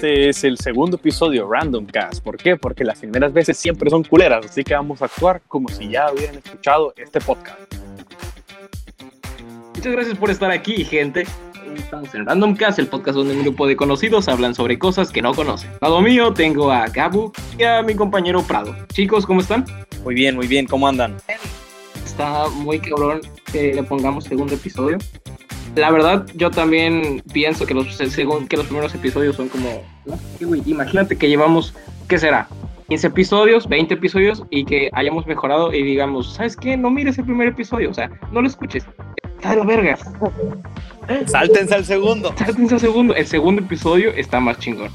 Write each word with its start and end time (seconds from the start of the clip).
Este 0.00 0.30
es 0.30 0.44
el 0.44 0.56
segundo 0.56 0.96
episodio 0.96 1.46
Random 1.46 1.84
Cast. 1.84 2.24
¿Por 2.24 2.38
qué? 2.38 2.56
Porque 2.56 2.84
las 2.84 3.00
primeras 3.00 3.34
veces 3.34 3.58
siempre 3.58 3.90
son 3.90 4.02
culeras, 4.02 4.46
así 4.46 4.64
que 4.64 4.72
vamos 4.72 5.02
a 5.02 5.04
actuar 5.04 5.42
como 5.46 5.68
si 5.68 5.90
ya 5.90 6.10
hubieran 6.10 6.36
escuchado 6.36 6.94
este 6.96 7.20
podcast. 7.20 7.60
Muchas 9.74 9.92
gracias 9.92 10.16
por 10.16 10.30
estar 10.30 10.50
aquí, 10.50 10.86
gente. 10.86 11.26
Estamos 11.76 12.14
en 12.14 12.24
Random 12.24 12.56
Cast, 12.56 12.78
el 12.78 12.86
podcast 12.86 13.18
donde 13.18 13.34
un 13.34 13.42
grupo 13.42 13.66
de 13.66 13.76
conocidos 13.76 14.26
hablan 14.28 14.54
sobre 14.54 14.78
cosas 14.78 15.12
que 15.12 15.20
no 15.20 15.34
conocen. 15.34 15.68
Al 15.82 15.90
lado 15.90 16.00
mío 16.00 16.32
tengo 16.32 16.72
a 16.72 16.88
Gabu 16.88 17.30
y 17.58 17.64
a 17.64 17.82
mi 17.82 17.94
compañero 17.94 18.42
Prado. 18.42 18.74
Chicos, 18.94 19.26
¿cómo 19.26 19.42
están? 19.42 19.66
Muy 20.02 20.14
bien, 20.14 20.34
muy 20.34 20.46
bien, 20.46 20.64
¿cómo 20.64 20.88
andan? 20.88 21.18
Está 22.06 22.48
muy 22.48 22.78
cabrón 22.78 23.20
que 23.52 23.74
le 23.74 23.82
pongamos 23.82 24.24
segundo 24.24 24.54
episodio. 24.54 24.96
La 25.76 25.90
verdad, 25.90 26.26
yo 26.34 26.50
también 26.50 27.22
pienso 27.32 27.66
que 27.66 27.74
los, 27.74 27.94
según, 27.96 28.48
que 28.48 28.56
los 28.56 28.66
primeros 28.66 28.94
episodios 28.94 29.36
son 29.36 29.48
como... 29.48 29.82
Imagínate 30.66 31.16
que 31.16 31.28
llevamos, 31.28 31.74
¿qué 32.08 32.18
será? 32.18 32.48
15 32.88 33.06
episodios, 33.06 33.68
20 33.68 33.94
episodios 33.94 34.42
y 34.50 34.64
que 34.64 34.90
hayamos 34.92 35.24
mejorado 35.26 35.72
y 35.72 35.82
digamos, 35.82 36.34
¿sabes 36.34 36.56
qué? 36.56 36.76
No 36.76 36.90
mires 36.90 37.18
el 37.18 37.24
primer 37.24 37.48
episodio, 37.48 37.88
o 37.90 37.94
sea, 37.94 38.10
no 38.32 38.42
lo 38.42 38.48
escuches. 38.48 38.84
Está 39.36 39.50
de 39.50 39.56
la 39.56 39.64
verga. 39.64 39.96
Sáltense 41.26 41.74
al 41.74 41.84
segundo. 41.84 42.34
Sáltense 42.36 42.74
al 42.74 42.80
segundo. 42.80 43.14
El 43.14 43.26
segundo 43.26 43.62
episodio 43.62 44.10
está 44.10 44.40
más 44.40 44.58
chingón. 44.58 44.90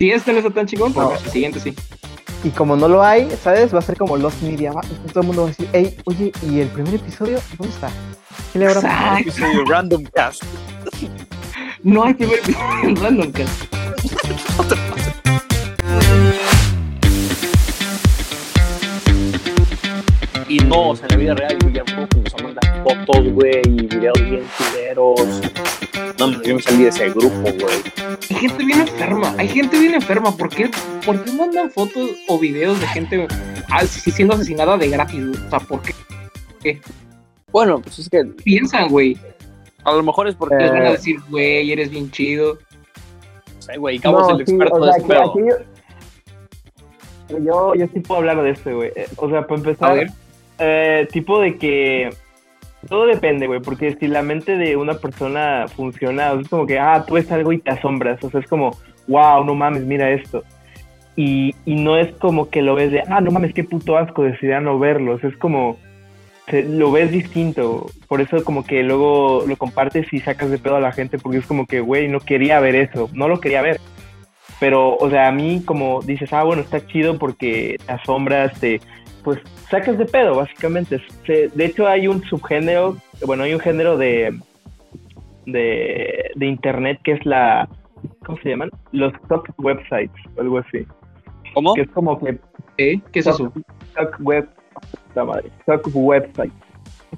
Si 0.00 0.10
este 0.10 0.32
no 0.32 0.38
está 0.38 0.50
tan 0.50 0.66
chingón, 0.66 0.92
pues 0.92 1.22
el 1.24 1.30
siguiente 1.30 1.60
sí. 1.60 1.72
Y 2.42 2.50
como 2.50 2.74
no 2.76 2.88
lo 2.88 3.02
hay, 3.02 3.28
¿sabes? 3.42 3.74
Va 3.74 3.80
a 3.80 3.82
ser 3.82 3.96
como 3.98 4.16
Lost 4.16 4.40
Media. 4.42 4.72
va- 4.72 4.80
Todo 5.12 5.20
el 5.20 5.26
mundo 5.26 5.42
va 5.42 5.48
a 5.48 5.50
decir, 5.50 5.68
hey, 5.72 5.96
oye, 6.04 6.32
¿y 6.42 6.60
el 6.60 6.68
primer 6.68 6.94
episodio? 6.94 7.38
¿Dónde 7.58 7.74
está? 7.74 7.90
¿Qué 8.52 8.58
le 8.58 8.66
habrá 8.66 8.80
pasado? 8.80 9.18
Exacto. 9.18 9.30
Episodio 9.30 9.64
Random 9.66 10.04
Cast. 10.14 10.42
No 11.82 12.04
hay 12.04 12.14
primer 12.14 12.38
episodio 12.38 12.82
en 12.88 12.96
Random 12.96 13.32
Cast. 13.32 13.64
Y 20.50 20.58
no, 20.58 20.90
o 20.90 20.96
sea, 20.96 21.06
en 21.06 21.10
la 21.12 21.16
vida 21.16 21.34
real, 21.34 21.56
yo 21.62 21.68
ya 21.70 21.84
me 21.94 22.02
empezó 22.02 22.36
a 22.38 22.42
mandar 22.42 22.82
fotos, 22.82 23.28
güey, 23.32 23.62
y 23.64 23.86
videos 23.86 24.20
bien 24.28 24.42
culeros. 24.58 25.40
No, 26.18 26.42
yo 26.42 26.56
me 26.56 26.60
salí 26.62 26.82
de 26.82 26.88
ese 26.88 27.08
grupo, 27.10 27.40
güey. 27.42 27.76
Hay 28.30 28.36
gente 28.36 28.64
bien 28.64 28.80
enferma. 28.80 29.34
Hay 29.38 29.48
gente 29.48 29.78
bien 29.78 29.94
enferma. 29.94 30.36
¿Por 30.36 30.48
qué, 30.48 30.68
por 31.06 31.22
qué 31.22 31.32
mandan 31.32 31.70
fotos 31.70 32.10
o 32.28 32.38
videos 32.38 32.80
de 32.80 32.86
gente 32.88 33.28
siendo 33.96 34.34
asesinada 34.34 34.76
de 34.76 34.88
gratis? 34.88 35.22
O 35.46 35.50
sea, 35.50 35.60
¿por 35.60 35.80
qué 35.82 36.80
Bueno, 37.52 37.80
pues 37.80 38.00
es 38.00 38.08
que 38.10 38.24
piensan, 38.24 38.88
güey? 38.88 39.16
a 39.84 39.92
lo 39.92 40.02
mejor 40.02 40.28
es 40.28 40.34
porque, 40.34 40.56
Les 40.56 40.72
van 40.72 40.82
a 40.82 40.88
Eh. 40.88 40.92
decir, 40.92 41.16
güey, 41.30 41.72
eres 41.72 41.90
bien 41.90 42.10
chido. 42.10 42.58
no 43.54 43.62
sé, 43.62 43.78
güey, 43.78 43.98
Cabo 44.00 44.20
es 44.22 44.28
el 44.40 44.46
sí, 44.46 44.52
experto 44.52 44.74
o 44.74 44.84
de 44.86 44.92
sea, 44.92 45.20
aquí 45.24 45.38
yo, 47.30 47.38
yo, 47.38 47.74
yo 47.76 47.86
sí 47.94 48.00
puedo 48.00 48.18
hablar 48.20 48.42
de 48.42 48.50
esto, 48.50 48.74
güey. 48.76 48.90
Eh, 48.94 49.06
O 49.16 49.30
sea, 49.30 49.46
para 49.46 49.58
empezar, 49.60 49.90
A 49.90 49.94
ver. 49.94 50.10
Eh, 50.60 51.08
tipo 51.10 51.40
de 51.40 51.56
que 51.56 52.10
todo 52.88 53.06
depende, 53.06 53.46
güey, 53.46 53.60
porque 53.60 53.96
si 53.98 54.06
la 54.06 54.22
mente 54.22 54.56
de 54.56 54.76
una 54.76 54.94
persona 54.94 55.66
funciona, 55.68 56.32
es 56.32 56.48
como 56.48 56.66
que, 56.66 56.78
ah, 56.78 57.04
tú 57.06 57.14
ves 57.14 57.30
algo 57.30 57.52
y 57.52 57.58
te 57.58 57.70
asombras, 57.70 58.22
o 58.24 58.30
sea, 58.30 58.40
es 58.40 58.46
como, 58.46 58.70
wow, 59.08 59.44
no 59.44 59.54
mames, 59.54 59.84
mira 59.84 60.10
esto. 60.10 60.44
Y, 61.16 61.54
no 61.66 61.98
es 61.98 62.12
como 62.16 62.48
que 62.48 62.62
lo 62.62 62.74
ves 62.74 62.92
de, 62.92 63.02
ah, 63.08 63.20
no 63.20 63.30
mames, 63.30 63.52
qué 63.52 63.64
puto 63.64 63.98
asco, 63.98 64.22
decidí 64.22 64.52
no 64.62 64.78
verlo, 64.78 65.18
es 65.22 65.36
como, 65.36 65.76
se- 66.48 66.62
lo 66.64 66.90
ves 66.90 67.10
distinto, 67.10 67.86
por 68.08 68.20
eso 68.22 68.42
como 68.44 68.64
que 68.64 68.82
luego 68.82 69.44
lo 69.46 69.56
compartes 69.56 70.10
y 70.12 70.20
sacas 70.20 70.50
de 70.50 70.58
pedo 70.58 70.76
a 70.76 70.80
la 70.80 70.92
gente, 70.92 71.18
porque 71.18 71.38
es 71.38 71.46
como 71.46 71.66
que, 71.66 71.80
güey, 71.80 72.08
no 72.08 72.20
quería 72.20 72.60
ver 72.60 72.74
eso, 72.74 73.10
no 73.12 73.28
lo 73.28 73.40
quería 73.40 73.60
ver. 73.62 73.78
Pero, 74.58 74.94
o 74.96 75.10
sea, 75.10 75.28
a 75.28 75.32
mí 75.32 75.62
como 75.64 76.00
dices, 76.02 76.32
ah, 76.32 76.44
bueno, 76.44 76.62
está 76.62 76.86
chido 76.86 77.18
porque 77.18 77.76
te 77.84 77.92
asombras, 77.92 78.58
te, 78.60 78.80
pues 79.24 79.38
sacas 79.70 79.98
de 79.98 80.06
pedo, 80.06 80.34
básicamente. 80.36 81.00
Se- 81.26 81.48
de 81.48 81.64
hecho, 81.64 81.86
hay 81.86 82.08
un 82.08 82.22
subgénero, 82.24 82.96
bueno, 83.26 83.42
hay 83.44 83.54
un 83.54 83.60
género 83.60 83.96
de, 83.98 84.38
de, 85.46 86.30
de 86.34 86.46
internet 86.46 86.98
que 87.04 87.12
es 87.12 87.24
la, 87.26 87.68
¿cómo 88.24 88.38
se 88.42 88.50
llaman? 88.50 88.70
Los 88.92 89.12
talk 89.28 89.48
websites, 89.58 90.10
o 90.36 90.40
algo 90.40 90.58
así. 90.58 90.86
¿Cómo? 91.54 91.74
Que 91.74 91.82
es 91.82 91.90
como 91.90 92.18
que 92.20 92.38
¿Eh? 92.78 93.00
¿Qué 93.12 93.18
es 93.20 93.26
eso? 93.26 93.52
talk 93.94 94.16
web, 94.20 94.48
la 95.14 95.24
madre, 95.24 95.50
talk 95.66 95.88
website. 95.92 96.52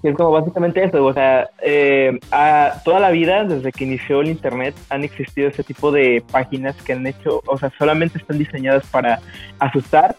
Que 0.01 0.09
es 0.09 0.17
como 0.17 0.31
básicamente 0.31 0.83
eso, 0.83 1.05
o 1.05 1.13
sea, 1.13 1.51
eh, 1.63 2.19
a- 2.31 2.73
toda 2.84 2.99
la 2.99 3.11
vida, 3.11 3.45
desde 3.45 3.71
que 3.73 3.84
inició 3.84 4.23
el 4.23 4.29
internet, 4.29 4.75
han 4.89 5.05
existido 5.05 5.49
ese 5.49 5.63
tipo 5.63 5.93
de 5.93 6.23
páginas 6.33 6.75
que 6.83 6.95
han 6.95 7.07
hecho, 7.07 7.43
o 7.47 7.59
sea, 7.59 7.71
solamente 7.79 8.19
están 8.19 8.39
diseñadas 8.39 8.87
para 8.87 9.21
asustar, 9.59 10.17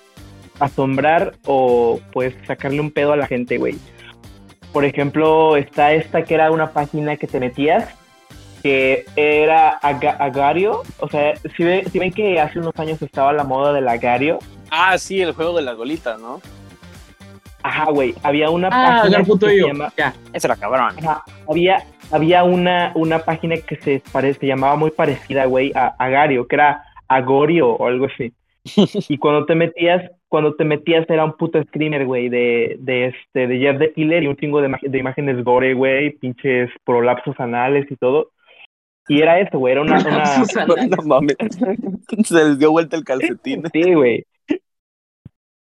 asombrar 0.65 1.33
o 1.45 1.99
pues 2.11 2.33
sacarle 2.47 2.79
un 2.79 2.91
pedo 2.91 3.13
a 3.13 3.17
la 3.17 3.27
gente, 3.27 3.57
güey. 3.57 3.75
Por 4.71 4.85
ejemplo, 4.85 5.55
está 5.57 5.93
esta 5.93 6.23
que 6.23 6.33
era 6.33 6.51
una 6.51 6.71
página 6.71 7.15
que 7.17 7.27
te 7.27 7.39
metías, 7.39 7.87
que 8.63 9.05
era 9.15 9.77
aga- 9.81 10.17
Agario, 10.19 10.83
o 10.99 11.09
sea, 11.09 11.35
si, 11.55 11.63
ve- 11.63 11.85
si 11.91 11.99
ven 11.99 12.11
que 12.11 12.39
hace 12.39 12.59
unos 12.59 12.73
años 12.77 13.01
estaba 13.01 13.33
la 13.33 13.43
moda 13.43 13.73
del 13.73 13.87
Agario, 13.87 14.39
Ah, 14.71 14.97
sí, 14.97 15.21
el 15.21 15.33
juego 15.33 15.55
de 15.57 15.61
las 15.61 15.77
bolitas, 15.77 16.19
¿no? 16.19 16.41
Ajá, 17.61 17.85
güey. 17.91 18.15
Había 18.23 18.49
una 18.49 18.69
Ah, 18.71 19.01
página 19.03 19.23
que 19.23 19.47
se 19.47 19.67
llama- 19.67 19.93
Ya. 19.95 20.13
Ese 20.33 20.47
era 20.47 20.55
cabrón. 20.55 20.95
ajá, 20.99 21.23
había, 21.47 21.83
había 22.11 22.43
una, 22.43 22.91
una 22.95 23.19
página 23.19 23.55
que 23.57 23.75
se, 23.77 24.01
pare- 24.11 24.33
se 24.33 24.47
llamaba 24.47 24.75
muy 24.75 24.91
parecida, 24.91 25.45
güey, 25.45 25.71
a 25.75 25.93
Agario, 25.99 26.47
que 26.47 26.55
era 26.55 26.83
Agorio 27.07 27.69
o 27.69 27.87
algo 27.87 28.07
así. 28.07 28.33
y 29.09 29.17
cuando 29.17 29.45
te 29.45 29.55
metías, 29.55 30.09
cuando 30.29 30.55
te 30.55 30.63
metías 30.63 31.09
era 31.09 31.25
un 31.25 31.33
puto 31.33 31.61
screamer, 31.63 32.05
güey, 32.05 32.29
de, 32.29 32.77
de 32.79 33.07
este, 33.07 33.47
de 33.47 33.59
Jeff 33.59 33.79
the 33.79 33.93
Killer 33.93 34.23
y 34.23 34.27
un 34.27 34.37
chingo 34.37 34.61
de, 34.61 34.97
imágenes 34.97 35.43
gore, 35.43 35.73
güey, 35.73 36.11
pinches 36.11 36.69
prolapsos 36.85 37.37
anales 37.39 37.89
y 37.91 37.95
todo. 37.97 38.31
Y 39.09 39.21
era 39.21 39.39
eso, 39.39 39.59
güey, 39.59 39.73
era 39.73 39.81
una, 39.81 39.95
una... 39.95 40.03
Prolapsos 40.03 40.57
anales. 40.57 40.89
No 40.89 41.03
mames. 41.03 41.35
Se 42.23 42.35
les 42.35 42.57
dio 42.57 42.71
vuelta 42.71 42.95
el 42.95 43.03
calcetín. 43.03 43.63
Sí, 43.73 43.93
güey. 43.93 44.25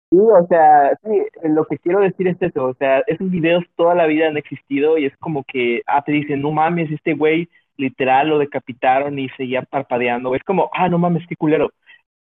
Sí, 0.10 0.18
o 0.18 0.48
sea, 0.48 0.98
sí, 1.04 1.50
lo 1.50 1.66
que 1.66 1.78
quiero 1.80 2.00
decir 2.00 2.30
es 2.30 2.42
eso, 2.42 2.64
o 2.64 2.74
sea, 2.76 3.04
esos 3.08 3.30
videos 3.30 3.66
toda 3.76 3.94
la 3.94 4.08
vida 4.08 4.30
han 4.30 4.38
existido 4.38 4.98
y 4.98 5.06
es 5.06 5.18
como 5.18 5.44
que, 5.44 5.82
ah, 5.86 6.02
te 6.02 6.14
dicen, 6.14 6.42
no 6.42 6.52
mames, 6.52 6.90
este 6.90 7.14
güey 7.14 7.50
literal 7.76 8.30
lo 8.30 8.40
decapitaron 8.40 9.20
y 9.20 9.28
seguía 9.32 9.64
parpadeando, 9.64 10.34
es 10.34 10.44
como, 10.44 10.70
ah, 10.74 10.88
no 10.88 10.98
mames, 10.98 11.28
qué 11.28 11.36
culero. 11.36 11.72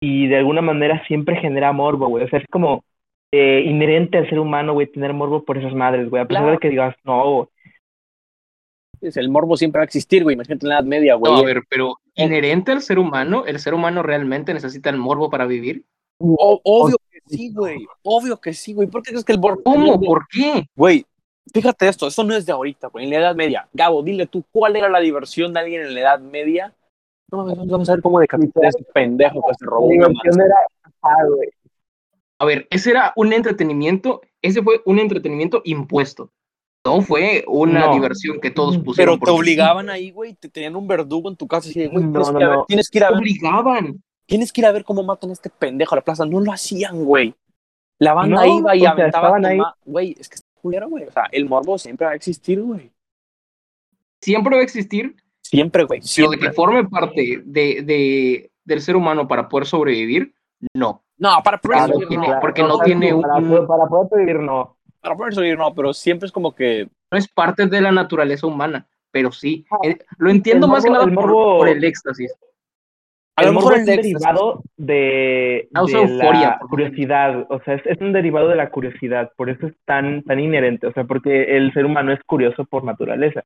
Y 0.00 0.28
de 0.28 0.36
alguna 0.36 0.60
manera 0.62 1.03
siempre 1.06 1.36
genera 1.36 1.72
morbo, 1.72 2.06
güey, 2.09 2.25
o 2.25 2.28
sea, 2.28 2.38
es 2.38 2.47
como 2.50 2.84
eh, 3.32 3.62
inherente 3.66 4.16
al 4.19 4.28
ser 4.28 4.38
humano, 4.38 4.72
güey, 4.72 4.86
tener 4.86 5.12
morbo 5.12 5.44
por 5.44 5.59
esas 5.59 5.75
madres, 5.75 6.09
güey, 6.09 6.22
a 6.22 6.26
pesar 6.26 6.42
Claro. 6.44 6.53
de 6.53 6.59
que 6.60 6.69
digas, 6.70 6.94
no, 7.04 7.48
El 9.00 9.28
morbo 9.28 9.56
siempre 9.56 9.78
va 9.78 9.82
a 9.82 9.84
existir, 9.84 10.22
güey. 10.25 10.34
Imagínate 10.34 10.66
en 10.66 10.70
la 10.70 10.75
Edad 10.76 10.84
Media, 10.84 11.14
güey. 11.14 11.32
No, 11.32 11.38
a 11.38 11.44
ver, 11.44 11.62
pero 11.69 11.94
inherente 12.14 12.72
al 12.72 12.82
ser 12.82 12.98
humano, 12.98 13.44
¿el 13.47 13.59
ser 13.60 13.75
humano 13.75 14.03
realmente 14.03 14.53
necesita 14.54 14.91
el 14.91 14.97
morbo 14.97 15.31
para 15.31 15.47
vivir? 15.47 15.84
O- 16.19 16.60
obvio 16.65 16.97
que 17.10 17.20
sí, 17.26 17.53
güey. 17.53 17.86
Obvio 18.03 18.41
que 18.41 18.53
sí, 18.53 18.72
güey. 18.75 18.88
¿Por 18.88 19.03
qué 19.03 19.10
crees 19.10 19.25
que 19.25 19.32
el 19.32 19.38
morbo? 19.38 19.62
¿Cómo? 19.62 20.00
¿Por 20.00 20.26
qué? 20.28 20.66
Güey, 20.75 21.04
fíjate 21.54 21.86
esto. 21.86 22.09
Esto 22.09 22.25
no 22.25 22.34
es 22.34 22.44
de 22.44 22.50
ahorita, 22.53 22.88
güey. 22.88 23.04
En 23.04 23.10
la 23.10 23.19
Edad 23.19 23.36
Media. 23.36 23.69
Gabo, 23.72 24.03
dile 24.03 24.26
tú, 24.26 24.44
¿cuál 24.50 24.75
era 24.75 24.88
la 24.88 24.98
diversión 24.98 25.53
de 25.54 25.60
alguien 25.60 25.82
en 25.82 25.94
la 25.94 26.00
Edad 26.00 26.20
Media? 26.20 26.72
No 27.31 27.44
mames, 27.44 27.66
vamos 27.69 27.89
a 27.89 27.93
ver 27.93 28.03
cómo 28.03 28.21
decapitar 28.21 28.65
a 28.65 28.69
ese 28.69 28.84
pendejo 28.94 29.43
que 29.47 29.55
se 29.59 29.66
robó 29.66 29.87
una 29.87 30.06
era, 30.06 30.55
ah, 31.03 31.25
güey. 31.28 31.49
A 32.39 32.44
ver, 32.44 32.66
ese 32.71 32.91
era 32.91 33.12
un 33.16 33.33
entretenimiento, 33.33 34.22
ese 34.41 34.62
fue 34.62 34.81
un 34.87 34.99
entretenimiento 34.99 35.61
impuesto. 35.65 36.31
No 36.87 37.03
fue 37.03 37.44
una 37.49 37.87
No. 37.87 37.93
diversión 37.94 38.41
que 38.41 38.50
todos 38.50 38.78
pusieron. 38.78 39.15
Pero 39.15 39.15
te 39.15 39.19
porque 39.19 39.33
obligaban 39.41 39.91
ahí, 39.91 40.11
güey. 40.11 40.34
Te 40.34 40.49
tenían 40.49 40.77
un 40.77 40.87
verdugo 40.87 41.28
en 41.28 41.37
tu 41.37 41.47
casa 41.47 41.69
y 41.69 41.86
güey, 41.89 42.04
No, 42.04 42.13
tienes, 42.13 42.28
no, 42.33 42.39
que 42.39 42.39
ir 42.39 42.45
a 42.45 42.48
ver- 42.48 42.57
no. 42.59 42.65
tienes 42.66 42.89
que 42.89 42.98
ir 42.98 43.04
a 43.04 43.10
ver, 43.10 43.19
obligaban. 43.19 44.03
tienes 44.27 44.53
que 44.53 44.60
ir 44.60 44.66
a 44.66 44.72
ver 44.72 44.84
cómo 44.84 45.03
matan 45.03 45.31
a 45.31 45.33
este 45.34 45.51
pendejo 45.51 45.95
a 45.95 45.97
la 45.97 46.03
plaza. 46.04 46.24
No 46.24 46.41
lo 46.41 46.53
hacían, 46.53 47.04
güey. 47.04 47.34
La 47.98 48.15
banda 48.15 48.36
No, 48.47 48.59
iba 48.59 48.77
y 48.77 48.78
o 48.78 48.83
sea, 48.83 48.91
aventaba 48.92 49.27
estaban 49.39 49.45
ahí. 49.45 49.59
Güey, 49.84 50.16
es 50.19 50.28
que 50.28 50.36
está 50.36 50.48
culero, 50.63 50.89
güey. 50.89 51.04
O 51.04 51.10
sea, 51.13 51.24
el 51.33 51.47
morbo 51.48 51.77
siempre 51.77 52.07
va 52.07 52.13
a 52.13 52.16
existir, 52.16 52.63
güey. 52.63 52.91
Siempre 54.22 54.54
va 54.54 54.60
a 54.60 54.65
existir, 54.65 55.16
Siempre, 55.50 55.84
güey. 55.84 56.00
pero 56.00 56.03
de 56.03 56.09
Siempre. 56.09 56.39
que 56.41 56.53
forme 56.53 56.84
parte 56.89 57.42
de, 57.45 57.83
de- 57.83 58.50
del 58.65 58.80
ser 58.83 58.97
humano 58.97 59.27
para 59.27 59.48
poder 59.48 59.66
sobrevivir, 59.66 60.33
no. 60.74 61.03
No, 61.16 61.41
para 61.42 61.59
poder 61.59 61.78
Claro, 61.78 61.92
sobrevivir, 61.95 62.28
no. 62.28 62.41
porque 62.41 62.62
no 62.62 62.78
tiene 62.80 63.12
un- 63.15 63.22
para, 63.22 63.34
poder- 63.41 63.66
para 63.66 63.86
poder 63.86 64.09
vivir, 64.27 64.41
no. 64.41 64.77
Para 65.00 65.16
poder 65.16 65.33
sobrevivir, 65.34 65.59
no, 65.59 65.74
pero 65.74 65.92
siempre 65.95 66.27
es 66.27 66.33
como 66.33 66.54
que. 66.54 66.89
No 67.10 67.16
es 67.16 67.27
parte 67.28 67.66
de 67.66 67.80
la 67.80 67.91
naturaleza 67.92 68.47
humana, 68.47 68.86
pero 69.10 69.33
sí. 69.33 69.65
Ah, 69.71 69.78
Eh, 69.84 69.97
lo 70.18 70.30
entiendo 70.30 70.66
el 70.66 70.72
más 70.72 70.84
que 70.84 70.91
nada 70.91 71.04
el 71.04 71.15
por- 71.15 71.24
morbo- 71.30 71.59
por, 71.59 71.68
el 71.68 71.83
éxtasis. 71.83 72.34
A 73.36 73.45
lo 73.45 73.53
mejor 73.53 73.74
es 73.77 73.86
derivado 73.86 74.62
de, 74.77 75.68
euforia, 75.72 76.59
la 76.60 76.66
curiosidad, 76.68 77.47
o 77.48 77.60
sea, 77.65 77.74
es, 77.74 77.86
es 77.86 78.00
un 78.00 78.12
derivado 78.12 78.48
de 78.48 78.56
la 78.56 78.68
curiosidad, 78.68 79.30
por 79.36 79.48
eso 79.48 79.68
es 79.68 79.74
tan, 79.84 80.24
tan 80.24 80.41
inherente, 80.41 80.89
o 80.89 80.92
sea, 80.92 81.04
porque 81.04 81.56
el 81.56 81.72
ser 81.72 81.86
humano 81.86 82.12
es 82.12 82.18
curioso 82.24 82.65
por 82.65 82.83
naturaleza. 82.83 83.45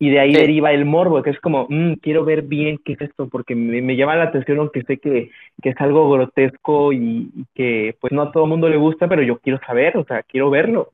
Y 0.00 0.10
de 0.10 0.20
ahí 0.20 0.32
Sí. 0.32 0.40
deriva 0.40 0.70
el 0.72 0.84
morbo, 0.84 1.22
que 1.22 1.30
es 1.30 1.40
como, 1.40 1.66
"Mm, 1.68 1.94
quiero 1.94 2.24
ver 2.24 2.42
bien 2.42 2.78
qué 2.84 2.92
es 2.92 3.00
esto, 3.00 3.28
porque 3.28 3.54
me, 3.56 3.82
me 3.82 3.96
llama 3.96 4.14
la 4.14 4.24
atención, 4.24 4.58
aunque 4.58 4.82
sé 4.84 4.98
que, 4.98 5.30
que 5.60 5.70
es 5.70 5.80
algo 5.80 6.08
grotesco 6.10 6.92
y, 6.92 7.30
y 7.34 7.44
que 7.54 7.96
pues 8.00 8.12
no 8.12 8.22
a 8.22 8.32
todo 8.32 8.44
el 8.44 8.50
mundo 8.50 8.68
le 8.68 8.76
gusta, 8.76 9.08
pero 9.08 9.22
yo 9.22 9.38
quiero 9.40 9.58
saber, 9.66 9.96
o 9.96 10.04
sea, 10.04 10.22
quiero 10.22 10.50
verlo. 10.50 10.92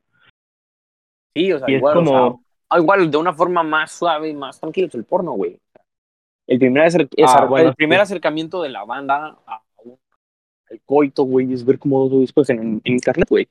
Sí, 1.36 1.52
o 1.52 1.58
sea, 1.58 1.68
Y 1.70 1.74
es 1.74 1.78
igual, 1.80 1.98
o 1.98 2.04
sea, 2.04 2.12
como, 2.18 2.42
ah, 2.70 2.78
igual 2.78 3.10
de 3.10 3.16
una 3.18 3.34
forma 3.34 3.62
más 3.62 3.92
suave 3.92 4.30
y 4.30 4.34
más 4.34 4.58
tranquila 4.58 4.86
es 4.86 4.94
el 4.94 5.04
porno, 5.04 5.32
güey. 5.32 5.58
El 6.46 6.58
primer, 6.58 6.84
acer- 6.84 7.08
Ah, 7.26 7.44
bueno, 7.46 7.68
el 7.70 7.74
primer 7.74 7.98
sí. 7.98 8.02
acercamiento 8.02 8.62
de 8.62 8.68
la 8.70 8.84
banda 8.84 9.36
a 9.46 9.60
al 10.70 10.80
coito, 10.86 11.24
güey, 11.24 11.52
es 11.52 11.64
ver 11.64 11.78
como 11.78 12.08
dos 12.08 12.20
discos 12.20 12.48
en, 12.48 12.80
en 12.82 12.92
internet, 12.94 13.28
güey. 13.28 13.46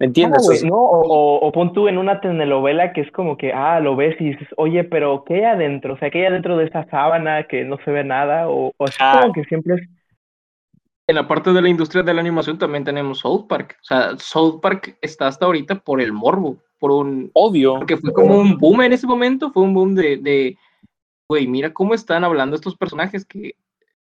¿Me 0.00 0.06
entiendes? 0.06 0.42
No, 0.42 0.48
O 0.52 0.54
sea, 0.56 0.68
no, 0.68 0.76
o, 0.76 1.00
o- 1.06 1.46
o 1.46 1.52
pon 1.52 1.72
tú 1.72 1.86
en 1.86 1.98
una 1.98 2.20
telenovela 2.20 2.92
que 2.92 3.02
es 3.02 3.10
como 3.12 3.36
que, 3.36 3.52
ah, 3.52 3.78
lo 3.80 3.94
ves 3.96 4.18
y 4.20 4.30
dices, 4.30 4.48
oye, 4.56 4.82
pero 4.82 5.24
¿qué 5.24 5.34
hay 5.34 5.44
adentro? 5.44 5.94
O 5.94 5.98
sea, 5.98 6.10
¿qué 6.10 6.20
hay 6.20 6.24
adentro 6.26 6.56
de 6.56 6.64
esa 6.64 6.84
sábana 6.88 7.44
que 7.44 7.64
no 7.64 7.76
se 7.84 7.90
ve 7.92 8.02
nada? 8.02 8.48
O, 8.48 8.72
o 8.76 8.84
así 8.84 8.96
Ah. 8.98 9.18
como 9.20 9.32
que 9.34 9.44
siempre 9.44 9.74
es, 9.74 9.82
En 11.06 11.16
la 11.16 11.28
parte 11.28 11.52
de 11.52 11.60
la 11.60 11.68
industria 11.68 12.02
de 12.02 12.14
la 12.14 12.20
animación 12.20 12.56
también 12.58 12.82
tenemos 12.84 13.18
South 13.18 13.46
Park. 13.48 13.76
O 13.82 13.84
sea, 13.84 14.16
South 14.16 14.60
Park 14.62 14.96
está 15.02 15.26
hasta 15.26 15.44
ahorita 15.44 15.74
por 15.80 16.00
el 16.00 16.12
morbo, 16.12 16.56
por 16.78 16.92
un... 16.92 17.30
obvio. 17.34 17.74
Porque 17.76 17.96
fue 17.98 18.12
como 18.12 18.38
un 18.38 18.56
boom 18.56 18.80
en 18.82 18.92
ese 18.94 19.06
momento, 19.06 19.50
fue 19.50 19.64
un 19.64 19.74
boom 19.74 19.94
de, 19.96 20.16
de, 20.16 20.56
güey, 21.28 21.46
mira 21.46 21.72
cómo 21.74 21.92
están 21.94 22.24
hablando 22.24 22.54
estos 22.56 22.76
personajes 22.76 23.24
que 23.26 23.52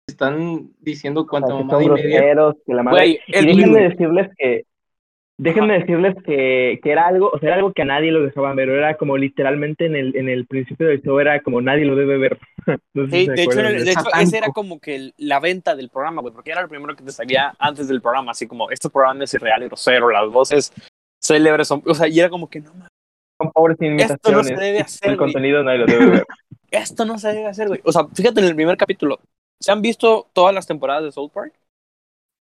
están 0.06 0.70
diciendo 0.80 1.22
o 1.22 1.24
sea, 1.24 1.30
cuánta 1.30 1.48
que 1.48 1.64
mamada 1.64 1.82
son 1.82 1.98
y 1.98 2.02
media. 2.02 2.20
que 2.66 2.74
la 2.74 2.82
madre... 2.84 2.98
Güey, 2.98 3.20
Y 3.26 3.46
déjenme 3.46 3.80
decirles 3.88 4.30
que, 4.36 4.64
déjenme 5.42 5.78
decirles 5.78 6.14
que, 6.24 6.80
que 6.82 6.90
era 6.92 7.06
algo, 7.06 7.30
o 7.32 7.38
sea, 7.38 7.48
era 7.48 7.56
algo 7.56 7.72
que 7.72 7.82
a 7.82 7.86
nadie 7.86 8.10
lo 8.12 8.22
dejaban 8.22 8.56
ver, 8.56 8.68
era 8.68 8.96
como 8.96 9.16
literalmente 9.16 9.86
en 9.86 9.96
el, 9.96 10.14
en 10.16 10.28
el 10.28 10.46
principio 10.46 10.86
del 10.88 11.02
show 11.02 11.18
era 11.18 11.40
como 11.42 11.60
nadie 11.60 11.84
lo 11.84 11.96
debe 11.96 12.18
ver. 12.18 12.38
No 12.94 13.06
sé 13.06 13.10
si 13.10 13.18
Sí, 13.20 13.24
se 13.26 13.32
de 13.32 13.42
hecho, 13.42 13.62
de 13.62 13.90
hecho, 13.90 14.04
ese 14.20 14.38
era 14.38 14.48
como 14.48 14.78
que 14.80 14.94
el- 14.94 15.14
la 15.16 15.40
venta 15.40 15.74
del 15.74 15.88
programa, 15.88 16.20
güey, 16.20 16.32
porque 16.34 16.50
era 16.52 16.62
lo 16.62 16.68
primero 16.68 16.94
que 16.94 17.02
te 17.02 17.10
salía 17.10 17.54
antes 17.58 17.88
del 17.88 18.00
programa, 18.02 18.32
así 18.32 18.46
como, 18.46 18.70
este 18.70 18.90
programa 18.90 19.24
es 19.24 19.32
irreal 19.34 19.62
y 19.62 19.66
grosero, 19.66 20.10
las 20.10 20.28
voces 20.30 20.72
célebres 21.22 21.66
son, 21.68 21.82
o 21.86 21.94
sea, 21.94 22.06
y 22.06 22.20
era 22.20 22.28
como 22.28 22.48
que, 22.48 22.60
no 22.60 22.72
mames, 22.74 22.88
Son 23.40 23.50
pobres 23.52 23.76
Esto 23.80 23.84
imitaciones. 23.86 24.36
no 24.36 24.44
se 24.44 24.54
debe 24.62 24.80
hacer, 24.80 25.10
El 25.10 25.16
güey. 25.16 25.26
contenido 25.32 25.62
nadie 25.64 25.78
lo 25.78 25.86
debe 25.86 26.06
ver. 26.10 26.26
esto 26.70 27.04
no 27.06 27.18
se 27.18 27.28
debe 27.28 27.46
hacer, 27.46 27.68
güey. 27.68 27.80
O 27.84 27.92
sea, 27.92 28.06
fíjate 28.14 28.40
en 28.40 28.46
el 28.46 28.54
primer 28.54 28.76
capítulo, 28.76 29.18
¿se 29.58 29.72
han 29.72 29.80
visto 29.82 30.28
todas 30.34 30.54
las 30.54 30.66
temporadas 30.66 31.02
de 31.04 31.12
South 31.12 31.30
Park? 31.32 31.54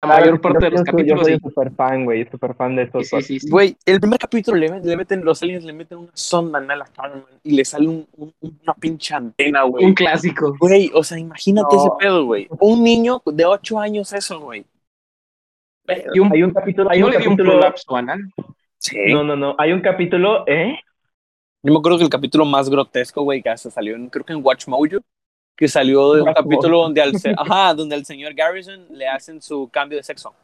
La 0.07 0.21
mayor 0.21 0.41
parte 0.41 0.59
yo 0.61 0.65
de 0.65 0.71
los 0.71 0.79
soy- 0.81 0.87
capítulos, 0.87 1.19
Yo 1.21 1.25
soy 1.25 1.33
sí. 1.35 1.41
un 1.43 1.51
super 1.51 1.73
fan, 1.73 2.05
güey, 2.05 2.29
super 2.31 2.55
fan 2.55 2.77
de 2.77 2.83
estos 2.85 3.09
Sí, 3.09 3.23
sí, 3.23 3.41
sí. 3.41 3.51
Güey, 3.51 3.77
el 3.87 4.01
primer 4.01 4.19
capítulo 4.19 4.57
le, 4.57 4.81
le 4.81 4.97
meten, 4.97 5.25
los 5.25 5.43
aliens 5.43 5.65
le 5.65 5.73
meten 5.73 5.99
una 5.99 6.11
sonda 6.15 6.59
en 6.59 6.67
la 6.69 6.85
Carmen 6.85 7.25
y 7.43 7.53
le 7.57 7.65
sale 7.65 7.89
un- 7.89 8.07
un- 8.17 8.35
una 8.41 8.75
pinche 8.75 9.15
antena, 9.15 9.63
güey. 9.65 9.85
Un 9.85 9.95
clásico. 9.95 10.55
Güey, 10.59 10.91
o 10.95 11.03
sea, 11.03 11.19
imagínate 11.19 11.75
No. 11.77 11.81
ese 11.83 11.91
pedo, 11.99 12.25
güey. 12.25 12.47
Un 12.61 12.83
niño 12.83 13.23
de 13.27 13.45
8 13.45 13.79
años 13.79 14.13
eso, 14.13 14.41
güey. 14.41 14.65
Y 16.15 16.19
un, 16.19 16.33
Hay 16.33 16.43
un 16.43 16.51
capítulo, 16.53 16.91
hay 16.91 17.01
no 17.01 17.07
un 17.07 17.13
le 17.13 17.19
dio 17.19 17.29
un 17.31 17.37
capítulo. 17.37 17.59
prolapso 17.59 17.97
anal. 17.97 18.21
Sí. 18.79 18.97
No, 19.13 19.23
no, 19.23 19.37
no. 19.37 19.55
Hay 19.59 19.73
un 19.73 19.81
capítulo, 19.81 20.45
¿eh? 20.47 20.79
Yo 21.63 21.73
me 21.73 21.79
acuerdo 21.79 21.99
que 21.99 22.05
el 22.05 22.11
capítulo 22.11 22.45
más 22.45 22.69
grotesco, 22.71 23.23
güey, 23.23 23.43
que 23.43 23.51
hasta 23.51 23.71
salió, 23.71 23.95
en, 23.97 24.09
creo 24.09 24.25
que 24.25 24.33
en 24.35 24.45
Watch 24.45 24.67
Mojo, 24.67 25.01
que 25.57 25.69
salió 25.69 26.15
de 26.15 26.23
un 26.23 26.33
capítulo 26.33 26.83
donde 26.83 27.01
al, 27.03 27.15
se- 27.19 27.35
ajá, 27.37 27.75
donde 27.75 27.95
al 27.95 28.05
señor 28.05 28.35
Garrison 28.35 28.87
le 28.91 29.07
hacen 29.09 29.41
su 29.41 29.69
cambio 29.71 29.99
de 29.99 30.03
sexo. 30.05 30.35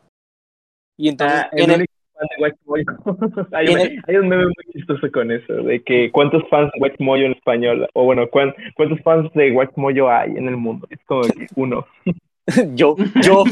Y 0.96 1.08
entonces, 1.08 1.40
Ah, 1.44 1.48
en 1.52 1.70
el, 1.70 1.86
hay, 3.52 3.68
un, 3.68 3.78
el- 3.80 4.02
hay 4.06 4.16
un 4.16 4.28
meme 4.28 4.44
muy 4.44 4.72
chistoso 4.72 5.10
con 5.12 5.30
eso, 5.32 5.52
de 5.54 5.82
que 5.82 6.10
cuántos 6.12 6.42
fans 6.48 6.70
de 6.74 6.94
Moyo 6.98 7.24
en 7.26 7.32
español, 7.32 7.88
o 7.94 8.04
bueno, 8.04 8.28
cuán- 8.28 8.54
cuántos 8.76 9.00
fans 9.02 9.30
de 9.34 9.52
Wax 9.52 9.76
Moyo 9.76 10.10
hay 10.10 10.30
en 10.32 10.46
el 10.48 10.56
mundo. 10.56 10.86
Es 10.90 10.98
como 11.06 11.22
que 11.22 11.46
uno. 11.56 11.86
yo, 12.74 12.96
yo 13.22 13.44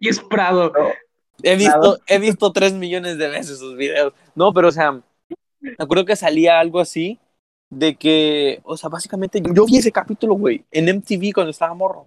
Y 0.00 0.08
es 0.08 0.20
Prado. 0.20 0.72
he 1.42 1.56
visto, 1.56 1.98
he 2.06 2.18
visto 2.18 2.52
3 2.52 2.74
millones 2.74 3.18
de 3.18 3.28
veces 3.28 3.58
sus 3.58 3.76
videos. 3.76 4.12
No, 4.34 4.52
pero 4.52 4.68
o 4.68 4.72
sea, 4.72 4.92
me 5.60 5.74
acuerdo 5.78 6.04
que 6.04 6.16
salía 6.16 6.58
algo 6.58 6.80
así 6.80 7.18
de 7.72 7.96
que, 7.96 8.60
o 8.64 8.76
sea, 8.76 8.90
básicamente 8.90 9.40
yo, 9.40 9.52
yo 9.54 9.64
vi 9.66 9.78
ese 9.78 9.90
capítulo, 9.90 10.34
güey, 10.34 10.64
en 10.70 10.88
MTV 10.88 11.32
cuando 11.32 11.50
estaba 11.50 11.72
morro. 11.74 12.06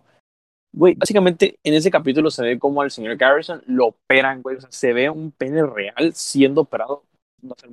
Güey, 0.71 0.93
básicamente 0.95 1.57
en 1.63 1.73
ese 1.73 1.89
capítulo 1.89 2.29
se 2.29 2.43
ve 2.43 2.59
como 2.59 2.81
al 2.81 2.91
señor 2.91 3.15
Garrison 3.15 3.63
lo 3.65 3.87
operan, 3.87 4.41
güey, 4.41 4.57
o 4.57 4.61
sea, 4.61 4.71
se 4.71 4.93
ve 4.93 5.09
un 5.09 5.31
pene 5.31 5.65
real 5.65 6.13
siendo 6.13 6.61
operado. 6.61 7.03
No 7.41 7.55
sé, 7.57 7.67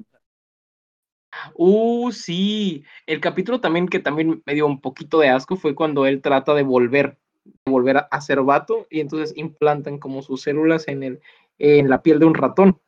Uh, 1.54 2.12
sí. 2.12 2.84
El 3.06 3.20
capítulo 3.20 3.60
también 3.60 3.88
que 3.88 3.98
también 3.98 4.42
me 4.44 4.54
dio 4.54 4.66
un 4.66 4.80
poquito 4.80 5.18
de 5.18 5.30
asco 5.30 5.56
fue 5.56 5.74
cuando 5.74 6.04
él 6.06 6.20
trata 6.20 6.52
de 6.54 6.62
volver, 6.62 7.16
de 7.44 7.70
volver 7.72 7.96
a, 7.96 8.00
a 8.10 8.20
ser 8.20 8.42
vato 8.42 8.86
y 8.90 9.00
entonces 9.00 9.32
implantan 9.36 9.98
como 9.98 10.20
sus 10.22 10.42
células 10.42 10.86
en 10.88 11.02
el 11.02 11.20
en 11.58 11.88
la 11.88 12.02
piel 12.02 12.18
de 12.18 12.26
un 12.26 12.34
ratón. 12.34 12.78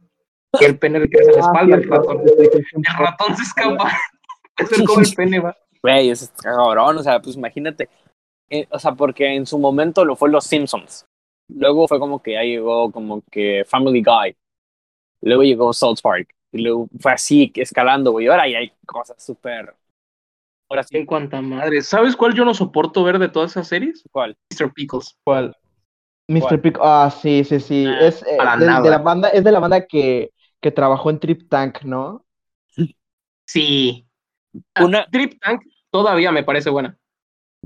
El 0.61 0.79
pene 0.79 1.01
le 1.01 1.09
crece 1.09 1.31
en 1.31 1.37
la 1.39 1.45
Ah, 1.45 1.47
espalda 1.47 1.77
al 1.77 1.83
cierto. 1.85 2.01
ratón. 2.03 2.23
El 2.29 2.85
ratón 2.99 3.37
se 3.37 3.43
escapa. 3.45 3.99
Es 4.57 4.73
el 4.73 4.85
como 4.85 5.01
el 5.01 5.13
pene 5.17 5.41
va. 5.41 5.57
Güey, 5.83 6.11
es 6.11 6.33
cabrón, 6.43 6.99
o 6.99 7.03
sea, 7.03 7.21
pues 7.21 7.37
imagínate. 7.37 7.89
Eh, 8.49 8.67
o 8.71 8.79
sea, 8.79 8.93
porque 8.93 9.35
en 9.35 9.47
su 9.47 9.59
momento 9.59 10.05
lo 10.05 10.17
fue 10.17 10.31
Los 10.31 10.45
Simpsons. 10.45 11.07
Luego 11.49 11.87
fue 11.89 11.99
como 11.99 12.23
que 12.23 12.33
ya 12.33 12.43
llegó 12.43 12.91
como 12.91 13.23
que 13.31 13.65
Family 13.67 14.03
Guy. 14.03 14.37
Luego 15.23 15.43
llegó 15.43 15.73
South 15.73 15.99
Park. 16.03 16.35
Y 16.53 16.63
luego 16.63 16.89
fue 17.01 17.13
así, 17.13 17.53
escalando, 17.57 18.13
güey. 18.13 18.29
Ahora 18.29 18.49
ya 18.49 18.59
hay 18.59 18.73
cosas 18.87 19.23
súper... 19.23 19.75
Ahora 20.71 20.83
En 20.83 21.01
sí, 21.01 21.07
cuanta 21.07 21.43
madre. 21.43 21.83
¿Sabes 21.83 22.17
cuál 22.17 22.35
yo 22.35 22.45
no 22.45 22.55
soporto 22.55 23.05
ver 23.05 23.19
de 23.19 23.29
todas 23.29 23.51
esas 23.51 23.69
series? 23.69 24.05
¿cuál? 24.11 24.37
Mr. 24.51 24.73
Pickles. 24.73 25.17
¿Cuál? 25.25 25.57
Mr. 26.29 26.41
¿Cuál? 26.41 26.61
Pick. 26.61 26.79
Ah, 26.81 27.11
sí, 27.11 27.45
sí, 27.45 27.61
sí. 27.61 27.87
Es, 28.01 28.23
eh, 28.23 28.37
para 28.39 28.57
de, 28.57 28.67
de 28.67 28.91
la 28.91 28.99
banda, 28.99 29.29
es 29.29 29.45
de 29.45 29.53
la 29.53 29.61
banda 29.61 29.87
que, 29.87 30.31
que 30.61 30.71
trabajó 30.71 31.11
en 31.11 31.21
Trip 31.21 31.49
Tank, 31.49 31.83
¿no? 31.83 32.25
Sí. 33.47 34.04
Ah, 34.75 34.85
Una- 34.85 35.07
Trip 35.07 35.41
Tank 35.41 35.63
todavía 35.91 36.33
me 36.33 36.45
parece 36.45 36.71
buena. 36.71 36.97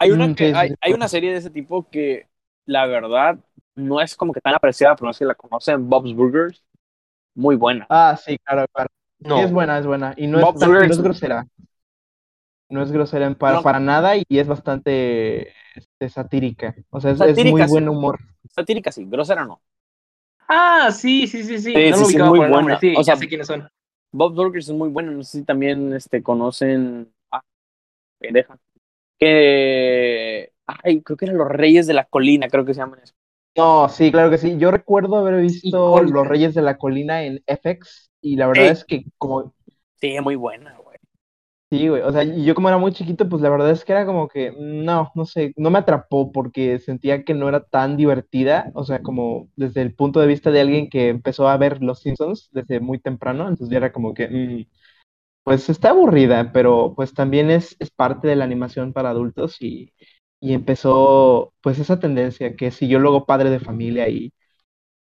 Hay 0.00 0.10
una, 0.12 0.28
Mm, 0.28 0.34
que, 0.34 0.54
hay, 0.54 0.74
hay 0.80 0.92
una 0.92 1.08
serie 1.08 1.32
de 1.32 1.38
ese 1.38 1.50
tipo 1.50 1.88
que, 1.90 2.28
la 2.66 2.86
verdad, 2.86 3.38
no 3.74 4.00
es 4.00 4.16
como 4.16 4.32
que 4.32 4.40
tan 4.40 4.54
apreciada, 4.54 4.96
pero 4.96 5.08
no 5.08 5.12
sé 5.12 5.18
si 5.20 5.24
la 5.24 5.34
conocen, 5.34 5.88
Bob's 5.88 6.14
Burgers. 6.14 6.64
Muy 7.34 7.56
buena. 7.56 7.86
Ah, 7.90 8.16
sí, 8.22 8.38
claro, 8.38 8.66
claro. 8.72 8.90
No. 9.20 9.38
Sí, 9.38 9.44
es 9.44 9.52
buena, 9.52 9.78
es 9.78 9.86
buena. 9.86 10.14
Y 10.16 10.26
no, 10.26 10.38
es, 10.40 10.58
tan- 10.58 10.70
y 10.74 10.78
no 10.78 10.80
Burgers. 10.80 10.96
es 10.96 11.02
grosera. 11.02 11.46
No 12.70 12.82
es 12.82 12.92
grosera 12.92 13.26
en- 13.26 13.34
para, 13.34 13.56
No. 13.56 13.62
para 13.62 13.80
nada 13.80 14.16
y 14.16 14.24
es 14.38 14.46
bastante 14.46 15.52
este, 15.74 16.08
satírica. 16.10 16.74
O 16.90 17.00
sea, 17.00 17.12
es, 17.12 17.20
es 17.20 17.36
Satírica, 17.36 17.50
muy 17.50 17.62
sí. 17.66 17.70
buen 17.70 17.88
humor. 17.88 18.18
Satírica 18.50 18.92
sí, 18.92 19.04
grosera 19.06 19.44
no. 19.44 19.62
Ah, 20.48 20.90
sí, 20.92 21.26
sí, 21.26 21.44
sí, 21.44 21.58
sí. 21.58 21.72
Sí, 21.74 21.90
no 21.90 21.96
sí, 22.04 22.18
lo 22.18 22.28
ubicaba 22.28 22.30
muy 22.30 22.40
por 22.40 22.46
el 22.46 22.52
nombre. 22.52 22.76
buena. 22.76 22.80
Sí, 22.80 22.94
O 22.96 23.04
sea, 23.04 23.14
ya 23.14 23.18
sé 23.20 23.28
quiénes 23.28 23.46
son. 23.46 23.68
Bob's 24.12 24.36
Burgers 24.36 24.68
es 24.68 24.74
muy 24.74 24.88
bueno. 24.88 25.12
No 25.12 25.22
sé 25.22 25.38
si 25.38 25.44
también 25.44 25.92
este, 25.92 26.22
conocen. 26.22 27.12
Ah, 27.30 27.42
pendeja. 28.18 28.58
Que. 29.18 30.52
Ay, 30.66 31.02
creo 31.02 31.16
que 31.16 31.24
eran 31.24 31.38
los 31.38 31.48
Reyes 31.48 31.86
de 31.86 31.94
la 31.94 32.04
Colina, 32.04 32.48
creo 32.48 32.64
que 32.64 32.74
se 32.74 32.80
llaman 32.80 33.00
eso. 33.02 33.14
No, 33.56 33.88
sí, 33.88 34.12
claro 34.12 34.30
que 34.30 34.38
sí. 34.38 34.56
Yo 34.58 34.70
recuerdo 34.70 35.16
haber 35.16 35.40
visto. 35.40 36.02
Los 36.02 36.26
Reyes 36.26 36.54
de 36.54 36.62
la 36.62 36.78
Colina 36.78 37.24
en 37.24 37.42
FX 37.46 38.10
y 38.20 38.36
la 38.36 38.46
verdad 38.46 38.66
Ey. 38.66 38.70
es 38.70 38.84
que 38.84 39.04
como 39.16 39.52
Sí, 40.00 40.16
muy 40.20 40.36
buena, 40.36 40.76
güey. 40.76 40.87
Sí, 41.70 41.86
güey. 41.88 42.00
O 42.00 42.10
sea, 42.12 42.24
y 42.24 42.44
yo 42.46 42.54
como 42.54 42.68
era 42.68 42.78
muy 42.78 42.92
chiquito, 42.92 43.28
pues 43.28 43.42
la 43.42 43.50
verdad 43.50 43.70
es 43.70 43.84
que 43.84 43.92
era 43.92 44.06
como 44.06 44.26
que, 44.28 44.52
no, 44.58 45.12
no 45.14 45.26
sé, 45.26 45.52
no 45.56 45.68
me 45.68 45.78
atrapó 45.78 46.32
porque 46.32 46.78
sentía 46.78 47.24
que 47.24 47.34
no 47.34 47.46
era 47.46 47.60
tan 47.62 47.98
divertida. 47.98 48.70
O 48.74 48.84
sea, 48.84 49.02
como 49.02 49.50
desde 49.54 49.82
el 49.82 49.94
punto 49.94 50.18
de 50.20 50.26
vista 50.28 50.50
de 50.50 50.62
alguien 50.62 50.88
que 50.88 51.08
empezó 51.10 51.46
a 51.46 51.58
ver 51.58 51.82
Los 51.82 52.00
Simpsons 52.00 52.48
desde 52.52 52.80
muy 52.80 52.98
temprano, 52.98 53.42
entonces 53.48 53.68
ya 53.70 53.76
era 53.78 53.92
como 53.92 54.14
que, 54.14 54.28
mm, 54.28 54.64
pues 55.44 55.68
está 55.70 55.90
aburrida, 55.90 56.52
pero 56.52 56.94
pues 56.96 57.14
también 57.14 57.50
es, 57.50 57.76
es 57.80 57.90
parte 57.90 58.28
de 58.28 58.36
la 58.36 58.44
animación 58.44 58.92
para 58.92 59.10
adultos 59.10 59.56
y, 59.60 59.92
y 60.40 60.54
empezó 60.54 61.54
pues 61.62 61.78
esa 61.80 62.00
tendencia 62.00 62.56
que 62.56 62.70
siguió 62.72 62.98
luego 63.00 63.26
Padre 63.26 63.50
de 63.50 63.60
Familia 63.60 64.08
y, 64.08 64.32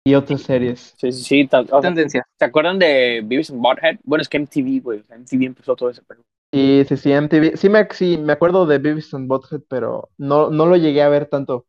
y 0.05 0.15
otras 0.15 0.41
series. 0.41 0.95
Sí, 0.97 1.11
sí, 1.11 1.23
sí. 1.23 1.47
Tendencia. 1.81 2.25
¿Se 2.37 2.45
acuerdan 2.45 2.77
de 2.79 3.21
Beavis 3.23 3.49
and 3.51 3.61
Butthead? 3.61 3.99
Bueno, 4.03 4.21
es 4.21 4.29
que 4.29 4.37
MTV, 4.37 4.79
güey. 4.81 5.03
MTV 5.09 5.45
empezó 5.45 5.75
todo 5.75 5.89
ese 5.89 6.01
pedo. 6.03 6.23
Sí, 6.51 6.83
sí, 6.87 6.97
sí, 6.97 7.11
MTV. 7.11 7.57
Sí 7.57 7.69
me, 7.69 7.87
sí, 7.91 8.17
me 8.17 8.33
acuerdo 8.33 8.65
de 8.65 8.79
Beavis 8.79 9.13
and 9.13 9.27
Butthead, 9.27 9.61
pero 9.69 10.09
no, 10.17 10.49
no 10.49 10.65
lo 10.65 10.75
llegué 10.77 11.03
a 11.03 11.09
ver 11.09 11.27
tanto. 11.27 11.67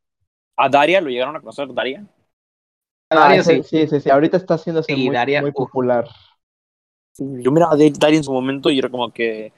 ¿A 0.56 0.68
Daria 0.68 1.00
lo 1.00 1.10
llegaron 1.10 1.36
a 1.36 1.40
conocer, 1.40 1.72
Daria? 1.74 2.06
Ah, 3.10 3.16
Daria, 3.28 3.40
ese- 3.40 3.62
sí. 3.62 3.68
sí, 3.68 3.88
sí, 3.88 4.00
sí. 4.00 4.10
Ahorita 4.10 4.36
está 4.36 4.54
haciéndose 4.54 4.94
Sí, 4.94 5.04
muy, 5.04 5.14
Daria, 5.14 5.42
muy 5.42 5.52
popular. 5.52 6.08
Yo 7.18 7.50
miraba 7.52 7.74
a 7.74 7.76
Daria 7.76 8.16
en 8.16 8.24
su 8.24 8.32
momento 8.32 8.70
y 8.70 8.78
era 8.78 8.88
como 8.88 9.12
que. 9.12 9.52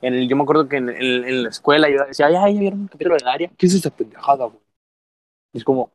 En 0.00 0.14
el, 0.14 0.28
yo 0.28 0.36
me 0.36 0.42
acuerdo 0.42 0.68
que 0.68 0.76
en, 0.78 0.88
en- 0.88 1.24
en 1.24 1.42
la 1.44 1.48
escuela 1.50 1.88
yo 1.88 2.04
decía, 2.06 2.26
ay, 2.26 2.34
ay, 2.36 2.58
¿vieron 2.58 2.80
un 2.82 2.88
capítulo 2.88 3.16
de 3.16 3.24
Daria? 3.24 3.50
¿Qué 3.56 3.66
es 3.66 3.74
esa 3.74 3.90
pendejada, 3.90 4.46
güey? 4.46 4.58
Y 5.52 5.58
es 5.58 5.64
como. 5.64 5.92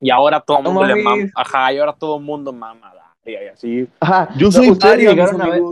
Y 0.00 0.10
ahora 0.10 0.40
todo 0.40 0.58
el 0.58 0.64
mundo 0.64 0.84
le 0.84 0.96
mama. 0.96 1.26
Ajá, 1.34 1.72
y 1.72 1.78
ahora 1.78 1.92
todo 1.94 2.16
el 2.18 2.24
mundo 2.24 2.52
mama 2.52 2.90
a 2.90 2.94
Daria 3.24 3.44
y 3.44 3.48
así. 3.48 3.88
Ajá, 4.00 4.30
Yo 4.38 4.50
soy 4.50 4.70
Daria, 4.78 5.10
llegaron 5.10 5.40
a 5.42 5.46
ver. 5.48 5.62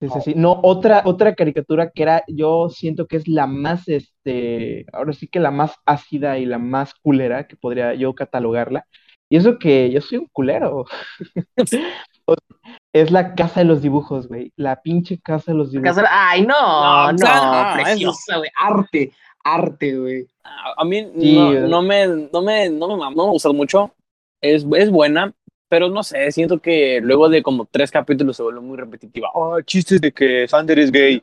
Sí, 0.00 0.08
sí, 0.08 0.20
sí. 0.24 0.34
No, 0.36 0.60
otra, 0.62 1.02
otra 1.06 1.34
caricatura 1.34 1.90
que 1.90 2.02
era, 2.02 2.22
yo 2.28 2.68
siento 2.68 3.06
que 3.06 3.16
es 3.16 3.26
la 3.28 3.46
más, 3.46 3.88
este, 3.88 4.84
ahora 4.92 5.14
sí 5.14 5.26
que 5.26 5.40
la 5.40 5.50
más 5.50 5.74
ácida 5.86 6.38
y 6.38 6.44
la 6.44 6.58
más 6.58 6.94
culera 6.94 7.46
que 7.46 7.56
podría 7.56 7.94
yo 7.94 8.14
catalogarla. 8.14 8.84
Y 9.30 9.38
eso 9.38 9.58
que 9.58 9.90
yo 9.90 10.00
soy 10.00 10.18
un 10.18 10.28
culero. 10.32 10.84
es 12.92 13.10
la 13.10 13.34
casa 13.34 13.60
de 13.60 13.66
los 13.66 13.82
dibujos, 13.82 14.28
güey. 14.28 14.52
La 14.56 14.82
pinche 14.82 15.18
casa 15.20 15.52
de 15.52 15.58
los 15.58 15.72
dibujos. 15.72 15.96
Casa- 15.96 16.08
Ay, 16.10 16.42
no, 16.46 17.12
No, 17.12 17.12
no, 17.12 17.74
preciosa, 17.82 18.36
güey. 18.38 18.50
Arte, 18.54 19.12
arte, 19.44 19.98
güey. 19.98 20.26
A 20.44 20.82
a 20.82 20.84
mí 20.84 21.10
Sí, 21.18 21.36
no, 21.36 21.52
no 21.68 21.82
me, 21.82 22.06
no, 22.06 22.42
me, 22.42 22.68
no, 22.68 22.96
me, 22.96 22.96
no 22.96 23.24
me 23.26 23.30
gusta 23.30 23.50
mucho. 23.52 23.92
Es, 24.42 24.66
es 24.76 24.90
buena, 24.90 25.32
pero 25.68 25.88
no 25.88 26.02
sé, 26.02 26.30
siento 26.32 26.60
que 26.60 27.00
luego 27.02 27.28
de 27.28 27.42
como 27.42 27.66
tres 27.66 27.90
capítulos 27.90 28.36
se 28.36 28.42
vuelve 28.42 28.60
muy 28.60 28.76
repetitiva. 28.76 29.30
Ah, 29.34 29.58
chistes 29.64 30.00
de 30.00 30.12
que 30.12 30.46
Sander 30.48 30.78
es 30.78 30.92
gay. 30.92 31.22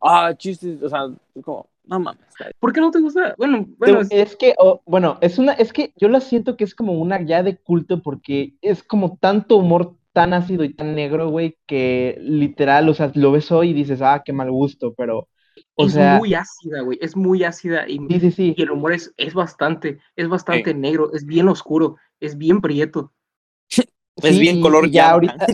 Ah, 0.00 0.32
chistes, 0.36 0.82
o 0.82 0.88
sea, 0.88 1.08
como, 1.42 1.68
no 1.84 1.98
mames. 2.00 2.20
¿Por 2.60 2.72
qué 2.72 2.80
no 2.80 2.90
te 2.90 3.00
gusta? 3.00 3.34
Bueno, 3.36 3.66
bueno, 3.78 4.00
es- 4.00 4.10
Es 4.10 4.36
que, 4.36 4.54
oh, 4.58 4.80
bueno, 4.86 5.18
es 5.20 5.38
una, 5.38 5.52
es 5.54 5.72
que 5.72 5.92
yo 5.96 6.08
la 6.08 6.20
siento 6.20 6.56
que 6.56 6.64
es 6.64 6.74
como 6.74 6.92
una 6.94 7.20
ya 7.22 7.42
de 7.42 7.56
culto 7.58 8.02
porque 8.02 8.54
es 8.62 8.82
como 8.82 9.16
tanto 9.20 9.56
humor 9.56 9.96
tan 10.12 10.32
ácido 10.34 10.64
y 10.64 10.74
tan 10.74 10.94
negro, 10.94 11.30
güey, 11.30 11.56
que 11.66 12.16
literal, 12.20 12.88
o 12.88 12.94
sea, 12.94 13.10
lo 13.14 13.32
ves 13.32 13.50
hoy 13.52 13.70
y 13.70 13.72
dices, 13.74 14.00
ah, 14.02 14.22
qué 14.24 14.32
mal 14.32 14.50
gusto, 14.50 14.94
pero, 14.94 15.28
o 15.76 15.86
es 15.86 15.88
sea, 15.88 16.20
muy 16.20 16.34
ácida, 16.34 16.80
güey. 16.82 16.98
Es 17.00 17.16
muy 17.16 17.44
ácida 17.44 17.88
y, 17.88 17.98
sí, 18.08 18.20
sí, 18.20 18.30
sí. 18.30 18.54
y 18.54 18.62
el 18.62 18.70
humor 18.70 18.92
es, 18.92 19.12
es 19.16 19.34
bastante, 19.34 20.00
es 20.16 20.28
bastante 20.28 20.74
negro, 20.74 21.12
es 21.14 21.24
bien 21.26 21.48
oscuro, 21.48 21.96
es 22.20 22.36
bien 22.38 22.60
prieto. 22.60 23.12
Es 24.22 24.34
Sí, 24.36 24.40
bien 24.40 24.60
color 24.60 24.90
ya 24.90 25.12
llanta. 25.16 25.34
ahorita. 25.34 25.46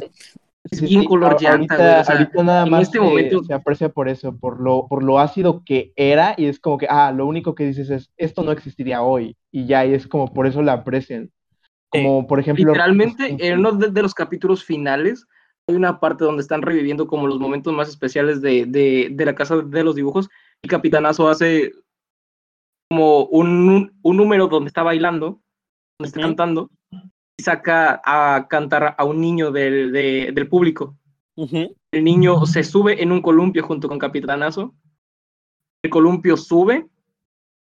Es 0.71 0.81
bien 0.81 1.03
sí, 1.03 1.07
color 1.07 1.37
llanta, 1.41 1.53
ahorita, 1.53 1.77
güey, 1.77 2.01
o 2.01 2.05
sea, 2.05 2.15
ahorita 2.17 2.43
nada 2.43 2.65
en 2.65 2.71
más 2.71 2.83
este 2.83 2.99
se, 2.99 3.05
momento- 3.05 3.45
se 3.45 3.53
aprecia 3.55 3.89
por 3.91 4.09
eso, 4.09 4.37
por 4.37 4.61
lo, 4.61 4.87
por 4.89 5.03
lo 5.03 5.19
ácido 5.19 5.63
que 5.65 5.93
era, 5.97 6.35
y 6.39 6.47
es 6.47 6.59
como 6.59 6.79
que, 6.79 6.87
ah, 6.89 7.13
lo 7.13 7.27
único 7.27 7.55
que 7.55 7.67
dices 7.67 7.91
es, 7.91 8.11
esto 8.17 8.43
no 8.43 8.51
existiría 8.53 9.03
hoy, 9.03 9.37
y 9.53 9.67
ya, 9.67 9.85
y 9.85 9.93
es 9.95 10.07
como 10.09 10.33
por 10.33 10.47
eso 10.47 10.63
la 10.63 10.73
aprecian. 10.73 11.31
Como, 11.91 12.27
por 12.27 12.41
ejemplo, 12.41 12.65
Literalmente, 12.67 13.37
en 13.39 13.59
uno 13.61 13.73
de, 13.73 13.91
de 13.91 14.03
los 14.03 14.15
capítulos 14.15 14.65
finales, 14.65 15.27
hay 15.69 15.77
una 15.77 16.01
parte 16.01 16.25
donde 16.25 16.43
están 16.43 16.63
reviviendo 16.63 17.07
como 17.07 17.27
los 17.27 17.39
momentos 17.39 17.73
más 17.73 17.89
especiales 17.89 18.41
de, 18.43 18.65
de, 18.67 19.09
de 19.13 19.25
la 19.27 19.35
casa 19.35 19.57
de 19.59 19.85
los 19.85 19.95
dibujos, 19.95 20.29
y 20.63 20.69
Capitanazo 20.69 21.29
hace 21.29 21.73
como 22.91 23.25
un, 23.27 23.93
un 24.03 24.17
número 24.17 24.49
donde 24.49 24.69
está 24.69 24.83
bailando, 24.83 25.41
donde 25.99 26.09
está 26.09 26.21
cantando, 26.21 26.71
saca 27.41 28.01
a 28.05 28.47
cantar 28.49 28.95
a 28.97 29.05
un 29.05 29.21
niño 29.21 29.51
del, 29.51 29.93
de- 29.93 30.31
del 30.33 30.49
público. 30.49 30.97
El 31.37 32.05
niño 32.05 32.47
se 32.47 32.63
sube 32.63 33.03
en 33.03 33.11
un 33.13 33.21
columpio 33.21 33.65
junto 33.65 33.89
con 33.89 33.99
Capitanazo. 33.99 34.75
El 35.83 35.91
columpio 35.91 36.37
sube 36.37 36.87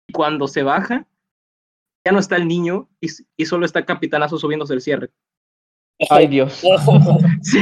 y 0.08 0.14
cuando 0.14 0.48
se 0.48 0.64
baja, 0.64 1.08
ya 2.06 2.12
no 2.12 2.20
está 2.20 2.36
el 2.36 2.48
niño 2.48 2.90
y, 3.00 3.08
y 3.38 3.46
solo 3.46 3.66
está 3.66 3.86
Capitanazo 3.86 4.38
subiéndose 4.38 4.74
el 4.74 4.82
cierre. 4.82 5.10
Ay, 6.10 6.28
Dios. 6.30 6.62
Sí. 7.42 7.60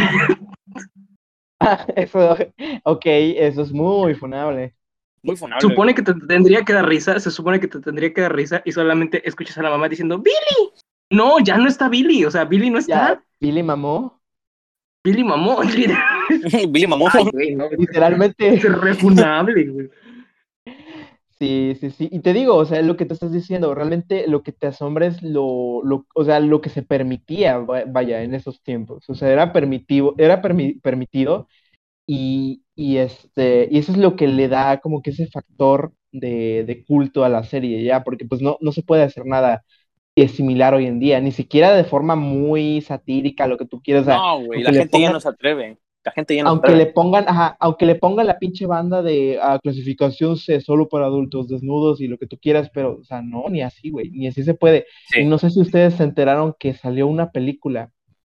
Eso, 1.95 2.37
ok, 2.83 3.05
eso 3.05 3.61
es 3.63 3.71
muy 3.73 4.15
funable. 4.15 4.75
Muy 5.21 5.35
funable. 5.35 5.61
Supone 5.61 5.93
que 5.93 6.01
te 6.01 6.13
tendría 6.13 6.63
que 6.63 6.71
dar 6.71 6.87
risa, 6.87 7.19
se 7.19 7.31
supone 7.31 7.59
que 7.59 7.67
te 7.67 7.81
tendría 7.81 8.13
que 8.13 8.21
dar 8.21 8.33
risa 8.33 8.61
y 8.63 8.71
solamente 8.71 9.27
escuchas 9.27 9.57
a 9.57 9.63
la 9.63 9.69
mamá 9.69 9.89
diciendo 9.89 10.19
¡Billy! 10.19 10.71
No, 11.11 11.39
ya 11.39 11.57
no 11.57 11.67
está 11.67 11.89
Billy, 11.89 12.25
o 12.25 12.31
sea, 12.31 12.45
Billy 12.45 12.69
no 12.69 12.79
está. 12.79 13.13
Ya, 13.15 13.23
Billy 13.39 13.63
mamó. 13.63 14.21
Billy 15.03 15.23
mamó. 15.23 15.61
Billy 16.71 16.87
mamó. 16.87 17.09
Ay, 17.13 17.25
güey, 17.31 17.55
no, 17.55 17.69
Literalmente. 17.69 18.53
es 18.55 18.63
refunable, 18.63 19.65
güey. 19.69 19.89
Sí, 21.39 21.75
sí, 21.79 21.89
sí. 21.91 22.09
Y 22.11 22.19
te 22.19 22.33
digo, 22.33 22.55
o 22.55 22.65
sea, 22.65 22.81
lo 22.81 22.97
que 22.97 23.05
te 23.05 23.13
estás 23.13 23.31
diciendo, 23.31 23.73
realmente 23.73 24.27
lo 24.27 24.43
que 24.43 24.51
te 24.51 24.67
asombra 24.67 25.05
es 25.07 25.21
lo, 25.23 25.81
lo, 25.85 26.05
o 26.13 26.25
sea, 26.25 26.39
lo 26.41 26.59
que 26.59 26.69
se 26.69 26.83
permitía, 26.83 27.59
va- 27.59 27.85
vaya, 27.87 28.23
en 28.23 28.35
esos 28.35 28.61
tiempos. 28.61 29.09
O 29.09 29.15
sea, 29.15 29.29
era 29.31 29.53
permitivo, 29.53 30.15
era 30.17 30.41
permi- 30.41 30.81
permitido 30.81 31.47
y, 32.07 32.63
y 32.75 32.97
este, 32.97 33.67
y 33.71 33.79
eso 33.79 33.93
es 33.93 33.97
lo 33.99 34.15
que 34.15 34.27
le 34.27 34.47
da 34.49 34.79
como 34.81 35.01
que 35.03 35.11
ese 35.11 35.27
factor 35.27 35.93
de, 36.11 36.65
de 36.67 36.85
culto 36.85 37.23
a 37.25 37.29
la 37.29 37.43
serie, 37.43 37.83
ya, 37.83 38.03
porque 38.03 38.25
pues 38.25 38.41
no, 38.41 38.57
no 38.61 38.71
se 38.73 38.83
puede 38.83 39.03
hacer 39.03 39.25
nada 39.25 39.63
eh, 40.21 40.27
similar 40.27 40.73
hoy 40.73 40.85
en 40.85 40.99
día, 40.99 41.19
ni 41.21 41.31
siquiera 41.31 41.73
de 41.75 41.83
forma 41.83 42.15
muy 42.15 42.81
satírica, 42.81 43.47
lo 43.47 43.57
que 43.57 43.65
tú 43.65 43.81
quieras. 43.81 44.03
o 44.03 44.05
sea, 44.05 44.17
No, 44.17 44.37
güey, 44.37 44.59
aunque 44.59 44.63
la 44.63 44.71
le 44.71 44.77
gente 44.79 44.97
ya 44.99 45.07
pongan- 45.07 45.13
no 45.13 45.19
se 45.19 45.29
atreve. 45.29 45.77
La 46.05 46.11
gente 46.13 46.35
ya 46.35 46.43
no 46.43 46.49
se 46.49 46.51
aunque 46.51 46.75
le 46.75 46.85
pongan, 46.87 47.25
ajá, 47.27 47.57
aunque 47.59 47.85
le 47.85 47.95
pongan 47.95 48.25
la 48.27 48.39
pinche 48.39 48.65
banda 48.65 49.01
de 49.01 49.37
ah, 49.41 49.59
clasificación 49.61 50.37
C 50.37 50.61
solo 50.61 50.87
para 50.87 51.05
adultos, 51.05 51.49
desnudos 51.49 51.99
y 51.99 52.07
lo 52.07 52.17
que 52.17 52.25
tú 52.25 52.37
quieras, 52.41 52.69
pero, 52.73 52.97
o 53.01 53.03
sea, 53.03 53.21
no, 53.21 53.49
ni 53.49 53.61
así, 53.61 53.89
güey, 53.89 54.09
ni 54.11 54.27
así 54.27 54.43
se 54.43 54.53
puede. 54.53 54.85
Sí. 55.09 55.21
Y 55.21 55.25
no 55.25 55.37
sé 55.37 55.49
si 55.49 55.59
ustedes 55.59 55.95
se 55.95 56.03
enteraron 56.03 56.55
que 56.57 56.73
salió 56.73 57.05
una 57.07 57.31
película 57.31 57.91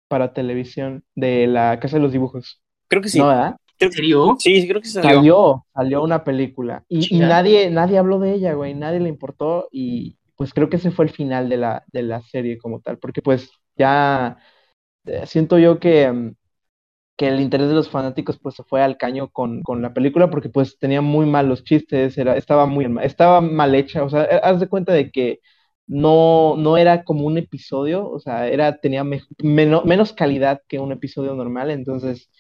para 0.09 0.33
televisión 0.33 1.03
de 1.17 1.49
la 1.49 1.81
Casa 1.81 1.97
de 1.97 2.03
los 2.03 2.13
Dibujos. 2.13 2.61
Creo 2.89 3.03
que 3.03 3.09
sí. 3.09 3.19
¿No, 3.19 3.27
verdad? 3.27 3.57
¿En 3.81 3.93
serio? 3.93 4.37
Sí, 4.39 4.61
sí, 4.61 4.69
creo 4.69 4.81
que 4.81 4.87
sí 4.87 4.95
salió. 4.95 5.11
Salió, 5.17 5.65
salió 5.75 6.03
una 6.05 6.23
película. 6.25 6.85
Y, 6.89 7.15
y 7.17 7.19
nadie, 7.19 7.69
nadie 7.71 7.99
habló 7.99 8.21
de 8.21 8.33
ella, 8.33 8.55
güey, 8.55 8.75
nadie 8.75 9.01
le 9.01 9.09
importó 9.09 9.67
y 9.73 10.17
pues 10.37 10.55
creo 10.55 10.69
que 10.71 10.77
ese 10.77 10.91
fue 10.91 11.07
el 11.07 11.11
final 11.13 11.49
de 11.49 11.57
la, 11.59 11.85
de 11.93 12.03
la 12.03 12.23
serie 12.23 12.59
como 12.59 12.81
tal, 12.81 12.99
porque 12.99 13.23
pues 13.23 13.51
ya 13.77 14.39
eh, 15.07 15.27
siento 15.27 15.59
yo 15.59 15.81
que, 15.81 16.11
mm, 16.13 16.35
que 17.17 17.29
el 17.29 17.41
interés 17.41 17.69
de 17.69 17.75
los 17.75 17.89
fanáticos 17.91 18.39
pues 18.39 18.55
se 18.57 18.65
fue 18.65 18.83
al 18.83 18.99
caño 18.99 19.31
con, 19.31 19.63
con 19.63 19.81
la 19.83 19.95
película 19.95 20.31
porque 20.31 20.51
pues 20.51 20.79
tenía 20.79 21.01
muy 21.03 21.27
malos 21.27 21.65
chistes, 21.65 22.19
era, 22.19 22.37
estaba 22.37 22.67
muy 22.67 22.87
estaba 23.03 23.41
mal 23.41 23.75
hecha, 23.75 24.05
o 24.05 24.11
sea, 24.11 24.25
eh, 24.25 24.41
haz 24.43 24.61
de 24.61 24.69
cuenta 24.69 24.93
de 24.93 25.11
que 25.11 25.41
no, 25.87 26.57
no 26.59 26.77
era 26.77 27.05
como 27.05 27.27
un 27.27 27.39
episodio, 27.39 28.09
o 28.11 28.19
sea, 28.21 28.49
era, 28.49 28.79
tenía 28.81 29.05
me- 29.05 29.23
meno- 29.43 29.83
menos 29.85 30.13
calidad 30.13 30.61
que 30.69 30.79
un 30.81 30.93
episodio 30.93 31.35
normal, 31.35 31.71
entonces 31.71 32.31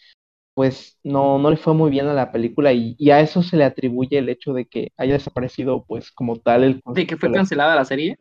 pues 0.57 0.99
no, 1.05 1.39
no 1.39 1.51
le 1.53 1.59
fue 1.59 1.75
muy 1.75 1.91
bien 1.93 2.09
a 2.09 2.15
la 2.15 2.33
película 2.33 2.75
y, 2.75 2.97
y 2.99 3.13
a 3.13 3.21
eso 3.23 3.45
se 3.45 3.59
le 3.59 3.65
atribuye 3.65 4.19
el 4.19 4.31
hecho 4.31 4.55
de 4.55 4.67
que 4.67 4.93
haya 4.99 5.15
desaparecido 5.15 5.85
pues 5.87 6.13
como 6.13 6.39
tal 6.41 6.65
el 6.65 6.83
¿De 6.87 7.07
que 7.07 7.17
fue 7.17 7.31
cancelada 7.31 7.77
la 7.77 7.85
serie? 7.85 8.17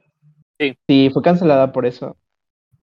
Sí, 0.88 1.10
fue 1.14 1.22
cancelada 1.22 1.72
por 1.72 1.86
eso. 1.86 2.18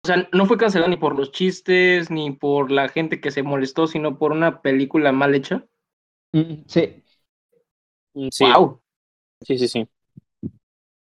O 0.03 0.09
sea, 0.09 0.29
no 0.33 0.47
fue 0.47 0.57
cancelada 0.59 0.91
ni 0.91 0.97
por 0.97 1.17
los 1.17 1.31
chistes, 1.31 2.11
ni 2.11 2.33
por 2.33 2.73
la 2.73 2.89
gente 2.89 3.21
que 3.21 3.31
se 3.31 3.45
molestó, 3.45 3.87
sino 3.87 4.19
por 4.19 4.33
una 4.33 4.61
película 4.61 5.13
mal 5.13 5.37
hecha. 5.37 5.67
Mm, 6.33 6.65
Sí, 6.69 7.03
Mm, 8.15 8.29
Sí, 8.33 8.55
¡Wow! 8.55 8.81
sí, 9.43 9.59
sí, 9.59 9.69
sí. 9.69 9.89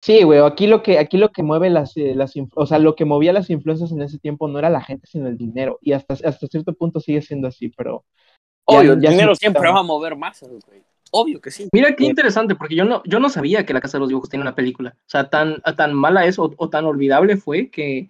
Sí, 0.03 0.23
güey, 0.23 0.39
aquí 0.41 0.67
lo 0.67 0.83
que, 0.83 0.99
aquí 0.99 1.17
lo 1.17 1.29
que 1.31 1.43
mueve 1.43 1.69
las, 1.69 1.95
eh, 1.95 2.13
las, 2.15 2.33
o 2.55 2.65
sea, 2.65 2.77
lo 2.79 2.93
que 2.95 3.05
movía 3.05 3.31
las 3.31 3.49
influencias 3.49 3.91
en 3.91 4.01
ese 4.01 4.19
tiempo 4.19 4.47
no 4.47 4.59
era 4.59 4.69
la 4.69 4.81
gente, 4.81 5.07
sino 5.07 5.27
el 5.27 5.37
dinero. 5.37 5.79
Y 5.81 5.93
hasta, 5.93 6.13
hasta 6.13 6.47
cierto 6.47 6.73
punto 6.73 6.99
sigue 6.99 7.21
siendo 7.21 7.47
así, 7.47 7.69
pero 7.69 8.03
ya- 8.69 8.79
Obvio, 8.79 8.93
el 8.93 9.01
ya 9.01 9.09
dinero 9.11 9.33
siempre 9.35 9.69
va 9.71 9.79
a 9.79 9.83
mover 9.83 10.15
masas, 10.15 10.49
güey. 10.49 10.83
Obvio 11.15 11.39
que 11.39 11.51
sí. 11.51 11.69
Mira 11.71 11.95
qué 11.95 12.03
Sí. 12.05 12.09
interesante, 12.09 12.55
porque 12.55 12.75
yo 12.75 12.85
no, 12.85 13.01
yo 13.05 13.19
no 13.19 13.29
sabía 13.29 13.65
que 13.65 13.73
La 13.73 13.81
Casa 13.81 13.97
de 13.97 13.99
los 13.99 14.09
Dibujos 14.09 14.29
tenía 14.29 14.41
una 14.41 14.55
película. 14.55 14.95
O 14.97 15.09
sea, 15.09 15.29
tan, 15.29 15.61
tan 15.77 15.93
mala 15.93 16.25
es 16.25 16.39
o, 16.39 16.51
o 16.57 16.69
tan 16.69 16.85
olvidable 16.85 17.37
fue 17.37 17.69
que 17.69 18.09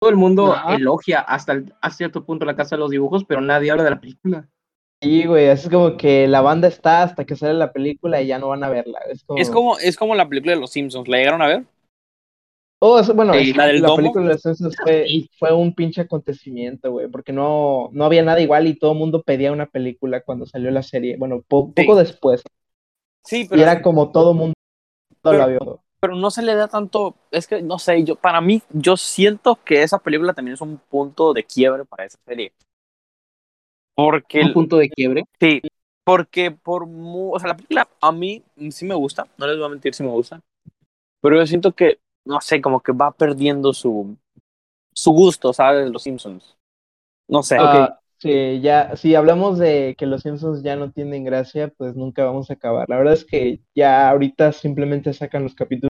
todo 0.00 0.10
el 0.10 0.16
mundo 0.16 0.56
elogia 0.68 1.20
hasta, 1.20 1.52
el- 1.52 1.72
hasta 1.80 1.96
cierto 1.96 2.24
punto 2.24 2.44
La 2.44 2.56
Casa 2.56 2.74
de 2.76 2.80
los 2.80 2.90
Dibujos, 2.90 3.24
pero 3.24 3.40
nadie 3.40 3.70
habla 3.70 3.84
de 3.84 3.90
la 3.90 4.00
película. 4.00 4.48
Sí, 5.02 5.24
güey, 5.24 5.46
es 5.46 5.68
como 5.68 5.96
que 5.96 6.28
la 6.28 6.42
banda 6.42 6.68
está 6.68 7.02
hasta 7.02 7.24
que 7.24 7.34
sale 7.34 7.54
la 7.54 7.72
película 7.72 8.20
y 8.20 8.26
ya 8.26 8.38
no 8.38 8.48
van 8.48 8.62
a 8.64 8.68
verla. 8.68 8.98
Es 9.08 9.24
como, 9.24 9.40
Es 9.40 9.50
como, 9.50 9.78
es 9.78 9.96
como 9.96 10.14
la 10.14 10.28
película 10.28 10.52
de 10.54 10.60
los 10.60 10.70
Simpsons. 10.70 11.08
¿La 11.08 11.16
llegaron 11.16 11.40
a 11.40 11.46
ver? 11.46 11.64
Oh, 12.82 13.00
bueno, 13.14 13.34
Sí, 13.34 13.52
la 13.52 13.66
del 13.66 13.82
la 13.82 13.94
película 13.94 14.24
de 14.26 14.32
los 14.32 14.42
Simpsons 14.42 14.76
fue, 14.82 15.06
fue 15.38 15.52
un 15.54 15.74
pinche 15.74 16.02
acontecimiento, 16.02 16.90
güey, 16.92 17.08
porque 17.08 17.32
no, 17.32 17.88
no 17.92 18.04
había 18.04 18.22
nada 18.22 18.40
igual 18.40 18.66
y 18.66 18.78
todo 18.78 18.92
el 18.92 18.98
mundo 18.98 19.22
pedía 19.22 19.52
una 19.52 19.66
película 19.66 20.22
cuando 20.22 20.46
salió 20.46 20.70
la 20.70 20.82
serie. 20.82 21.16
Bueno, 21.18 21.42
po- 21.46 21.72
Sí. 21.76 21.82
poco 21.84 21.98
después. 21.98 22.42
Sí, 23.24 23.42
Y 23.42 23.48
pero, 23.48 23.62
era 23.62 23.82
como 23.82 24.10
todo 24.10 24.32
mundo 24.34 24.54
la 25.22 25.46
vio. 25.46 25.80
pero 26.00 26.14
no 26.16 26.30
se 26.30 26.42
le 26.42 26.54
da 26.54 26.68
tanto. 26.68 27.14
Es 27.30 27.46
que 27.46 27.60
no 27.62 27.78
sé, 27.78 28.02
yo 28.04 28.16
para 28.16 28.40
mí, 28.40 28.62
yo 28.70 28.96
siento 28.96 29.58
que 29.62 29.82
esa 29.82 29.98
película 29.98 30.32
también 30.32 30.54
es 30.54 30.60
un 30.62 30.78
punto 30.78 31.34
de 31.34 31.44
quiebre 31.44 31.84
para 31.84 32.04
esa 32.06 32.18
serie. 32.26 32.52
Porque, 33.94 34.42
Un 34.42 34.52
punto 34.52 34.76
de 34.78 34.88
quiebre. 34.90 35.24
sí, 35.40 35.62
porque 36.04 36.50
por 36.50 36.86
mu- 36.86 37.34
o 37.34 37.38
sea, 37.38 37.48
la 37.48 37.56
película 37.56 37.88
a 38.00 38.12
mí 38.12 38.42
sí 38.70 38.84
me 38.86 38.94
gusta, 38.94 39.26
no 39.38 39.46
les 39.46 39.56
voy 39.58 39.66
a 39.66 39.68
mentir, 39.70 39.94
sí 39.94 40.02
me 40.02 40.10
gusta. 40.10 40.40
Pero 41.22 41.36
yo 41.38 41.46
siento 41.46 41.72
que, 41.74 42.00
no 42.24 42.40
sé, 42.40 42.60
como 42.60 42.82
que 42.82 42.92
va 42.92 43.12
perdiendo 43.12 43.72
su, 43.74 44.16
su 44.94 45.12
gusto, 45.12 45.52
¿sabes? 45.52 45.90
Los 45.90 46.04
Simpsons. 46.04 46.56
No 47.28 47.42
sé. 47.42 47.58
Ah, 47.58 48.00
sí, 48.18 48.60
ya, 48.60 48.96
si 48.96 49.14
hablamos 49.14 49.58
de 49.58 49.94
que 49.98 50.06
los 50.06 50.22
Simpsons 50.22 50.62
ya 50.62 50.76
no 50.76 50.92
tienen 50.92 51.24
gracia, 51.24 51.68
pues 51.76 51.94
nunca 51.96 52.24
vamos 52.24 52.50
a 52.50 52.54
acabar. 52.54 52.88
La 52.88 52.96
verdad 52.98 53.14
es 53.14 53.24
que 53.24 53.60
ya 53.74 54.08
ahorita 54.10 54.52
simplemente 54.52 55.12
sacan 55.12 55.42
los 55.44 55.54
capítulos 55.54 55.90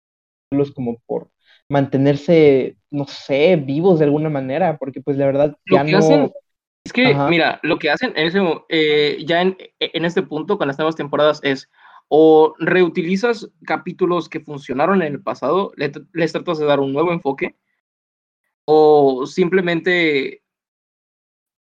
como 0.76 1.00
por 1.06 1.32
mantenerse, 1.70 2.78
no 2.92 3.06
sé, 3.08 3.56
vivos 3.58 4.00
de 4.00 4.06
alguna 4.06 4.30
manera, 4.30 4.78
porque 4.78 5.02
pues 5.02 5.18
la 5.18 5.26
verdad 5.28 5.58
Lo 5.66 5.78
ya 5.78 5.84
que 5.84 5.96
no. 5.98 6.00
hacen- 6.00 6.34
Es 6.86 6.94
que, 6.94 7.08
Ajá. 7.08 7.28
mira, 7.30 7.60
lo 7.64 7.78
que 7.78 7.90
hacen 7.90 8.14
en 8.16 8.28
ese, 8.28 8.40
eh, 8.70 9.24
ya 9.26 9.42
en, 9.42 9.58
en 9.80 10.06
este 10.06 10.24
punto 10.24 10.58
con 10.58 10.68
las 10.68 10.78
nuevas 10.78 10.96
temporadas 10.96 11.40
es 11.44 11.70
o 12.08 12.56
reutilizas 12.58 13.50
capítulos 13.66 14.28
que 14.28 14.40
funcionaron 14.40 15.02
en 15.02 15.14
el 15.14 15.22
pasado, 15.22 15.72
le 15.76 15.92
les 16.14 16.32
tratas 16.32 16.58
de 16.58 16.66
dar 16.66 16.80
un 16.80 16.92
nuevo 16.92 17.12
enfoque, 17.12 17.56
o 18.66 19.26
simplemente 19.28 20.42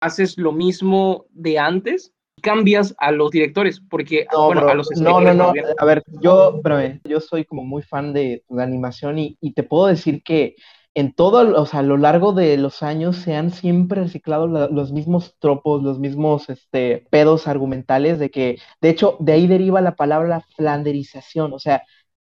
haces 0.02 0.38
lo 0.38 0.52
mismo 0.52 1.26
de 1.32 1.58
antes 1.58 2.14
y 2.38 2.42
cambias 2.42 2.94
a 3.00 3.12
los 3.12 3.32
directores, 3.32 3.82
porque, 3.90 4.28
No, 4.32 4.46
bueno, 4.46 4.62
bro, 4.62 4.70
a 4.72 4.76
los 4.76 4.92
no, 4.98 5.20
no, 5.20 5.34
no. 5.34 5.54
A 5.80 5.86
ver, 5.86 6.04
yo, 6.22 6.58
espérame, 6.58 7.02
yo 7.06 7.20
soy 7.20 7.46
como 7.46 7.64
muy 7.64 7.82
fan 7.82 8.14
de 8.14 8.44
la 8.50 8.64
animación 8.64 9.18
y, 9.18 9.38
y 9.42 9.54
te 9.54 9.64
puedo 9.64 9.88
decir 9.88 10.22
que 10.22 10.56
en 10.96 11.14
todo, 11.14 11.62
o 11.62 11.66
sea, 11.66 11.82
a 11.82 11.84
lo 11.84 11.98
largo 11.98 12.34
de 12.34 12.58
los 12.58 12.84
años 12.84 13.18
se 13.18 13.36
han 13.36 13.52
siempre 13.52 14.02
reciclado 14.04 14.48
la- 14.48 14.68
los 14.70 14.92
mismos 14.94 15.36
tropos, 15.40 15.84
los 15.84 16.00
mismos 16.00 16.50
este, 16.50 17.08
pedos 17.12 17.48
argumentales 17.48 18.20
de 18.20 18.32
que, 18.32 18.58
de 18.82 18.90
hecho, 18.90 19.18
de 19.20 19.34
ahí 19.34 19.48
deriva 19.48 19.82
la 19.82 19.96
palabra 19.96 20.42
flanderización. 20.56 21.54
O 21.54 21.60
sea, 21.60 21.84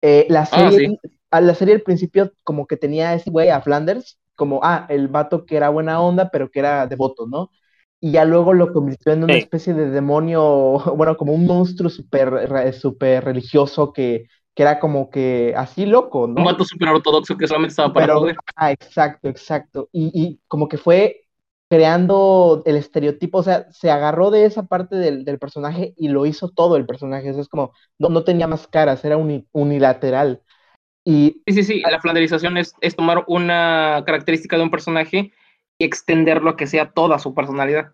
eh, 0.02 0.26
la 0.28 0.47
Ah, 0.50 0.71
a 1.31 1.40
la 1.40 1.54
serie 1.54 1.75
al 1.75 1.83
principio 1.83 2.33
como 2.45 2.66
que 2.66 2.76
tenía 2.76 3.14
ese 3.14 3.31
güey, 3.31 3.49
a 3.50 3.61
Flanders, 3.62 4.19
como, 4.37 4.61
ah, 4.62 4.87
el 4.90 5.09
vato 5.09 5.45
que 5.47 5.57
era 5.57 5.69
buena 5.71 6.00
onda, 6.00 6.31
pero 6.31 6.50
que 6.50 6.61
era 6.61 6.87
devoto, 6.87 7.26
¿no? 7.26 7.50
Y 8.00 8.12
ya 8.12 8.25
luego 8.25 8.52
lo 8.52 8.73
convirtió 8.73 9.12
en 9.12 9.25
una 9.25 9.37
especie 9.38 9.75
de 9.75 9.90
demonio, 9.90 10.42
bueno, 10.97 11.16
como 11.16 11.33
un 11.35 11.47
monstruo 11.47 11.90
súper 11.90 12.73
súper 12.75 13.25
religioso 13.25 13.92
que, 13.92 14.26
que 14.54 14.62
era 14.62 14.80
como 14.80 15.11
que 15.11 15.54
así 15.56 15.87
loco, 15.87 16.26
Un 16.38 16.42
¿no? 16.42 16.49
vato 16.49 16.64
súper 16.64 16.88
ortodoxo 16.90 17.38
que 17.38 17.47
solamente 17.47 17.73
estaba 17.73 17.92
para 17.94 18.06
Pero, 18.06 18.18
joder. 18.18 18.37
ah, 18.56 18.73
exacto, 18.73 19.28
exacto. 19.28 19.88
Y, 19.92 20.11
y 20.14 20.40
como 20.49 20.68
que 20.68 20.78
fue 20.78 21.26
creando 21.68 22.62
el 22.66 22.76
estereotipo, 22.76 23.38
o 23.38 23.42
sea, 23.42 23.71
se 23.73 23.90
agarró 23.90 24.30
de 24.30 24.44
esa 24.44 24.64
parte 24.66 24.97
del, 24.97 25.25
del 25.25 25.38
personaje 25.38 25.94
y 25.97 26.09
lo 26.09 26.26
hizo 26.26 26.50
todo 26.50 26.76
el 26.76 26.87
personaje. 26.87 27.30
O 27.30 27.32
sea, 27.35 27.42
es 27.42 27.49
como, 27.49 27.73
no, 27.99 28.09
no 28.09 28.25
tenía 28.25 28.47
más 28.47 28.66
caras, 28.66 29.04
era 29.04 29.16
uni- 29.16 29.47
unilateral. 29.52 30.42
Y 31.04 31.44
Sí, 31.47 31.54
sí, 31.54 31.64
sí, 31.64 31.80
la 31.80 32.00
flanderización 32.00 32.56
es, 32.56 32.75
es 32.80 32.94
tomar 32.97 33.25
una 33.26 34.02
característica 34.06 34.56
de 34.56 34.62
un 34.62 34.71
personaje 34.71 35.32
y 35.78 35.85
extenderlo 35.85 36.50
a 36.50 36.56
que 36.56 36.66
sea 36.68 36.92
toda 36.92 37.18
su 37.18 37.35
personalidad, 37.35 37.92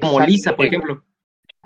como 0.00 0.20
Lisa, 0.20 0.56
por 0.56 0.66
ejemplo. 0.66 1.02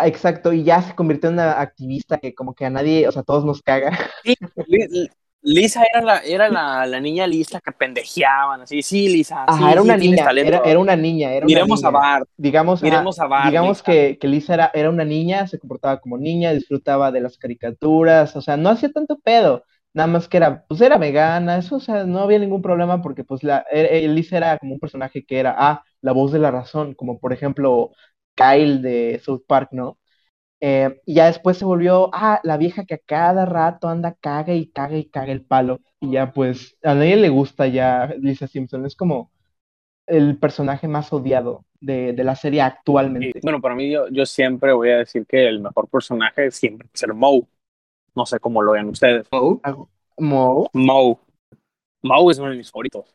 Ah, 0.01 0.07
exacto, 0.07 0.53
y 0.53 0.65
ya 0.65 0.83
se 0.83 0.95
convirtió 0.95 1.29
en 1.29 1.35
una 1.35 1.61
activista 1.61 2.19
que 2.19 2.35
como 2.35 2.55
que 2.55 2.67
a 2.67 2.71
nadie, 2.71 3.09
o 3.09 3.13
sea, 3.13 3.23
a 3.23 3.25
todos 3.25 3.45
nos 3.45 3.63
caga. 3.63 3.91
Li- 4.67 5.09
Lisa 5.43 5.83
era 5.93 6.03
la, 6.03 6.19
era 6.21 6.49
la, 6.51 6.87
la 6.87 7.01
niña 7.01 7.27
lista 7.27 7.61
que 7.61 7.73
pendejeaban, 7.73 8.61
así, 8.63 8.83
sí, 8.83 9.09
Lisa, 9.09 9.49
sí, 9.49 9.57
Ajá, 9.57 9.73
era 9.73 9.81
sí, 9.81 9.89
una 9.89 9.97
niña, 9.97 10.33
era, 10.41 10.59
era 10.65 10.79
una 10.79 10.95
niña, 10.97 11.33
era 11.33 11.49
una 11.49 11.57
Miremos 11.57 11.85
a. 11.85 11.91
Bart, 11.91 12.29
digamos, 12.37 12.83
miremos 12.83 13.19
ah, 13.19 13.25
a 13.25 13.27
Bart, 13.27 13.59
digamos 13.59 13.59
Lisa. 13.59 13.85
que, 13.85 14.19
que 14.21 14.29
Lisa 14.29 14.55
era, 14.55 14.71
era 14.75 14.91
una 14.91 15.05
niña, 15.05 15.47
se 15.49 15.59
comportaba 15.59 16.01
como 16.01 16.19
niña, 16.19 16.53
disfrutaba 16.53 17.11
de 17.11 17.21
las 17.21 17.37
caricaturas, 17.37 18.37
o 18.37 18.43
sea, 18.43 18.57
no 18.57 18.69
hacía 18.69 18.93
tanto 18.93 19.19
pedo, 19.19 19.65
nada 19.93 20.07
más 20.07 20.29
que 20.29 20.37
era, 20.37 20.65
pues 20.69 20.81
era 20.83 20.99
vegana, 20.99 21.59
eso, 21.59 21.77
o 21.77 21.81
sea, 21.81 22.05
no 22.05 22.21
había 22.21 22.39
ningún 22.39 22.63
problema 22.63 23.03
porque 23.03 23.25
pues 23.25 23.43
la, 23.43 23.65
eh, 23.73 24.05
eh, 24.05 24.09
Lisa 24.09 24.37
era 24.37 24.59
como 24.59 24.75
un 24.75 24.81
personaje 24.81 25.25
que 25.27 25.39
era, 25.41 25.55
ah, 25.59 25.83
la 26.01 26.13
voz 26.13 26.31
de 26.33 26.39
la 26.39 26.51
razón, 26.53 26.95
como 26.95 27.19
por 27.19 27.33
ejemplo 27.33 27.91
Kyle 28.35 28.81
de 28.81 29.21
South 29.25 29.43
Park, 29.47 29.71
¿no? 29.73 29.99
Eh, 30.61 31.01
y 31.07 31.15
ya 31.15 31.27
después 31.27 31.57
se 31.57 31.65
volvió, 31.65 32.11
ah, 32.13 32.41
la 32.43 32.59
vieja 32.59 32.85
que 32.85 32.95
a 32.95 32.99
cada 32.99 33.47
rato 33.47 33.89
anda 33.89 34.15
caga 34.21 34.55
y 34.55 34.67
caga 34.67 34.99
y 34.99 35.07
caga 35.07 35.33
el 35.33 35.45
palo, 35.45 35.81
y 36.01 36.13
ya 36.13 36.33
pues 36.33 36.77
a 36.83 36.95
nadie 36.95 37.17
le 37.17 37.31
gusta 37.31 37.67
ya 37.67 38.15
Lisa 38.19 38.47
Simpson, 38.47 38.85
es 38.85 38.95
como 38.95 39.31
el 40.07 40.37
personaje 40.39 40.87
más 40.89 41.13
odiado 41.13 41.65
de, 41.81 42.13
de 42.13 42.25
la 42.25 42.35
serie 42.35 42.59
Y, 42.59 42.63
actualmente. 42.63 43.41
bueno, 43.43 43.61
para 43.61 43.75
mí 43.75 43.91
yo, 43.91 44.09
yo 44.09 44.27
siempre 44.27 44.73
voy 44.73 44.91
a 44.91 44.99
decir 44.99 45.25
que 45.27 45.47
el 45.47 45.61
mejor 45.61 45.89
personaje 45.89 46.51
siempre 46.51 46.89
es 46.93 47.01
ser 47.01 47.15
Moe. 47.15 47.47
No 48.15 48.27
sé 48.27 48.41
cómo 48.41 48.61
lo 48.61 48.73
vean 48.73 48.89
ustedes. 48.89 49.29
Oh, 49.31 49.61
Mo, 50.19 50.69
Moe. 50.75 51.17
Moe 52.03 52.33
es 52.33 52.39
uno 52.39 52.51
de 52.51 52.57
mis 52.57 52.71
favoritos. 52.71 53.15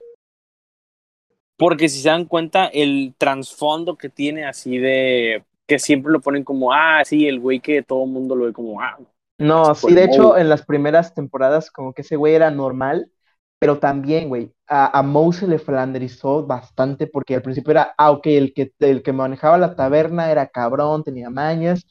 Porque 1.58 1.90
si 1.90 2.02
se 2.02 2.10
dan 2.10 2.26
cuenta, 2.26 2.66
el 2.68 3.14
trasfondo 3.18 3.96
que 3.96 4.10
tiene 4.10 4.46
así 4.46 4.78
de 4.78 5.44
que 5.68 5.80
siempre 5.80 6.12
lo 6.12 6.22
ponen 6.22 6.44
como, 6.44 6.74
ah, 6.74 7.04
sí, 7.06 7.28
el 7.28 7.40
güey 7.40 7.60
que 7.60 7.82
todo 7.82 8.04
el 8.04 8.12
mundo 8.12 8.36
lo 8.36 8.46
ve 8.46 8.54
como, 8.54 8.82
ah, 8.82 8.98
no, 9.38 9.76
sí, 9.76 9.94
de 9.94 10.06
hecho, 10.06 10.38
en 10.38 10.48
las 10.48 10.66
primeras 10.66 11.14
temporadas 11.14 11.70
como 11.70 11.94
que 11.94 12.04
ese 12.04 12.16
güey 12.16 12.36
era 12.36 12.52
normal, 12.52 13.12
pero 13.60 13.80
también, 13.80 14.30
güey, 14.30 14.52
a, 14.68 14.98
a 14.98 15.02
Moe 15.02 15.34
se 15.34 15.48
le 15.48 15.60
flanderizó 15.60 16.46
bastante 16.46 17.08
porque 17.08 17.36
al 17.36 17.42
principio 17.42 17.72
era, 17.72 17.94
ah, 17.98 18.12
ok, 18.12 18.28
el 18.28 18.54
que, 18.54 18.72
el 18.80 19.04
que 19.04 19.12
manejaba 19.12 19.58
la 19.58 19.76
taberna 19.76 20.32
era 20.32 20.48
cabrón, 20.48 21.04
tenía 21.04 21.30
mañas, 21.30 21.86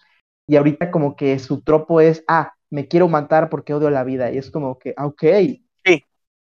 y 0.46 0.56
ahorita 0.56 0.90
como 0.90 1.16
que 1.16 1.38
su 1.38 1.62
tropo 1.62 2.00
es, 2.00 2.24
ah, 2.28 2.52
me 2.70 2.86
quiero 2.86 3.08
matar 3.08 3.50
porque 3.50 3.74
odio 3.74 3.90
la 3.90 4.04
vida, 4.04 4.30
y 4.32 4.38
es 4.38 4.50
como 4.50 4.78
que, 4.78 4.94
ah, 4.96 5.06
ok, 5.06 5.24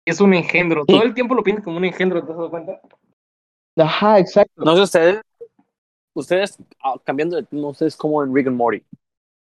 es 0.06 0.20
un 0.20 0.34
engendro. 0.34 0.84
Sí. 0.86 0.94
Todo 0.94 1.04
el 1.04 1.14
tiempo 1.14 1.34
lo 1.34 1.44
piensas 1.44 1.64
como 1.64 1.78
un 1.78 1.86
engendro, 1.86 2.24
¿te 2.24 2.32
has 2.32 2.38
dado 2.38 2.50
cuenta? 2.50 2.82
Ajá, 3.78 4.20
exacto. 4.20 4.64
no 4.64 4.76
sé 4.76 4.82
ustedes, 4.82 5.22
ustedes, 6.14 6.58
ah, 6.84 6.96
cambiando 7.04 7.36
de 7.38 7.44
tema, 7.44 7.68
ustedes 7.70 7.96
como 7.96 8.24
en 8.24 8.34
Rick 8.34 8.48
and 8.48 8.56
Morty. 8.58 8.84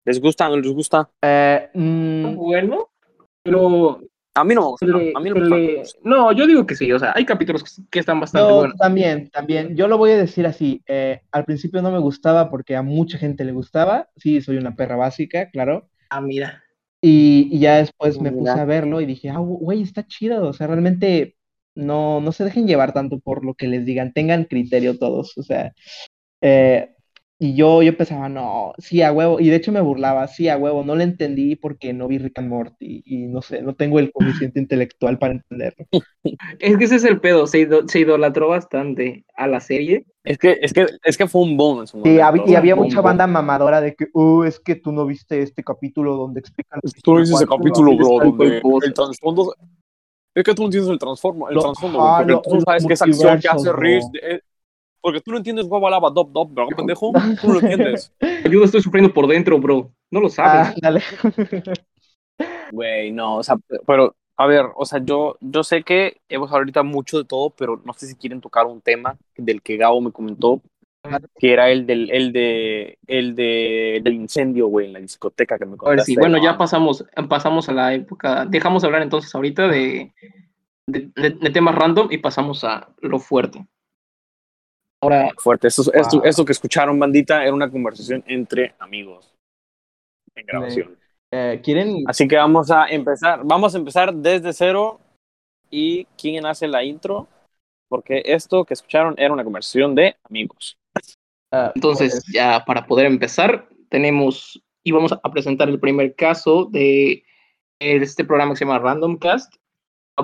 ¿Les 0.06 0.20
gusta 0.20 0.50
o 0.50 0.56
no 0.56 0.62
les 0.62 0.72
gusta? 0.74 1.10
Eh, 1.22 1.70
mm, 1.74 2.36
Bueno, 2.36 2.90
pero 3.44 4.02
A 4.36 4.44
mí 4.44 4.56
no 4.56 4.62
me 4.62 4.68
gusta. 4.68 4.86
se 4.86 4.92
le- 4.92 5.14
a 5.16 5.20
mí 5.20 5.30
no 5.30 5.36
me 5.36 5.42
le- 5.50 5.78
gusta. 5.78 6.00
no, 6.04 6.32
yo 6.32 6.48
digo 6.48 6.66
que 6.66 6.76
sí, 6.76 6.92
o 6.92 7.00
sea, 7.00 7.14
hay 7.16 7.26
capítulos 7.26 7.64
que, 7.92 8.00
están 8.00 8.20
bastante 8.20 8.50
No, 8.50 8.58
buenos. 8.60 8.78
también, 8.78 9.30
también. 9.30 9.76
Yo 9.76 9.88
lo 9.88 9.98
voy 9.98 10.12
a 10.12 10.18
decir 10.18 10.46
así. 10.48 10.82
eh, 10.88 11.22
al 11.32 11.46
principio 11.46 11.82
no 11.82 11.92
me 11.92 12.00
gustaba 12.00 12.50
porque 12.50 12.76
a 12.76 12.82
mucha 12.82 13.18
gente 13.18 13.46
le 13.46 13.52
gustaba. 13.52 14.10
Sí, 14.18 14.42
soy 14.42 14.58
una 14.58 14.76
perra 14.76 14.96
básica, 14.96 15.50
claro. 15.52 15.88
Ah, 16.10 16.20
mira. 16.22 16.64
Y, 17.02 17.50
y 17.52 17.60
ya 17.60 17.76
después 17.78 18.20
me 18.20 18.32
puse 18.32 18.52
a 18.52 18.66
verlo 18.66 19.02
y 19.02 19.06
dije, 19.06 19.30
ah, 19.30 19.38
güey, 19.40 19.82
está 19.84 20.06
chido. 20.08 20.48
O 20.48 20.54
sea, 20.54 20.68
realmente 20.68 21.36
no, 21.76 22.22
no 22.22 22.32
se 22.32 22.44
dejen 22.46 22.68
llevar 22.68 22.94
tanto 22.94 23.20
por 23.20 23.46
lo 23.46 23.54
que 23.56 23.68
les 23.68 23.86
digan. 23.86 24.14
Tengan 24.14 24.46
criterio 24.46 24.98
todos. 25.00 25.38
O 25.38 25.44
sea, 25.44 25.74
eh, 26.42 26.90
y 27.40 27.56
yo, 27.56 27.84
yo 27.84 27.98
pensaba, 27.98 28.30
no, 28.30 28.74
sí, 28.78 29.02
a 29.02 29.12
huevo. 29.12 29.40
Y 29.40 29.50
de 29.50 29.58
hecho 29.58 29.72
me 29.72 29.82
burlaba, 29.82 30.28
sí, 30.28 30.50
a 30.50 30.58
huevo. 30.58 30.84
No 30.86 30.96
lo 30.96 31.04
entendí 31.04 31.56
porque 31.58 31.94
no 31.94 32.08
vi 32.08 32.18
Rick 32.20 32.40
and 32.40 32.50
Morty. 32.50 33.04
Y 33.06 33.28
no 33.28 33.42
sé, 33.42 33.62
no 33.62 33.76
tengo 33.76 34.00
el 34.00 34.12
coeficiente 34.12 34.60
intelectual 34.60 35.20
para 35.20 35.34
entenderlo. 35.34 35.86
Es 36.60 36.78
que 36.78 36.86
ese 36.86 36.96
es 36.96 37.04
el 37.04 37.20
pedo, 37.20 37.48
se, 37.48 37.60
ido- 37.60 37.88
se 37.88 38.00
idolatró 38.00 38.48
bastante 38.50 39.26
a 39.36 39.48
la 39.48 39.60
serie. 39.60 40.06
Es 40.24 40.38
que, 40.38 40.58
es 40.62 40.72
que, 40.74 40.88
es 41.04 41.18
que 41.18 41.28
fue 41.28 41.42
un 41.42 41.58
boom 41.58 41.82
en 41.82 41.88
su 41.88 41.98
Sí, 41.98 42.04
momento. 42.04 42.24
hab- 42.24 42.50
y 42.50 42.56
había 42.56 42.76
mucha 42.76 42.96
boom. 43.02 43.04
banda 43.04 43.28
mamadora 43.28 43.82
de 43.82 43.94
que, 43.96 44.08
uh, 44.14 44.44
es 44.44 44.60
que 44.60 44.76
tú 44.76 44.92
no 44.94 45.06
viste 45.06 45.42
este 45.42 45.64
capítulo 45.64 46.16
donde 46.16 46.40
explican. 46.40 46.80
Tú 47.04 47.14
no 47.14 47.20
dices 47.20 47.36
ese 47.36 47.46
capítulo, 47.48 47.96
bro, 47.98 48.20
donde 48.22 48.62
el 48.86 48.94
trasfondo. 48.94 49.54
Es 50.36 50.44
que 50.44 50.54
tú 50.56 50.64
no 50.64 50.68
entiendes 50.68 50.92
el 50.92 50.98
transformo, 51.00 51.50
el 51.50 51.56
trasfondo, 51.60 52.00
güey, 52.00 52.12
porque 52.18 52.32
lo- 52.34 52.42
tú 52.42 52.62
sabes 52.62 52.86
que 52.88 52.94
esa 52.94 53.06
acción 53.06 53.40
que 53.40 53.48
hace 53.48 53.70
bro. 53.72 53.82
eh, 54.22 54.42
porque 55.02 55.22
tú 55.22 55.32
no 55.32 55.38
entiendes 55.38 55.66
guapa 55.68 55.90
lava 55.90 56.10
dop 56.10 56.32
dop, 56.32 56.52
bro, 56.54 56.68
¿qué 56.70 56.76
pendejo? 56.76 57.12
Tú 57.42 57.48
no 57.48 57.54
lo 57.56 57.60
entiendes. 57.60 58.14
Ayuda, 58.46 58.66
estoy 58.66 58.82
sufriendo 58.82 59.14
por 59.14 59.28
dentro, 59.28 59.60
bro. 59.60 59.92
No 60.10 60.20
lo 60.22 60.30
sabes. 60.30 60.70
Ah, 60.70 60.74
dale. 60.82 61.02
Güey, 62.72 63.12
no, 63.12 63.38
o 63.38 63.44
sea, 63.44 63.56
pero, 63.86 64.16
a 64.38 64.48
ver, 64.48 64.66
o 64.76 64.86
sea, 64.86 65.00
yo, 65.04 65.38
yo 65.42 65.64
sé 65.64 65.84
que 65.84 66.18
hemos 66.30 66.48
hablado 66.48 66.60
ahorita 66.62 66.84
mucho 66.84 67.18
de 67.18 67.26
todo, 67.26 67.52
pero 67.52 67.82
no 67.86 67.94
sé 67.94 68.08
si 68.08 68.16
quieren 68.16 68.42
tocar 68.42 68.66
un 68.66 68.82
tema 68.82 69.18
del 69.38 69.62
que 69.62 69.78
Gabo 69.78 70.02
me 70.02 70.12
comentó, 70.12 70.62
que 71.38 71.54
era 71.54 71.70
el 71.70 71.86
del, 71.86 72.10
el 72.12 72.32
de, 72.32 72.98
el 73.08 73.36
de, 73.36 74.02
del 74.04 74.14
incendio, 74.14 74.68
güey, 74.68 74.88
en 74.88 74.94
la 74.94 75.00
discoteca 75.00 75.58
que 75.58 75.66
me 75.66 75.74
A 75.74 75.74
ver, 75.74 75.78
contaste. 75.78 76.12
sí, 76.12 76.16
bueno, 76.18 76.42
ya 76.42 76.58
pasamos, 76.58 77.06
pasamos 77.30 77.68
a 77.70 77.74
la 77.74 77.94
época. 77.94 78.46
Dejamos 78.46 78.84
hablar 78.84 79.02
entonces 79.02 79.34
ahorita 79.36 79.68
de, 79.68 80.14
de, 80.88 81.12
de- 81.16 81.30
de 81.32 81.50
temas 81.50 81.76
random 81.76 82.08
y 82.12 82.18
pasamos 82.20 82.64
a 82.64 82.90
lo 83.02 83.20
fuerte. 83.20 83.66
Ahora, 85.02 85.30
Fuerte, 85.38 85.68
eso, 85.68 85.82
esto, 85.94 86.18
Wow. 86.18 86.26
esto 86.26 86.46
que 86.46 86.54
escucharon, 86.54 86.98
bandita, 86.98 87.44
era 87.44 87.54
una 87.54 87.70
conversación 87.70 88.24
entre 88.26 88.74
amigos 88.80 89.34
en 90.36 90.46
grabación. 90.46 90.98
Eh, 91.32 91.60
¿Quieren? 91.64 92.04
Así 92.08 92.28
que 92.28 92.38
vamos 92.38 92.72
a 92.72 92.88
empezar, 92.88 93.42
vamos 93.44 93.76
a 93.76 93.78
empezar 93.78 94.14
desde 94.14 94.54
cero 94.54 95.02
y 95.70 96.06
quién 96.18 96.46
hace 96.46 96.68
la 96.68 96.84
intro, 96.84 97.28
porque 97.90 98.22
esto 98.26 98.64
que 98.64 98.76
escucharon 98.76 99.16
era 99.18 99.34
una 99.34 99.44
conversación 99.44 99.94
de 99.96 100.16
amigos. 100.24 100.78
Ah, 101.54 101.72
entonces, 101.76 102.12
pues, 102.26 102.34
ya 102.34 102.64
para 102.66 102.86
poder 102.86 103.06
empezar, 103.06 103.70
tenemos 103.90 104.62
y 104.84 104.92
vamos 104.92 105.14
a 105.14 105.32
presentar 105.32 105.70
el 105.70 105.80
primer 105.80 106.14
caso 106.16 106.66
de 106.66 107.24
este 107.80 108.26
programa 108.26 108.52
que 108.52 108.58
se 108.58 108.66
llama 108.66 108.80
Random 108.80 109.18
Cast, 109.18 109.56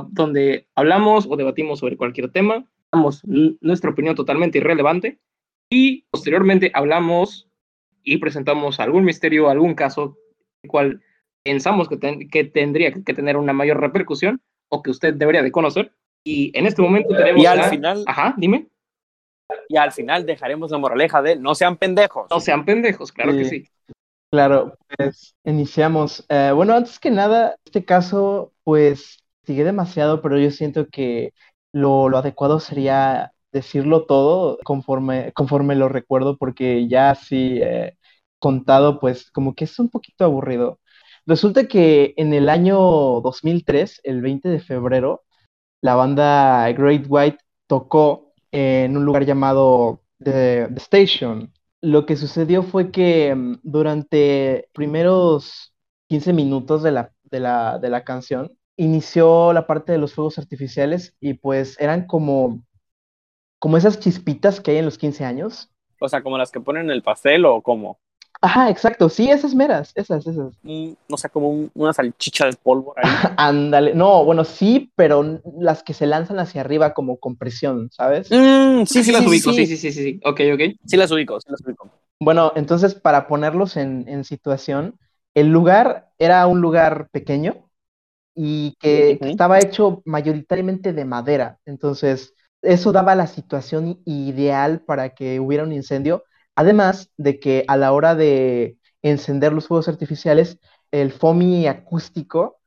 donde 0.10 0.68
hablamos 0.76 1.26
o 1.30 1.36
debatimos 1.38 1.80
sobre 1.80 1.96
cualquier 1.98 2.30
tema, 2.32 2.66
damos 2.92 3.22
nuestra 3.62 3.90
opinión 3.92 4.16
totalmente 4.16 4.58
irrelevante 4.58 5.20
y 5.70 6.04
posteriormente 6.12 6.72
hablamos 6.74 7.48
y 8.04 8.18
presentamos 8.18 8.80
algún 8.80 9.04
misterio, 9.06 9.50
algún 9.50 9.76
caso, 9.76 10.18
el 10.64 10.70
cual 10.70 11.02
pensamos 11.44 11.88
que, 11.88 11.98
ten- 11.98 12.30
que 12.30 12.44
tendría 12.44 12.92
que 12.92 13.14
tener 13.14 13.38
una 13.38 13.54
mayor 13.54 13.80
repercusión 13.80 14.42
o 14.70 14.82
que 14.82 14.92
usted 14.92 15.14
debería 15.14 15.42
de 15.44 15.52
conocer. 15.52 15.94
Y 16.26 16.52
en 16.58 16.66
este 16.66 16.82
momento 16.82 17.16
tenemos 17.16 17.42
Y 17.44 17.46
al 17.46 17.64
final, 17.70 18.04
Ajá, 18.08 18.36
dime. 18.38 18.68
Y 19.68 19.78
al 19.78 19.92
final 19.92 20.26
dejaremos 20.26 20.72
la 20.72 20.78
moraleja 20.78 21.22
de 21.22 21.36
no 21.36 21.56
sean 21.56 21.78
pendejos. 21.78 22.28
No 22.30 22.40
sean 22.40 22.66
pendejos, 22.66 23.12
claro 23.12 23.32
que 23.32 23.46
Sí. 23.46 23.62
sí. 23.62 23.70
Claro, 24.32 24.76
pues 24.96 25.34
iniciamos. 25.44 26.24
Eh, 26.30 26.52
bueno, 26.54 26.76
antes 26.76 27.00
que 27.00 27.10
nada, 27.10 27.56
este 27.66 27.84
caso, 27.84 28.54
pues 28.64 29.18
sigue 29.46 29.64
demasiado, 29.64 30.22
pero 30.22 30.38
yo 30.38 30.52
siento 30.52 30.88
que 30.88 31.34
lo, 31.74 32.10
lo 32.10 32.18
adecuado 32.20 32.60
sería 32.60 33.32
decirlo 33.52 34.06
todo 34.06 34.60
conforme, 34.64 35.32
conforme 35.34 35.76
lo 35.76 35.90
recuerdo, 35.90 36.38
porque 36.38 36.88
ya 36.88 37.10
así 37.10 37.60
eh, 37.62 37.96
contado, 38.38 39.00
pues 39.00 39.32
como 39.32 39.56
que 39.56 39.64
es 39.66 39.80
un 39.80 39.90
poquito 39.90 40.26
aburrido. 40.26 40.80
Resulta 41.26 41.68
que 41.68 42.14
en 42.18 42.34
el 42.34 42.50
año 42.50 42.78
2003, 43.22 44.02
el 44.04 44.22
20 44.22 44.50
de 44.50 44.60
febrero, 44.60 45.24
la 45.82 45.96
banda 45.96 46.72
Great 46.72 47.06
White 47.08 47.40
tocó 47.68 48.29
en 48.52 48.98
un 48.98 49.06
lugar 49.06 49.26
llamado 49.26 50.02
The, 50.24 50.70
Station. 50.78 51.54
Lo 51.82 52.06
que 52.06 52.16
sucedió 52.16 52.64
fue 52.64 52.92
que 52.92 53.34
mm, 53.34 53.60
durante 53.64 54.70
primeros 54.74 55.74
15 56.08 56.34
minutos 56.34 56.84
de 56.84 56.92
la, 56.92 57.12
de 57.24 57.40
la, 57.40 57.80
de 57.80 57.90
la 57.90 58.04
canción 58.04 58.52
inició 58.78 59.54
la 59.54 59.68
parte 59.68 59.92
de 59.92 59.98
los 59.98 60.14
fuegos 60.14 60.40
artificiales 60.40 61.16
y 61.20 61.34
pues 61.34 61.80
eran 61.80 62.08
como, 62.08 62.64
como 63.60 63.78
esas 63.78 64.00
chispitas 64.00 64.62
que 64.62 64.72
hay 64.72 64.78
en 64.78 64.86
los 64.86 64.98
15 64.98 65.26
años. 65.26 65.70
O 66.00 66.08
sea, 66.08 66.24
como 66.24 66.38
las 66.38 66.52
que 66.52 66.62
ponen 66.62 66.86
en 66.86 66.92
el 66.92 67.04
pastel 67.04 67.46
o 67.46 67.62
como, 67.62 68.00
Ajá, 68.42 68.70
exacto, 68.70 69.10
sí, 69.10 69.30
esas 69.30 69.54
meras, 69.54 69.92
esas, 69.96 70.26
esas. 70.26 70.54
no 70.64 71.18
sé, 71.18 71.30
como 71.30 71.50
un- 71.50 71.72
una 71.74 71.92
salchicha 71.94 72.46
de 72.46 72.54
polvo 72.54 72.94
ahí. 72.98 73.04
Ándale, 73.38 73.94
no, 73.96 74.24
bueno, 74.24 74.44
sí, 74.46 74.92
pero 74.96 75.42
las 75.60 75.84
que 75.84 75.94
se 75.94 76.08
lanzan 76.08 76.40
hacia 76.40 76.62
arriba 76.62 76.94
como 76.94 77.18
con 77.20 77.36
presión, 77.38 77.90
¿sabes? 77.92 78.30
Mm, 78.30 78.86
Sí, 78.86 79.04
sí, 79.04 79.04
sí, 79.04 79.12
las 79.12 79.22
sí, 79.22 79.30
ubico, 79.30 79.52
sí, 79.54 79.66
sí, 79.66 79.78
sí, 79.78 79.78
sí, 79.78 79.92
sí. 79.92 80.20
Ok, 80.24 80.42
ok. 80.54 80.62
Sí 80.86 80.98
las 80.98 81.12
ubico, 81.12 81.40
sí 81.42 81.50
las 81.52 81.62
ubico. 81.66 81.90
Bueno, 82.20 82.52
entonces 82.56 82.96
para 82.96 83.28
ponerlos 83.28 83.78
en, 83.78 84.08
en 84.08 84.24
situación, 84.24 85.00
el 85.34 85.48
lugar 85.52 86.10
era 86.18 86.46
un 86.48 86.60
lugar 86.62 87.10
pequeño 87.12 87.70
y 88.36 88.76
que, 88.80 89.20
estaba 89.22 89.60
hecho 89.60 90.02
mayoritariamente 90.06 90.94
de 90.94 91.06
madera. 91.06 91.60
Entonces, 91.66 92.34
eso 92.62 92.92
daba 92.92 93.16
la 93.16 93.28
situación 93.28 94.02
ideal 94.06 94.82
para 94.86 95.10
que 95.16 95.40
hubiera 95.40 95.64
un 95.64 95.74
incendio. 95.74 96.24
Además 96.60 97.10
de 97.18 97.40
que 97.40 97.64
a 97.68 97.78
la 97.78 97.92
hora 97.94 98.16
de 98.16 98.78
encender 99.02 99.54
los 99.54 99.68
fuegos 99.68 99.88
artificiales, 99.88 100.60
el 100.92 101.12
foamy 101.12 101.68
acústico 101.68 102.60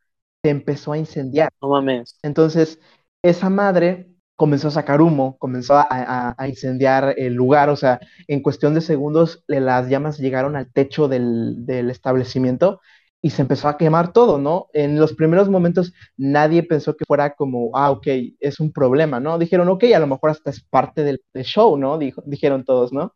se 0.42 0.50
empezó 0.50 0.92
a 0.92 0.98
incendiar. 0.98 1.50
No 1.60 1.68
mames. 1.70 2.18
Entonces, 2.22 2.78
esa 3.22 3.50
madre 3.50 4.08
comenzó 4.36 4.68
a 4.68 4.70
sacar 4.72 5.00
humo, 5.02 5.36
comenzó 5.38 5.74
a, 5.76 5.86
a- 5.90 6.34
a 6.36 6.48
incendiar 6.48 7.14
el 7.18 7.34
lugar, 7.34 7.68
o 7.70 7.76
sea, 7.76 8.00
en 8.28 8.42
cuestión 8.42 8.74
de 8.74 8.80
segundos 8.80 9.44
las 9.46 9.88
llamas 9.88 10.18
llegaron 10.18 10.56
al 10.56 10.72
techo 10.72 11.06
del, 11.08 11.64
del 11.66 11.90
establecimiento 11.90 12.80
y 13.24 13.30
se 13.30 13.42
empezó 13.42 13.68
a 13.68 13.76
quemar 13.78 14.12
todo, 14.12 14.38
¿no? 14.38 14.66
En 14.72 14.98
los 14.98 15.12
primeros 15.14 15.48
momentos 15.48 15.92
nadie 16.16 16.64
pensó 16.64 16.96
que 16.96 17.04
fuera 17.06 17.34
como, 17.34 17.70
ah, 17.76 17.90
ok, 17.92 18.06
es 18.40 18.58
un 18.58 18.72
problema, 18.72 19.20
¿no? 19.20 19.38
Dijeron, 19.38 19.68
ok, 19.68 19.84
a 19.94 20.00
lo 20.00 20.08
mejor 20.08 20.30
hasta 20.30 20.50
es 20.50 20.60
parte 20.64 21.04
del, 21.04 21.22
del 21.32 21.44
show, 21.44 21.76
¿no? 21.76 21.98
Dijo- 21.98 22.22
dijeron 22.26 22.64
todos, 22.64 22.92
¿no? 22.92 23.12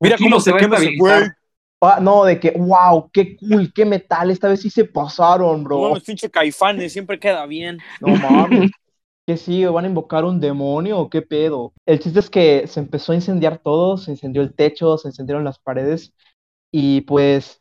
Mira 0.00 0.16
cómo 0.18 0.40
se 0.40 0.54
quema 0.54 0.76
ese 0.76 0.96
güey. 0.98 1.24
Ah, 1.80 1.98
no, 2.00 2.24
de 2.24 2.40
que, 2.40 2.52
wow, 2.52 3.10
qué 3.12 3.36
cool, 3.36 3.70
qué 3.72 3.84
metal, 3.84 4.30
esta 4.30 4.48
vez 4.48 4.62
sí 4.62 4.70
se 4.70 4.86
pasaron, 4.86 5.62
No 5.62 5.64
bro. 5.64 5.80
mames, 5.90 6.04
pinche 6.04 6.30
caifanes, 6.30 6.92
siempre 6.92 7.18
queda 7.18 7.44
bien. 7.46 7.78
No 8.00 8.08
mames. 8.08 8.70
¿Qué 9.26 9.36
sigue? 9.36 9.68
¿Van 9.68 9.84
a 9.84 9.88
invocar 9.88 10.24
un 10.24 10.40
demonio 10.40 10.98
o 10.98 11.10
qué 11.10 11.20
pedo? 11.20 11.72
El 11.84 11.98
chiste 11.98 12.20
es 12.20 12.30
que 12.30 12.66
se 12.66 12.80
empezó 12.80 13.12
a 13.12 13.16
incendiar 13.16 13.58
todo, 13.58 13.96
se 13.98 14.12
incendió 14.12 14.40
el 14.40 14.54
techo, 14.54 14.96
se 14.98 15.08
incendiaron 15.08 15.44
las 15.44 15.58
paredes 15.58 16.14
y 16.70 17.02
pues 17.02 17.60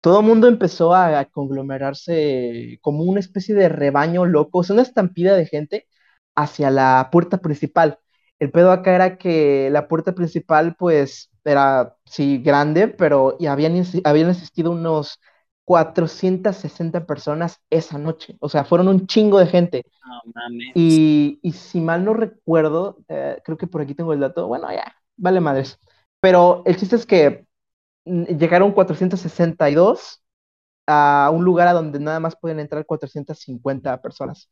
todo 0.00 0.20
el 0.20 0.26
mundo 0.26 0.48
empezó 0.48 0.94
a, 0.94 1.18
a 1.18 1.24
conglomerarse 1.26 2.78
como 2.82 3.04
una 3.04 3.20
especie 3.20 3.54
de 3.54 3.68
rebaño 3.68 4.26
loco, 4.26 4.58
o 4.58 4.62
sea, 4.64 4.74
una 4.74 4.82
estampida 4.82 5.34
de 5.36 5.46
gente 5.46 5.88
hacia 6.34 6.70
la 6.70 7.08
puerta 7.10 7.38
principal. 7.38 7.98
El 8.44 8.50
pedo 8.50 8.72
acá 8.72 8.94
era 8.94 9.16
que 9.16 9.70
la 9.70 9.88
puerta 9.88 10.14
principal 10.14 10.76
pues 10.78 11.30
era, 11.46 11.96
sí, 12.04 12.42
grande, 12.42 12.88
pero 12.88 13.38
y 13.40 13.46
habían, 13.46 13.82
habían 14.04 14.28
asistido 14.28 14.70
unos 14.70 15.18
460 15.64 17.06
personas 17.06 17.62
esa 17.70 17.96
noche, 17.96 18.36
o 18.40 18.50
sea, 18.50 18.66
fueron 18.66 18.88
un 18.88 19.06
chingo 19.06 19.38
de 19.38 19.46
gente. 19.46 19.86
No 20.06 20.32
mames. 20.34 20.72
Y, 20.74 21.38
y 21.40 21.52
si 21.52 21.80
mal 21.80 22.04
no 22.04 22.12
recuerdo, 22.12 22.98
eh, 23.08 23.40
creo 23.42 23.56
que 23.56 23.66
por 23.66 23.80
aquí 23.80 23.94
tengo 23.94 24.12
el 24.12 24.20
dato, 24.20 24.46
bueno, 24.46 24.70
ya, 24.70 24.94
vale 25.16 25.40
madres. 25.40 25.78
Pero 26.20 26.62
el 26.66 26.76
chiste 26.76 26.96
es 26.96 27.06
que 27.06 27.46
mm, 28.04 28.24
llegaron 28.36 28.72
462 28.72 30.22
a 30.86 31.30
un 31.32 31.46
lugar 31.46 31.68
a 31.68 31.72
donde 31.72 31.98
nada 31.98 32.20
más 32.20 32.36
pueden 32.36 32.60
entrar 32.60 32.84
450 32.84 34.02
personas. 34.02 34.50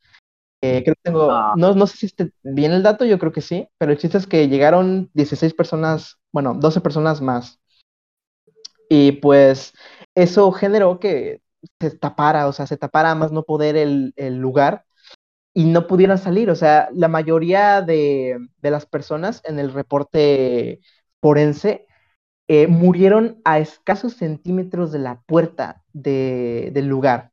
Eh, 0.63 0.81
creo 0.83 0.95
que 0.95 1.01
tengo, 1.03 1.29
Ah. 1.31 1.53
no, 1.57 1.73
no 1.75 1.87
sé 1.87 1.97
si 1.97 2.05
esté 2.07 2.31
bien 2.43 2.71
el 2.71 2.83
dato, 2.83 3.05
yo 3.05 3.19
creo 3.19 3.31
que 3.33 3.41
sí, 3.41 3.67
pero 3.77 3.91
el 3.91 3.97
chiste 3.97 4.17
es 4.17 4.27
que 4.27 4.47
llegaron 4.47 5.09
16 5.13 5.53
personas, 5.53 6.17
bueno, 6.31 6.53
12 6.55 6.79
personas 6.81 7.21
más. 7.21 7.59
Y 8.89 9.13
pues 9.13 9.73
eso 10.15 10.51
generó 10.51 10.99
que 10.99 11.41
se 11.79 11.91
tapara, 11.97 12.47
o 12.47 12.53
sea, 12.53 12.67
se 12.67 12.77
tapara 12.77 13.15
más 13.15 13.31
no 13.31 13.43
poder 13.43 13.75
el, 13.75 14.13
el 14.15 14.37
lugar 14.37 14.85
y 15.55 15.65
no 15.65 15.87
pudieran 15.87 16.19
salir. 16.19 16.51
O 16.51 16.55
sea, 16.55 16.89
la 16.93 17.09
mayoría 17.09 17.83
de, 17.83 18.39
de 18.59 18.71
las 18.71 18.87
personas 18.87 19.41
en 19.45 19.59
el 19.59 19.73
reporte 19.73 20.81
forense 21.21 21.87
eh, 22.49 22.67
murieron 22.67 23.41
a 23.45 23.59
escasos 23.59 24.15
centímetros 24.15 24.93
de 24.93 24.99
la 24.99 25.21
puerta 25.23 25.83
de- 25.93 26.71
del 26.73 26.87
lugar. 26.87 27.32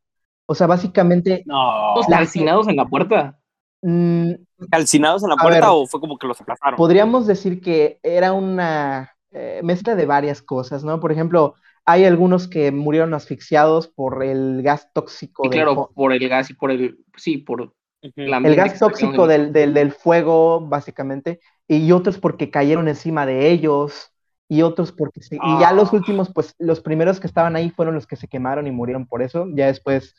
O 0.50 0.54
sea, 0.56 0.66
básicamente, 0.66 1.44
No. 1.46 1.94
La- 2.08 2.18
calcinados 2.18 2.66
en 2.66 2.74
la 2.74 2.84
puerta. 2.86 3.38
mm, 3.82 4.32
¿Calcinados 4.68 5.22
en 5.22 5.28
la 5.28 5.36
puerta 5.36 5.60
ver. 5.60 5.68
o 5.70 5.86
fue 5.86 6.00
como 6.00 6.18
que 6.18 6.26
los 6.26 6.40
aplazaron? 6.40 6.76
podríamos 6.76 7.26
decir 7.28 7.60
que 7.60 8.00
era 8.02 8.32
una 8.32 9.12
eh, 9.32 9.60
mezcla 9.62 9.94
de 9.94 10.06
varias 10.06 10.42
cosas, 10.42 10.82
¿no? 10.82 10.98
Por 10.98 11.12
ejemplo, 11.12 11.54
hay 11.84 12.04
algunos 12.04 12.48
que 12.48 12.72
murieron 12.72 13.14
asfixiados 13.14 13.86
por 13.86 14.24
el 14.24 14.60
gas 14.64 14.90
tóxico 14.92 15.44
claro, 15.44 15.88
por 15.94 16.12
el 16.12 16.28
gas 16.28 16.50
y 16.50 16.54
por 16.54 16.72
el. 16.72 16.98
Sí, 17.16 17.38
por 17.38 17.72
el 18.02 18.56
gas 18.56 18.76
tóxico 18.80 19.28
del, 19.28 19.52
del, 19.52 19.72
del 19.72 19.92
fuego, 19.92 20.60
básicamente, 20.66 21.38
y 21.68 21.92
otros 21.92 22.18
porque 22.18 22.50
cayeron 22.50 22.88
encima 22.88 23.24
de 23.24 23.50
ellos, 23.50 24.10
y 24.48 24.62
otros 24.62 24.90
porque 24.90 25.22
se- 25.22 25.36
y 25.36 25.60
ya 25.60 25.72
los 25.72 25.92
Ah. 25.92 25.96
últimos, 25.96 26.32
pues 26.34 26.54
los 26.58 26.80
primeros 26.80 27.20
que 27.20 27.28
estaban 27.28 27.54
ahí 27.54 27.70
fueron 27.70 27.94
los 27.94 28.08
que 28.08 28.16
se 28.16 28.26
quemaron 28.26 28.66
y 28.66 28.72
murieron 28.72 29.06
por 29.06 29.22
eso, 29.22 29.46
ya 29.54 29.66
después 29.68 30.16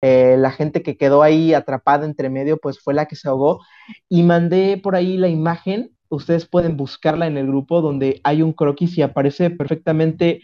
eh, 0.00 0.36
la 0.38 0.50
gente 0.50 0.82
que 0.82 0.96
quedó 0.96 1.22
ahí 1.22 1.54
atrapada 1.54 2.04
entre 2.04 2.30
medio, 2.30 2.58
pues 2.58 2.80
fue 2.80 2.94
la 2.94 3.06
que 3.06 3.16
se 3.16 3.28
ahogó, 3.28 3.64
y 4.08 4.22
mandé 4.22 4.78
por 4.82 4.96
ahí 4.96 5.16
la 5.16 5.28
imagen, 5.28 5.94
ustedes 6.08 6.46
pueden 6.46 6.76
buscarla 6.76 7.26
en 7.26 7.36
el 7.36 7.46
grupo 7.46 7.80
donde 7.80 8.20
hay 8.24 8.42
un 8.42 8.52
croquis 8.52 8.96
y 8.98 9.02
aparece 9.02 9.50
perfectamente 9.50 10.42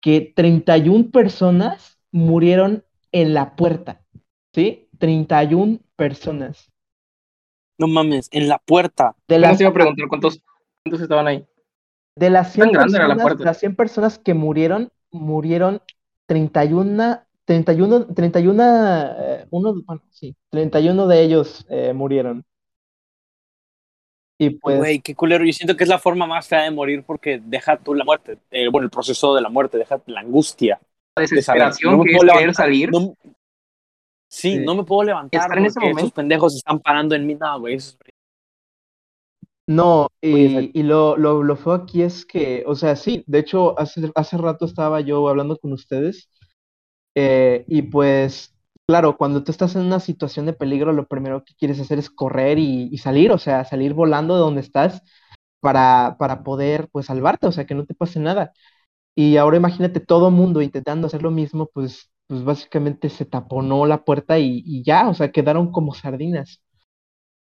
que 0.00 0.32
31 0.34 1.10
personas 1.10 1.98
murieron 2.10 2.84
en 3.12 3.34
la 3.34 3.56
puerta, 3.56 4.02
¿sí? 4.54 4.88
31 4.98 5.80
personas. 5.96 6.70
No 7.78 7.86
mames, 7.86 8.28
en 8.30 8.48
la 8.48 8.58
puerta. 8.58 9.14
De 9.26 9.38
las, 9.38 9.58
te 9.58 9.64
iba 9.64 9.70
a 9.70 9.74
preguntar 9.74 10.08
cuántos, 10.08 10.42
cuántos 10.84 11.00
estaban 11.02 11.26
ahí. 11.26 11.46
de 12.16 12.30
las 12.30 12.52
100 12.52 12.66
Tan 12.66 12.72
grande 12.72 12.98
era 12.98 13.08
la 13.08 13.16
personas, 13.16 13.44
las 13.44 13.58
100 13.58 13.76
personas 13.76 14.18
que 14.18 14.34
murieron, 14.34 14.92
murieron 15.10 15.82
31, 16.26 17.22
31, 17.50 18.06
31, 18.14 18.62
eh, 19.18 19.46
uno, 19.50 19.74
bueno, 19.84 20.02
sí, 20.10 20.36
31 20.50 21.08
de 21.08 21.22
ellos 21.24 21.66
eh, 21.68 21.92
murieron. 21.92 22.44
Y 24.38 24.50
pues, 24.50 24.78
Güey, 24.78 25.00
qué 25.00 25.16
culero. 25.16 25.44
Yo 25.44 25.52
siento 25.52 25.76
que 25.76 25.82
es 25.82 25.90
la 25.90 25.98
forma 25.98 26.26
más 26.28 26.46
fea 26.46 26.62
de 26.62 26.70
morir 26.70 27.02
porque 27.04 27.40
deja 27.44 27.76
tú 27.76 27.92
la 27.94 28.04
muerte. 28.04 28.38
eh, 28.52 28.68
bueno, 28.70 28.84
el 28.84 28.90
proceso 28.90 29.34
de 29.34 29.42
la 29.42 29.48
muerte, 29.48 29.78
deja 29.78 30.00
la 30.06 30.20
angustia. 30.20 30.80
La 31.16 31.22
de 31.22 31.26
desesperación 31.28 31.96
no 31.98 32.04
que 32.04 32.12
es 32.12 32.16
puedo 32.18 32.28
querer 32.32 32.40
levantar, 32.42 32.64
salir. 32.66 32.90
no- 32.92 33.14
sí, 34.30 34.52
Sí. 34.58 34.58
no 34.64 34.76
me 34.76 34.84
puedo 34.84 35.02
levantar 35.02 35.40
Estar 35.42 35.58
en 35.58 35.66
ese 35.66 35.80
momento. 35.80 35.98
esos 36.02 36.12
pendejos 36.12 36.54
están 36.54 36.78
parando 36.78 37.16
en 37.16 37.26
mí. 37.26 37.34
No, 37.34 37.58
güey. 37.58 37.74
eso 37.74 37.96
es- 38.04 38.14
No, 39.66 40.08
y, 40.20 40.78
y 40.78 40.82
lo, 40.84 41.16
lo, 41.16 41.42
lo 41.42 41.56
feo 41.56 41.72
aquí 41.74 42.02
es 42.02 42.24
que, 42.24 42.62
o 42.66 42.74
sea, 42.76 42.94
sí, 42.96 43.24
de 43.26 43.40
hecho, 43.40 43.76
hace, 43.78 44.10
hace 44.14 44.36
rato 44.38 44.64
estaba 44.66 45.00
yo 45.00 45.28
hablando 45.28 45.58
con 45.58 45.72
ustedes 45.72 46.28
eh, 47.14 47.64
y 47.68 47.82
pues, 47.82 48.54
claro, 48.86 49.16
cuando 49.16 49.44
tú 49.44 49.52
estás 49.52 49.74
en 49.76 49.82
una 49.82 50.00
situación 50.00 50.46
de 50.46 50.52
peligro, 50.54 50.92
lo 50.92 51.06
primero 51.08 51.44
que 51.44 51.54
quieres 51.56 51.80
hacer 51.80 51.98
es 51.98 52.10
correr 52.10 52.58
y, 52.58 52.88
y 52.92 52.98
salir, 52.98 53.32
o 53.32 53.38
sea, 53.38 53.64
salir 53.64 53.94
volando 53.94 54.34
de 54.34 54.40
donde 54.40 54.60
estás 54.62 55.02
para, 55.60 56.16
para 56.18 56.42
poder, 56.44 56.88
pues, 56.92 57.06
salvarte, 57.06 57.46
o 57.48 57.52
sea, 57.52 57.66
que 57.66 57.74
no 57.74 57.86
te 57.86 57.94
pase 57.94 58.20
nada. 58.20 58.52
Y 59.16 59.36
ahora 59.38 59.56
imagínate 59.58 60.00
todo 60.00 60.30
mundo 60.30 60.62
intentando 60.62 61.06
hacer 61.08 61.22
lo 61.22 61.30
mismo, 61.32 61.70
pues, 61.74 62.10
pues 62.28 62.44
básicamente 62.44 63.10
se 63.10 63.26
taponó 63.26 63.86
la 63.86 64.04
puerta 64.04 64.38
y, 64.38 64.62
y 64.66 64.84
ya, 64.84 65.08
o 65.08 65.14
sea, 65.14 65.32
quedaron 65.32 65.72
como 65.72 65.94
sardinas. 65.94 66.62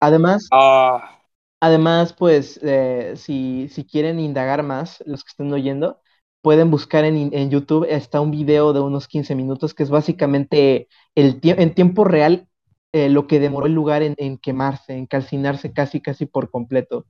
Además, 0.02 0.52
Ah, 0.52 1.22
Además, 1.60 2.14
pues, 2.14 2.60
eh, 2.64 3.14
si, 3.16 3.68
si 3.70 3.84
quieren 3.86 4.20
indagar 4.20 4.62
más, 4.64 5.04
los 5.08 5.24
que 5.24 5.30
estén 5.30 5.52
oyendo, 5.52 6.02
pueden 6.42 6.72
buscar 6.72 7.06
en, 7.06 7.34
en 7.34 7.50
YouTube, 7.52 7.86
está 7.90 8.22
un 8.22 8.32
video 8.32 8.74
de 8.74 8.80
unos 8.82 9.08
15 9.08 9.36
minutos 9.36 9.74
que 9.74 9.84
es 9.84 9.90
básicamente 9.90 10.88
el 11.16 11.42
tie- 11.42 11.56
en 11.60 11.74
tiempo 11.74 12.04
real 12.04 12.48
eh, 12.94 13.10
lo 13.10 13.28
que 13.28 13.40
demoró 13.40 13.66
el 13.68 13.74
lugar 13.74 14.04
en, 14.04 14.16
en 14.18 14.38
quemarse, 14.38 14.94
en 14.94 15.08
calcinarse 15.08 15.74
casi, 15.74 16.02
casi 16.02 16.26
por 16.26 16.50
completo. 16.50 17.06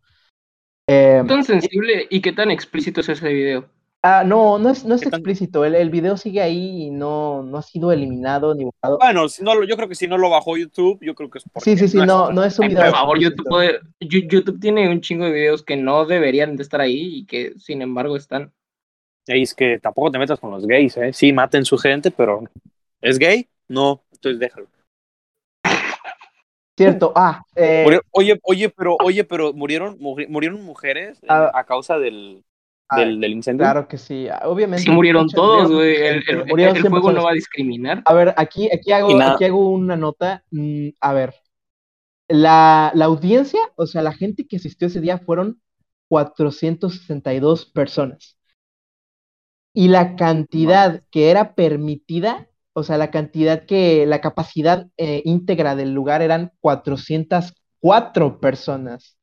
Eh, 0.88 1.22
¿Qué 1.22 1.28
tan 1.28 1.44
sensible 1.44 2.08
y 2.10 2.22
qué 2.22 2.32
tan 2.34 2.50
explícito 2.52 3.02
es 3.02 3.10
ese 3.10 3.30
video? 3.30 3.70
ah, 4.04 4.24
no, 4.26 4.58
no 4.60 4.70
es, 4.70 4.86
no 4.86 4.96
es 4.96 5.02
¿Qué 5.02 5.10
tan- 5.10 5.20
explícito, 5.20 5.66
el, 5.66 5.76
el 5.76 5.90
video 5.90 6.18
sigue 6.18 6.42
ahí 6.42 6.84
y 6.88 6.92
no, 6.92 7.44
no 7.44 7.58
ha 7.58 7.62
sido 7.62 7.92
eliminado 7.92 8.56
ni 8.56 8.66
borrado. 8.66 8.98
Bueno, 9.00 9.30
si 9.30 9.44
no, 9.44 9.54
lo- 9.56 9.64
yo 9.66 9.76
creo 9.76 9.88
que 9.88 9.96
si 9.96 10.08
no 10.08 10.18
lo 10.18 10.30
bajó 10.30 10.58
YouTube, 10.58 11.00
yo 11.02 11.14
creo 11.14 11.30
que 11.30 11.38
es 11.40 11.46
porque 11.52 11.72
Sí, 11.72 11.78
sí, 11.78 11.88
sí, 11.88 12.02
no, 12.02 12.32
no 12.32 12.44
es 12.44 12.58
un 12.60 12.66
Ay, 12.66 12.70
video 12.70 12.86
por 12.86 12.92
favor, 12.94 13.20
YouTube, 13.20 13.82
YouTube 14.00 14.60
tiene 14.60 14.90
un 14.90 15.02
chingo 15.02 15.26
de 15.26 15.32
videos 15.32 15.64
que 15.64 15.78
no 15.78 16.06
deberían 16.06 16.56
de 16.56 16.64
estar 16.64 16.82
ahí 16.82 17.20
y 17.20 17.26
que 17.26 17.54
sin 17.60 17.82
embargo 17.82 18.16
están. 18.16 18.54
Es 19.28 19.54
que 19.54 19.78
tampoco 19.80 20.12
te 20.12 20.20
metas 20.20 20.40
con 20.40 20.52
los 20.52 20.66
gays, 20.66 20.96
¿eh? 20.98 21.12
Sí, 21.14 21.34
maten 21.34 21.66
su 21.66 21.78
gente, 21.78 22.12
pero 22.12 22.44
¿es 23.02 23.20
gay? 23.20 23.48
No, 23.68 24.04
entonces 24.14 24.40
déjalo. 24.40 24.68
Cierto, 26.78 27.12
ah, 27.16 27.44
eh, 27.56 28.00
Oye, 28.12 28.40
oye, 28.44 28.70
pero, 28.70 28.98
oye, 29.04 29.24
pero 29.24 29.52
murieron, 29.52 29.98
muri- 30.00 30.28
murieron 30.28 30.62
mujeres 30.64 31.18
eh, 31.24 31.28
Ah. 31.28 31.52
a 31.54 31.64
causa 31.66 31.98
del, 31.98 32.44
Ah, 32.88 33.00
del, 33.00 33.20
del 33.20 33.32
incendio. 33.32 33.64
claro 33.66 33.88
que 33.88 33.98
sí, 33.98 34.28
ah, 34.30 34.42
obviamente. 34.46 34.84
Sí 34.84 34.92
murieron 34.92 35.28
todos, 35.28 35.72
güey. 35.72 35.96
El, 35.96 36.22
gente, 36.24 36.44
el- 36.44 36.48
murieron 36.48 36.76
el 36.76 36.82
100 36.84 36.92
fuego 36.92 37.12
no 37.12 37.24
va 37.24 37.32
a 37.32 37.34
discriminar. 37.34 38.04
A 38.06 38.14
ver, 38.14 38.34
aquí, 38.38 38.70
aquí, 38.72 38.92
hago, 38.92 39.20
aquí 39.20 39.46
hago 39.46 39.72
una 39.72 39.96
nota. 39.98 40.44
mm, 40.52 40.90
a 41.02 41.14
ver, 41.14 41.34
la, 42.30 42.92
la 42.94 43.06
audiencia, 43.06 43.60
o 43.76 43.88
sea, 43.88 44.04
la 44.04 44.14
gente 44.14 44.46
que 44.48 44.58
asistió 44.58 44.88
ese 44.88 45.02
día 45.02 45.18
fueron 45.18 45.60
462 46.10 47.66
personas. 47.66 48.37
Y 49.78 49.90
la 49.90 50.16
cantidad 50.16 51.04
que 51.12 51.30
era 51.30 51.54
permitida, 51.54 52.48
o 52.74 52.82
sea, 52.82 52.98
la 52.98 53.12
cantidad 53.12 53.64
que, 53.68 54.08
la 54.08 54.22
capacidad 54.22 54.88
eh, 54.98 55.22
íntegra 55.24 55.76
del 55.76 55.94
lugar 55.94 56.24
eran 56.24 56.52
404 56.62 58.40
personas. 58.40 59.20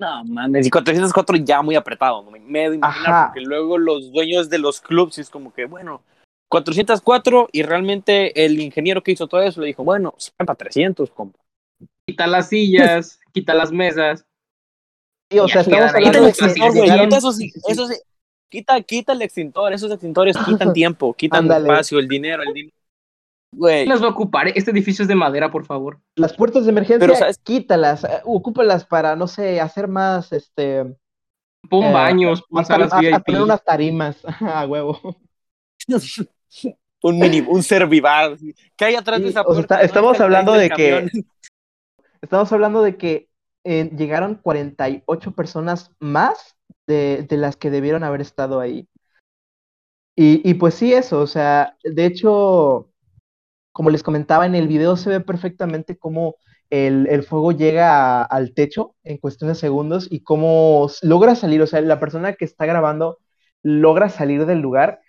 No, 0.00 0.24
mames, 0.24 0.66
y 0.66 0.70
404 0.70 1.36
ya 1.36 1.62
muy 1.62 1.76
apretado, 1.76 2.20
no 2.24 2.32
me 2.32 2.40
me 2.40 2.64
he 2.64 2.70
de 2.70 2.76
imaginar, 2.78 3.08
Ajá. 3.08 3.26
porque 3.28 3.42
luego 3.42 3.78
los 3.78 4.10
dueños 4.10 4.50
de 4.50 4.58
los 4.58 4.80
clubs 4.80 5.18
es 5.18 5.30
como 5.30 5.54
que, 5.54 5.66
bueno, 5.66 6.02
404 6.48 7.48
y 7.52 7.62
realmente 7.62 8.44
el 8.44 8.60
ingeniero 8.60 9.04
que 9.04 9.12
hizo 9.12 9.28
todo 9.28 9.42
eso 9.42 9.60
le 9.60 9.68
dijo, 9.68 9.84
bueno, 9.84 10.14
se 10.18 10.32
van 10.36 10.46
para 10.46 10.56
300, 10.56 11.12
compa. 11.12 11.38
Quita 12.08 12.26
las 12.26 12.48
sillas, 12.48 13.20
quita 13.32 13.54
las 13.54 13.70
mesas. 13.70 14.26
Sí, 15.30 15.38
o 15.38 15.46
Y 15.46 15.48
sea, 15.48 15.60
estamos 15.60 15.94
hablando 15.94 16.22
de 16.22 16.32
quita 16.32 17.18
esos, 17.18 17.38
esos- 17.68 18.02
quita, 18.52 18.80
quita 18.82 19.12
el 19.14 19.22
extintor, 19.22 19.72
esos 19.72 19.90
extintores 19.90 20.36
quitan 20.36 20.72
tiempo, 20.74 21.14
quitan 21.14 21.44
Ándale. 21.44 21.68
espacio, 21.68 21.98
el 21.98 22.06
dinero, 22.06 22.42
el 22.42 22.52
dinero. 22.52 22.76
Güey, 23.54 23.84
¿Quién 23.84 23.88
las 23.90 24.02
va 24.02 24.06
a 24.06 24.10
ocupar? 24.10 24.48
Este 24.48 24.70
edificio 24.70 25.02
es 25.02 25.08
de 25.08 25.14
madera, 25.14 25.50
por 25.50 25.64
favor. 25.66 25.98
Las 26.16 26.32
puertas 26.34 26.64
de 26.64 26.70
emergencia, 26.70 27.00
Pero, 27.06 27.18
¿sabes? 27.18 27.38
quítalas, 27.38 28.04
eh, 28.04 28.20
ocúpalas 28.24 28.84
para, 28.86 29.16
no 29.16 29.26
sé, 29.26 29.60
hacer 29.60 29.88
más, 29.88 30.32
este, 30.32 30.84
Pon 31.68 31.84
Eh, 31.84 31.92
baños, 31.92 32.42
pon 32.48 32.64
salas 32.64 32.92
a- 32.92 33.20
poner 33.20 33.42
unas 33.42 33.62
tarimas, 33.64 34.16
a 34.40 34.66
huevo. 34.66 34.98
un 37.02 37.18
mini, 37.18 37.40
un 37.40 37.62
servivar. 37.62 38.36
¿Qué 38.76 38.84
hay 38.84 38.94
atrás 38.94 39.18
Sí, 39.18 39.24
de 39.24 39.30
esa 39.30 39.40
o 39.42 39.44
sea, 39.44 39.54
puerta? 39.54 39.74
está- 39.76 39.84
estamos 39.86 40.16
el 40.16 40.22
hablando 40.22 40.52
de 40.52 40.70
que-? 40.70 41.06
Estamos 42.22 42.52
hablando 42.52 42.82
de 42.82 42.96
que 42.96 43.28
eh, 43.64 43.90
llegaron 43.96 44.36
48 44.36 45.32
personas 45.32 45.90
más 46.00 46.56
de, 46.92 47.36
las 47.36 47.56
que 47.56 47.70
debieron 47.70 48.04
haber 48.04 48.20
estado 48.20 48.60
ahí. 48.60 48.88
Y, 50.14 50.48
y 50.48 50.54
pues 50.54 50.74
sí, 50.74 50.92
eso, 50.92 51.20
o 51.20 51.26
sea, 51.26 51.76
de 51.84 52.04
hecho, 52.06 52.90
como 53.72 53.90
les 53.90 54.02
comentaba 54.02 54.46
en 54.46 54.54
el 54.54 54.68
video, 54.68 54.96
se 54.96 55.10
ve 55.10 55.20
perfectamente 55.20 55.98
cómo 55.98 56.36
el, 56.70 57.08
el 57.08 57.22
fuego 57.24 57.52
llega 57.52 58.22
al 58.24 58.54
techo 58.54 58.96
en 59.04 59.18
cuestión 59.18 59.48
de 59.50 59.56
segundos 59.56 60.08
y 60.10 60.22
cómo 60.22 60.88
logra 61.02 61.34
salir, 61.36 61.62
o 61.62 61.66
sea, 61.66 61.80
la 61.82 62.00
persona 62.00 62.34
que 62.34 62.44
está 62.46 62.66
grabando 62.66 63.18
logra 63.62 64.08
salir 64.08 64.46
del 64.46 64.60
lugar. 64.60 65.00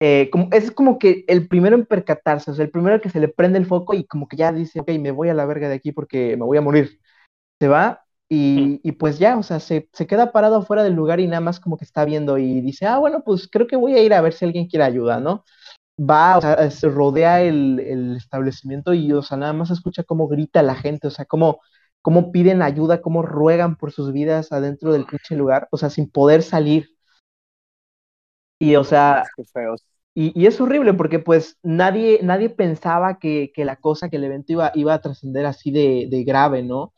eh, 0.00 0.30
como, 0.32 0.48
es 0.52 0.70
como 0.72 0.98
que 0.98 1.24
el 1.28 1.48
primero 1.48 1.76
en 1.76 1.86
percatarse, 1.86 2.50
o 2.50 2.54
sea, 2.54 2.64
el 2.64 2.70
primero 2.70 3.00
que 3.02 3.10
se 3.10 3.20
le 3.20 3.28
prende 3.28 3.58
el 3.58 3.66
foco 3.66 3.94
y 3.94 4.06
como 4.06 4.28
que 4.28 4.36
ya 4.36 4.52
dice, 4.52 4.80
ok, 4.80 4.90
me 5.00 5.12
voy 5.12 5.28
a 5.30 5.34
la 5.34 5.46
verga 5.46 5.68
de 5.68 5.76
aquí 5.76 5.92
porque 5.92 6.36
me 6.36 6.44
voy 6.44 6.58
a 6.58 6.62
morir. 6.62 7.00
Se 7.60 7.68
va 7.68 8.04
y, 8.32 8.80
y 8.84 8.92
pues 8.92 9.18
ya, 9.18 9.36
o 9.38 9.42
sea, 9.42 9.60
se, 9.60 9.90
se 9.92 10.06
queda 10.06 10.32
parado 10.32 10.56
afuera 10.58 10.84
del 10.84 10.94
lugar 10.94 11.18
y 11.20 11.26
nada 11.26 11.40
más 11.40 11.58
como 11.60 11.76
que 11.76 11.84
está 11.84 12.04
viendo 12.04 12.38
y 12.38 12.60
dice, 12.60 12.86
ah, 12.86 12.98
bueno, 12.98 13.22
pues 13.24 13.48
creo 13.50 13.66
que 13.66 13.76
voy 13.76 13.94
a 13.94 14.02
ir 14.04 14.14
a 14.14 14.20
ver 14.22 14.32
si 14.34 14.44
alguien 14.44 14.68
quiere 14.68 14.84
ayuda, 14.84 15.20
¿no? 15.20 15.44
Va, 16.00 16.38
o 16.38 16.42
sea, 16.42 16.70
se 16.70 16.88
rodea 16.88 17.42
el, 17.42 17.80
el 17.80 18.16
establecimiento 18.16 18.94
y, 18.94 19.12
o 19.12 19.22
sea, 19.22 19.36
nada 19.38 19.52
más 19.54 19.70
escucha 19.70 20.04
cómo 20.04 20.28
grita 20.28 20.62
la 20.62 20.76
gente, 20.76 21.08
o 21.08 21.10
sea, 21.10 21.26
cómo, 21.26 21.60
cómo 22.02 22.32
piden 22.32 22.62
ayuda, 22.62 23.02
cómo 23.02 23.22
ruegan 23.22 23.76
por 23.76 23.92
sus 23.92 24.12
vidas 24.12 24.52
adentro 24.52 24.92
del 24.92 25.06
pinche 25.06 25.36
lugar, 25.36 25.68
o 25.72 25.78
sea, 25.78 25.90
sin 25.90 26.10
poder 26.10 26.42
salir. 26.44 26.90
Y, 28.58 28.76
o 28.76 28.84
sea, 28.84 29.24
y, 30.14 30.32
y 30.40 30.46
es 30.46 30.60
horrible 30.60 30.94
porque 30.94 31.18
pues 31.20 31.58
nadie, 31.62 32.20
nadie 32.22 32.50
pensaba 32.50 33.18
que, 33.18 33.52
que 33.54 33.64
la 33.64 33.76
cosa, 33.76 34.10
que 34.10 34.16
el 34.16 34.24
evento 34.24 34.52
iba, 34.52 34.72
iba 34.74 34.94
a 34.94 35.00
trascender 35.00 35.46
así 35.46 35.70
de, 35.72 36.08
de 36.10 36.24
grave, 36.24 36.62
¿no? 36.62 36.94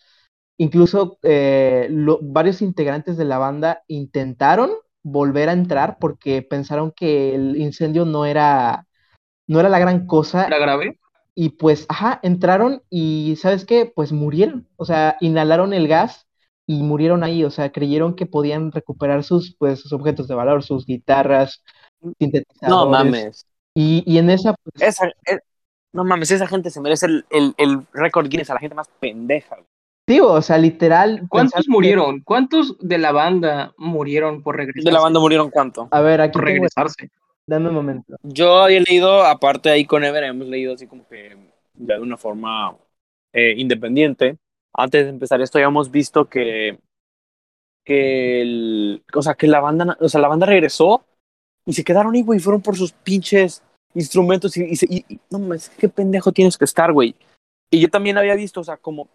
Incluso 0.59 1.19
eh, 1.23 1.89
lo- 1.91 2.19
varios 2.23 2.63
integrantes 2.63 3.17
de 3.17 3.25
la 3.25 3.39
banda 3.39 3.83
intentaron 3.89 4.71
volver 5.03 5.49
a 5.49 5.53
entrar 5.53 5.99
porque 6.01 6.43
pensaron 6.43 6.93
que 6.93 7.35
el 7.35 7.57
incendio 7.57 8.05
no 8.05 8.25
era, 8.27 8.87
no 9.49 9.61
era 9.61 9.69
la 9.71 9.79
gran 9.81 10.07
cosa 10.07 10.47
¿Era 10.49 10.59
grave? 10.59 10.99
y 11.35 11.51
pues, 11.51 11.87
ajá, 11.89 12.21
entraron 12.23 12.83
y 12.91 13.37
¿sabes 13.37 13.65
qué? 13.65 13.87
Pues 13.95 14.13
murieron, 14.13 14.69
o 14.77 14.85
sea, 14.85 15.17
inhalaron 15.21 15.73
el 15.73 15.89
gas 15.89 16.27
y 16.67 16.83
murieron 16.83 17.25
ahí, 17.25 17.45
o 17.45 17.51
sea, 17.51 17.73
creyeron 17.73 18.15
que 18.17 18.27
podían 18.27 18.71
recuperar 18.73 19.25
sus, 19.25 19.57
pues, 19.59 19.81
sus 19.81 19.93
objetos 19.93 20.29
de 20.29 20.35
valor, 20.35 20.63
sus 20.63 20.87
guitarras, 20.87 21.63
No 22.65 22.87
sintetizadores. 22.87 22.87
mames. 22.87 23.47
Y, 23.75 24.03
y 24.07 24.19
en 24.19 24.31
esa, 24.31 24.55
pues, 24.65 24.75
Esa, 24.79 25.09
eh, 25.27 25.39
no 25.93 26.05
mames, 26.05 26.31
esa 26.31 26.47
gente 26.47 26.71
se 26.71 26.81
merece 26.81 27.07
el, 27.07 27.25
el, 27.31 27.55
el 27.59 27.87
récord 27.93 28.29
Guinness 28.29 28.51
a 28.51 28.55
la 28.55 28.61
gente 28.61 28.75
más 28.77 28.89
pendeja. 29.01 29.57
güey. 29.57 29.67
Sí, 30.15 30.21
o 30.21 30.43
sea, 30.43 30.59
literal. 30.59 31.23
¿Cuántos 31.29 31.65
que- 31.67 31.71
murieron? 31.73 32.21
¿Cuántos 32.21 32.77
de 32.81 32.99
la 32.99 33.13
banda 33.13 33.73
murieron 33.79 34.43
por 34.43 34.57
regresarse? 34.57 34.89
De 34.89 34.93
la 34.93 35.01
banda 35.01 35.21
murieron 35.21 35.51
cuánto. 35.51 35.89
A 35.91 36.01
ver, 36.01 36.21
aquí 36.21 36.33
Por 36.33 36.45
tengo, 36.45 36.55
regresarse. 36.55 37.11
dame 37.47 37.69
un 37.69 37.75
momento. 37.75 38.17
Yo 38.23 38.59
había 38.63 38.81
leído, 38.81 39.25
aparte 39.25 39.71
ahí 39.71 39.85
con 39.85 40.05
Ever, 40.05 40.25
hemos 40.25 40.47
leído 40.49 40.75
así 40.75 40.87
como 40.87 41.07
que 41.09 41.37
de 41.75 41.99
una 41.99 42.17
forma 42.17 42.77
eh, 43.33 43.55
independiente. 43.57 44.37
Antes 44.75 45.05
de 45.05 45.11
empezar 45.11 45.41
esto, 45.41 45.59
habíamos 45.59 45.91
visto 45.91 46.27
que, 46.29 46.79
que, 47.85 48.43
el, 48.43 49.03
o 49.15 49.23
sea, 49.23 49.35
que 49.35 49.47
la 49.47 49.61
banda, 49.61 49.97
o 50.01 50.09
sea, 50.09 50.21
la 50.21 50.29
banda 50.29 50.47
regresó 50.47 51.05
y 51.67 51.73
se 51.73 51.85
quedaron 51.85 52.15
ahí, 52.15 52.23
güey, 52.23 52.39
y 52.39 52.43
fueron 52.43 52.63
por 52.63 52.77
sus 52.77 52.93
pinches 52.93 53.63
instrumentos 53.95 54.57
y, 54.57 54.65
y- 54.65 55.05
y- 55.09 55.19
no 55.31 55.39
mames, 55.39 55.69
qué 55.79 55.89
pendejo 55.89 56.33
tienes 56.33 56.57
que 56.57 56.65
estar, 56.65 56.93
güey. 56.93 57.15
Y 57.71 57.81
yo 57.81 57.89
también 57.91 58.19
había 58.19 58.35
visto, 58.35 58.61
o 58.61 58.65
sea, 58.65 58.77
como, 58.77 59.09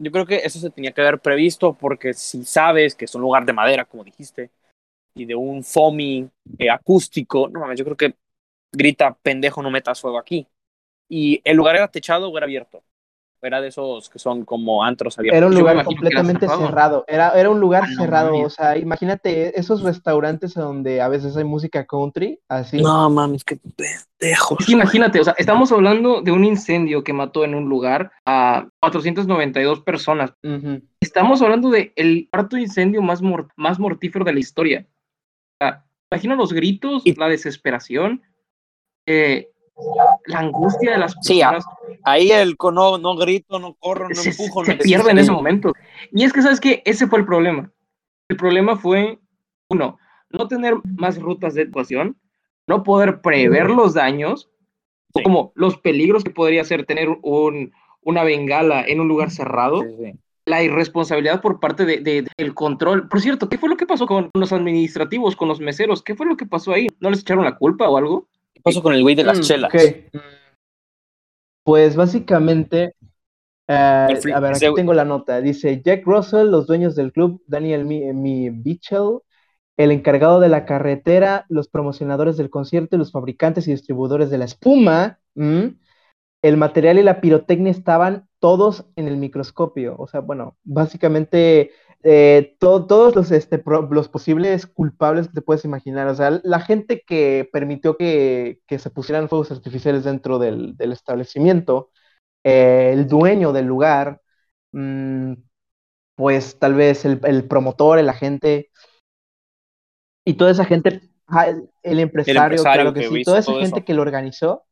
yo 0.00 0.12
creo 0.12 0.26
que 0.26 0.38
eso 0.38 0.58
se 0.60 0.70
tenía 0.70 0.92
que 0.92 1.02
haber 1.02 1.20
previsto 1.20 1.74
porque 1.74 2.14
si 2.14 2.44
sabes 2.44 2.94
que 2.96 3.06
es 3.06 3.14
un 3.14 3.22
lugar 3.22 3.46
de 3.46 3.52
madera, 3.54 3.84
como 3.86 4.04
dijiste, 4.04 4.50
y 5.14 5.26
de 5.26 5.34
un 5.36 5.64
foaming 5.64 6.30
eh, 6.58 6.70
acústico, 6.70 7.48
no 7.48 7.60
mames, 7.60 7.78
yo 7.78 7.84
creo 7.86 7.96
que 7.96 8.14
grita, 8.72 9.14
pendejo, 9.22 9.62
no 9.62 9.70
metas 9.70 10.00
fuego 10.00 10.18
aquí. 10.18 10.46
Y 11.08 11.40
el 11.44 11.56
lugar 11.56 11.76
era 11.76 11.88
techado 11.90 12.30
o 12.30 12.36
era 12.38 12.46
abierto. 12.46 12.84
Era 13.42 13.62
de 13.62 13.68
esos 13.68 14.10
que 14.10 14.18
son 14.18 14.44
como 14.44 14.84
antros 14.84 15.18
abiertos. 15.18 15.38
Era 15.38 15.46
un 15.46 15.54
lugar 15.54 15.82
completamente 15.84 16.46
cerrado. 16.46 17.04
Era, 17.08 17.30
era 17.30 17.48
un 17.48 17.58
lugar 17.58 17.84
Ah, 17.84 17.88
no 17.90 18.02
cerrado. 18.02 18.36
O 18.38 18.50
sea, 18.50 18.76
imagínate 18.76 19.58
esos 19.58 19.82
restaurantes 19.82 20.52
donde 20.54 21.00
a 21.00 21.08
veces 21.08 21.34
hay 21.38 21.44
música 21.44 21.86
country, 21.86 22.38
así. 22.48 22.82
No 22.82 23.08
mames, 23.08 23.42
qué 23.44 23.56
pendejo. 23.56 24.56
Es 24.60 24.66
que 24.66 24.72
imagínate, 24.72 25.20
o 25.20 25.24
sea, 25.24 25.34
estamos 25.38 25.72
hablando 25.72 26.20
de 26.20 26.32
un 26.32 26.44
incendio 26.44 27.02
que 27.02 27.14
mató 27.14 27.42
en 27.44 27.54
un 27.54 27.66
lugar 27.68 28.12
a 28.26 28.66
492 28.80 29.80
personas. 29.80 30.34
Ujú. 30.42 30.82
Estamos 31.00 31.40
hablando 31.40 31.70
de 31.70 31.94
el 31.96 32.28
cuarto 32.30 32.58
incendio 32.58 33.00
más, 33.00 33.22
mor- 33.22 33.48
más 33.56 33.78
mortífero 33.78 34.24
de 34.24 34.34
la 34.34 34.40
historia. 34.40 34.86
O 35.60 35.64
sea, 35.64 35.84
imagina 36.12 36.34
los 36.36 36.52
gritos, 36.52 37.02
Y- 37.06 37.14
la 37.14 37.28
desesperación, 37.28 38.22
eh, 39.06 39.48
la 40.26 40.40
angustia 40.40 40.90
de 40.92 40.98
las 40.98 41.12
Sí, 41.22 41.38
personas. 41.40 41.64
Ahí 42.04 42.30
el 42.32 42.56
no, 42.72 42.98
no 42.98 43.16
grito, 43.16 43.58
no 43.58 43.74
corro, 43.74 44.08
no 44.08 44.14
se, 44.14 44.30
empujo, 44.30 44.64
se 44.64 44.74
no 44.74 44.78
pierde 44.82 45.10
en 45.10 45.18
ese 45.18 45.30
momento. 45.32 45.72
Y 46.12 46.24
es 46.24 46.32
que, 46.32 46.42
¿sabes 46.42 46.60
qué? 46.60 46.82
Ese 46.84 47.06
fue 47.06 47.18
el 47.20 47.26
problema. 47.26 47.70
El 48.28 48.36
problema 48.36 48.76
fue, 48.76 49.18
uno, 49.68 49.98
no 50.30 50.48
tener 50.48 50.74
más 50.96 51.18
rutas 51.20 51.54
de 51.54 51.62
evacuación, 51.62 52.16
no 52.66 52.82
poder 52.82 53.20
prever 53.20 53.70
los 53.70 53.94
daños, 53.94 54.48
Sí. 55.12 55.24
como 55.24 55.50
los 55.56 55.76
peligros 55.78 56.22
que 56.22 56.30
podría 56.30 56.62
ser 56.62 56.86
tener 56.86 57.08
un, 57.22 57.72
una 58.02 58.22
bengala 58.22 58.84
en 58.86 59.00
un 59.00 59.08
lugar 59.08 59.30
cerrado. 59.32 59.80
Sí, 59.80 59.88
sí. 60.04 60.12
la 60.46 60.62
irresponsabilidad 60.64 61.40
por 61.42 61.60
parte 61.60 61.84
de, 61.84 61.98
de- 61.98 62.26
del 62.38 62.54
control. 62.54 63.08
Por 63.08 63.20
cierto, 63.20 63.48
¿qué 63.48 63.58
fue 63.58 63.68
lo 63.68 63.76
que 63.76 63.86
pasó 63.86 64.06
con 64.06 64.30
los 64.34 64.52
administrativos, 64.52 65.36
con 65.36 65.48
los 65.48 65.60
meseros? 65.60 66.02
¿Qué 66.02 66.14
fue 66.16 66.26
lo 66.26 66.36
que 66.36 66.46
pasó 66.46 66.72
ahí? 66.72 66.86
¿No 66.98 67.10
les 67.10 67.20
echaron 67.20 67.44
la 67.44 67.56
culpa 67.56 67.88
o 67.88 67.96
algo? 67.96 68.26
¿Qué 68.54 68.60
pasó 68.62 68.82
con 68.82 68.94
el 68.94 69.02
güey 69.02 69.14
de 69.14 69.22
las 69.24 69.38
Mm, 69.38 69.42
chelas? 69.42 69.72
ok. 69.74 69.80
Pues 71.62 71.96
básicamente, 71.96 72.94
eh, 73.68 74.08
a 74.34 74.40
ver, 74.40 74.54
aquí 74.54 74.66
tengo 74.74 74.94
la 74.94 75.04
nota. 75.04 75.40
Dice 75.40 75.82
Jack 75.84 76.04
Russell, 76.06 76.50
los 76.50 76.66
dueños 76.66 76.96
del 76.96 77.12
club, 77.12 77.42
Daniel 77.46 77.84
Mi, 77.84 78.12
Mi 78.12 78.50
Mitchell, 78.50 79.20
el 79.76 79.92
encargado 79.92 80.40
de 80.40 80.48
la 80.48 80.66
carretera, 80.66 81.46
los 81.48 81.68
promocionadores 81.68 82.36
del 82.36 82.50
concierto 82.50 82.98
los 82.98 83.12
fabricantes 83.12 83.66
y 83.66 83.70
distribuidores 83.70 84.28
de 84.28 84.38
la 84.38 84.44
espuma. 84.44 85.18
El 86.42 86.56
material 86.56 86.98
y 86.98 87.02
la 87.02 87.20
pirotecnia 87.20 87.70
estaban 87.70 88.26
todos 88.40 88.86
en 88.96 89.08
el 89.08 89.16
microscopio. 89.16 89.96
O 89.98 90.06
sea, 90.06 90.20
bueno, 90.20 90.56
básicamente 90.64 91.70
eh, 92.02 92.56
to- 92.58 92.86
todos 92.86 93.14
los, 93.16 93.30
este, 93.30 93.58
pro- 93.58 93.88
los 93.90 94.08
posibles 94.08 94.66
culpables 94.66 95.28
que 95.28 95.34
te 95.34 95.42
puedes 95.42 95.64
imaginar. 95.64 96.08
O 96.08 96.14
sea, 96.14 96.40
la 96.44 96.60
gente 96.60 97.02
que 97.06 97.48
permitió 97.52 97.96
que, 97.96 98.60
que 98.66 98.78
se 98.78 98.90
pusieran 98.90 99.28
fuegos 99.28 99.50
artificiales 99.50 100.04
dentro 100.04 100.38
del, 100.38 100.76
del 100.76 100.92
establecimiento, 100.92 101.90
eh, 102.44 102.90
el 102.94 103.08
dueño 103.08 103.52
del 103.52 103.66
lugar, 103.66 104.20
mm, 104.72 105.34
pues 106.16 106.58
tal 106.58 106.74
vez 106.74 107.04
el, 107.04 107.20
el 107.24 107.44
promotor, 107.48 107.98
el 107.98 108.08
agente, 108.08 108.70
y 110.24 110.34
toda 110.34 110.50
esa 110.50 110.64
gente, 110.64 111.00
ah, 111.26 111.48
el, 111.48 111.70
el 111.82 112.00
empresario, 112.00 112.62
empresario 112.62 112.72
claro 112.72 112.94
que, 112.94 113.02
que 113.02 113.08
sí, 113.08 113.22
toda 113.24 113.38
esa 113.38 113.52
gente 113.54 113.80
eso. 113.80 113.84
que 113.84 113.94
lo 113.94 114.02
organizó, 114.02 114.64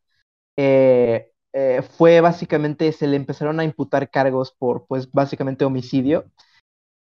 eh, 0.56 1.32
eh, 1.52 1.82
fue 1.82 2.20
básicamente, 2.20 2.92
se 2.92 3.06
le 3.06 3.16
empezaron 3.16 3.60
a 3.60 3.64
imputar 3.64 4.10
cargos 4.10 4.52
por, 4.58 4.86
pues 4.86 5.10
básicamente 5.12 5.64
homicidio. 5.64 6.26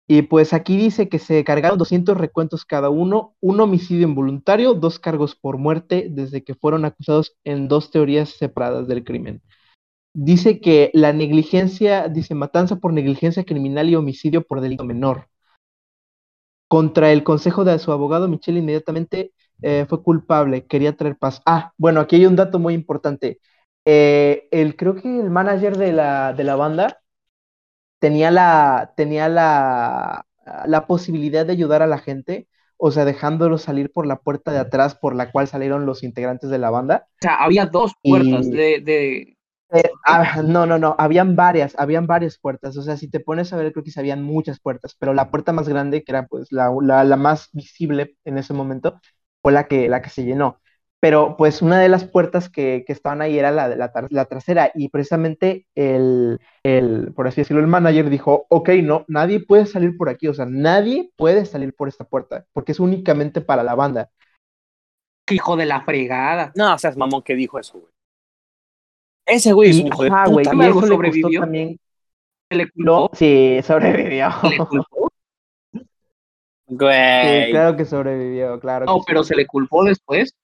Y 0.06 0.22
pues 0.22 0.52
aquí 0.52 0.76
dice 0.76 1.08
que 1.08 1.18
se 1.18 1.44
cargaron 1.44 1.78
200 1.78 2.16
recuentos 2.16 2.64
cada 2.66 2.90
uno, 2.90 3.34
un 3.40 3.60
homicidio 3.60 4.06
involuntario, 4.06 4.74
dos 4.74 4.98
cargos 4.98 5.34
por 5.34 5.56
muerte 5.56 6.08
desde 6.10 6.44
que 6.44 6.54
fueron 6.54 6.84
acusados 6.84 7.36
en 7.44 7.68
dos 7.68 7.90
teorías 7.90 8.30
separadas 8.30 8.86
del 8.86 9.02
crimen. 9.04 9.40
Dice 10.14 10.60
que 10.60 10.90
la 10.94 11.12
negligencia, 11.12 12.08
dice 12.08 12.34
matanza 12.34 12.76
por 12.76 12.92
negligencia 12.92 13.44
criminal 13.44 13.88
y 13.88 13.96
homicidio 13.96 14.42
por 14.46 14.60
delito 14.60 14.84
menor. 14.84 15.28
Contra 16.68 17.12
el 17.12 17.24
consejo 17.24 17.64
de 17.64 17.78
su 17.78 17.92
abogado, 17.92 18.28
Michelle 18.28 18.58
inmediatamente 18.58 19.32
eh, 19.62 19.86
fue 19.88 20.02
culpable, 20.02 20.66
quería 20.66 20.96
traer 20.96 21.16
paz. 21.16 21.40
Ah, 21.46 21.72
bueno, 21.78 22.00
aquí 22.00 22.16
hay 22.16 22.26
un 22.26 22.36
dato 22.36 22.58
muy 22.58 22.74
importante. 22.74 23.40
Eh, 23.84 24.48
el, 24.50 24.76
creo 24.76 24.94
que 24.94 25.20
el 25.20 25.30
manager 25.30 25.76
de 25.76 25.92
la, 25.92 26.32
de 26.32 26.44
la 26.44 26.56
banda 26.56 27.00
tenía 27.98 28.30
la, 28.30 28.92
tenía 28.96 29.28
la, 29.28 30.26
la 30.66 30.86
posibilidad 30.86 31.46
de 31.46 31.52
ayudar 31.52 31.82
a 31.82 31.86
la 31.86 31.98
gente, 31.98 32.48
o 32.76 32.90
sea, 32.90 33.04
dejándolo 33.04 33.58
salir 33.58 33.92
por 33.92 34.06
la 34.06 34.20
puerta 34.20 34.52
de 34.52 34.58
atrás 34.58 34.94
por 34.94 35.14
la 35.14 35.30
cual 35.32 35.48
salieron 35.48 35.86
los 35.86 36.02
integrantes 36.02 36.50
de 36.50 36.58
la 36.58 36.70
banda. 36.70 37.06
O 37.16 37.22
sea, 37.22 37.34
había 37.42 37.66
dos 37.66 37.92
Y- 38.02 38.08
puertas 38.08 38.50
de, 38.50 38.80
de- 38.80 39.36
Eh, 39.72 39.82
ah, 40.06 40.42
no, 40.44 40.66
no, 40.66 40.78
no, 40.78 40.94
habían 40.98 41.34
varias, 41.34 41.74
habían 41.78 42.06
varias 42.06 42.38
puertas, 42.38 42.76
o 42.76 42.82
sea, 42.82 42.96
si 42.96 43.10
te 43.10 43.18
pones 43.18 43.52
a 43.52 43.56
ver, 43.56 43.72
creo 43.72 43.82
que 43.84 43.90
habían 43.98 44.22
muchas 44.22 44.60
puertas, 44.60 44.94
pero 44.98 45.14
la 45.14 45.30
puerta 45.30 45.52
más 45.52 45.68
grande, 45.68 46.04
que 46.04 46.12
era 46.12 46.26
pues 46.26 46.52
la, 46.52 46.70
la, 46.82 47.02
la 47.02 47.16
más 47.16 47.48
visible 47.52 48.16
en 48.24 48.38
ese 48.38 48.52
momento, 48.54 49.00
fue 49.42 49.52
la 49.52 49.66
que, 49.66 49.88
la 49.88 50.00
que 50.02 50.10
se 50.10 50.24
llenó. 50.24 50.60
Pero 51.04 51.36
pues 51.36 51.60
una 51.60 51.78
de 51.80 51.90
las 51.90 52.04
puertas 52.06 52.48
que, 52.48 52.82
que 52.86 52.94
estaban 52.94 53.20
ahí 53.20 53.38
era 53.38 53.50
la, 53.50 53.68
de 53.68 53.76
la, 53.76 53.92
la 54.08 54.24
trasera 54.24 54.70
y 54.74 54.88
precisamente 54.88 55.66
el, 55.74 56.40
el, 56.62 57.12
por 57.14 57.28
así 57.28 57.42
decirlo, 57.42 57.60
el 57.60 57.66
manager 57.66 58.08
dijo, 58.08 58.46
ok, 58.48 58.70
no, 58.82 59.04
nadie 59.06 59.40
puede 59.44 59.66
salir 59.66 59.98
por 59.98 60.08
aquí, 60.08 60.28
o 60.28 60.32
sea, 60.32 60.46
nadie 60.46 61.10
puede 61.18 61.44
salir 61.44 61.74
por 61.74 61.88
esta 61.88 62.04
puerta, 62.04 62.46
porque 62.54 62.72
es 62.72 62.80
únicamente 62.80 63.42
para 63.42 63.62
la 63.62 63.74
banda. 63.74 64.08
¡Qué 65.26 65.34
hijo 65.34 65.56
de 65.56 65.66
la 65.66 65.82
fregada! 65.82 66.52
No, 66.56 66.78
seas 66.78 66.96
mamón 66.96 67.20
que 67.20 67.34
dijo 67.34 67.58
eso, 67.58 67.80
güey. 67.80 67.92
Ese 69.26 69.52
güey 69.52 69.70
es 69.70 69.80
un 69.80 69.88
hijo 69.88 70.04
de 70.04 70.10
puta. 70.10 70.54
y 70.54 70.62
¿Algo 70.62 70.80
eso 70.80 70.86
le 70.86 70.88
costó 70.96 70.96
sobrevivió? 70.96 71.40
también, 71.40 71.78
¿Se 72.50 72.56
le 72.56 72.70
no, 72.76 73.08
culpó? 73.08 73.16
sí, 73.16 73.60
sobrevivió. 73.62 74.30
¿Se 74.40 74.48
le 74.48 74.58
culpó? 74.60 75.08
Sí, 76.64 76.76
Güey. 76.76 77.50
claro 77.50 77.76
que 77.76 77.84
sobrevivió, 77.84 78.58
claro. 78.60 78.86
No, 78.86 78.98
que 79.00 79.04
pero 79.06 79.22
se 79.22 79.36
le 79.36 79.46
culpó 79.46 79.84
después. 79.84 80.34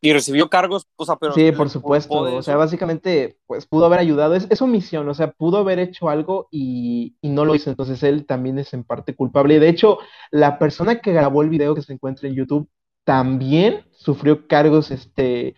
Y 0.00 0.12
recibió 0.12 0.48
cargos, 0.48 0.86
o 0.96 1.04
sea, 1.04 1.16
pero. 1.16 1.34
Sí, 1.34 1.50
por 1.52 1.70
supuesto. 1.70 2.14
O 2.20 2.42
sea, 2.42 2.56
básicamente, 2.56 3.38
pues 3.46 3.66
pudo 3.66 3.86
haber 3.86 3.98
ayudado. 3.98 4.34
Es, 4.34 4.46
es 4.50 4.62
omisión, 4.62 5.08
o 5.08 5.14
sea, 5.14 5.32
pudo 5.32 5.58
haber 5.58 5.78
hecho 5.80 6.08
algo 6.08 6.48
y, 6.50 7.16
y 7.20 7.28
no 7.30 7.44
lo 7.44 7.54
hizo. 7.54 7.70
Entonces 7.70 8.02
él 8.04 8.24
también 8.26 8.58
es 8.58 8.72
en 8.74 8.84
parte 8.84 9.14
culpable. 9.16 9.54
Y 9.54 9.58
de 9.58 9.68
hecho, 9.68 9.98
la 10.30 10.58
persona 10.58 11.00
que 11.00 11.12
grabó 11.12 11.42
el 11.42 11.48
video 11.50 11.74
que 11.74 11.82
se 11.82 11.92
encuentra 11.92 12.28
en 12.28 12.34
YouTube 12.36 12.68
también 13.04 13.84
sufrió 13.92 14.46
cargos 14.46 14.90
este, 14.90 15.56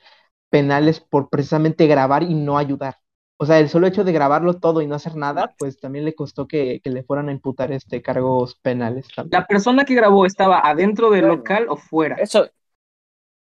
penales 0.50 1.00
por 1.00 1.28
precisamente 1.30 1.86
grabar 1.86 2.22
y 2.22 2.34
no 2.34 2.58
ayudar. 2.58 2.96
O 3.38 3.46
sea, 3.46 3.58
el 3.58 3.68
solo 3.70 3.86
hecho 3.86 4.04
de 4.04 4.12
grabarlo 4.12 4.54
todo 4.60 4.82
y 4.82 4.86
no 4.86 4.94
hacer 4.96 5.16
nada, 5.16 5.54
pues 5.58 5.80
también 5.80 6.04
le 6.04 6.14
costó 6.14 6.46
que, 6.46 6.80
que 6.82 6.90
le 6.90 7.02
fueran 7.04 7.28
a 7.28 7.32
imputar 7.32 7.72
este 7.72 8.02
cargos 8.02 8.56
penales 8.56 9.12
también. 9.14 9.30
¿La 9.30 9.46
persona 9.46 9.84
que 9.84 9.94
grabó 9.94 10.26
estaba 10.26 10.60
adentro 10.60 11.10
del 11.10 11.26
Bueno. 11.26 11.36
local 11.38 11.66
o 11.68 11.76
fuera? 11.76 12.16
Eso, 12.16 12.48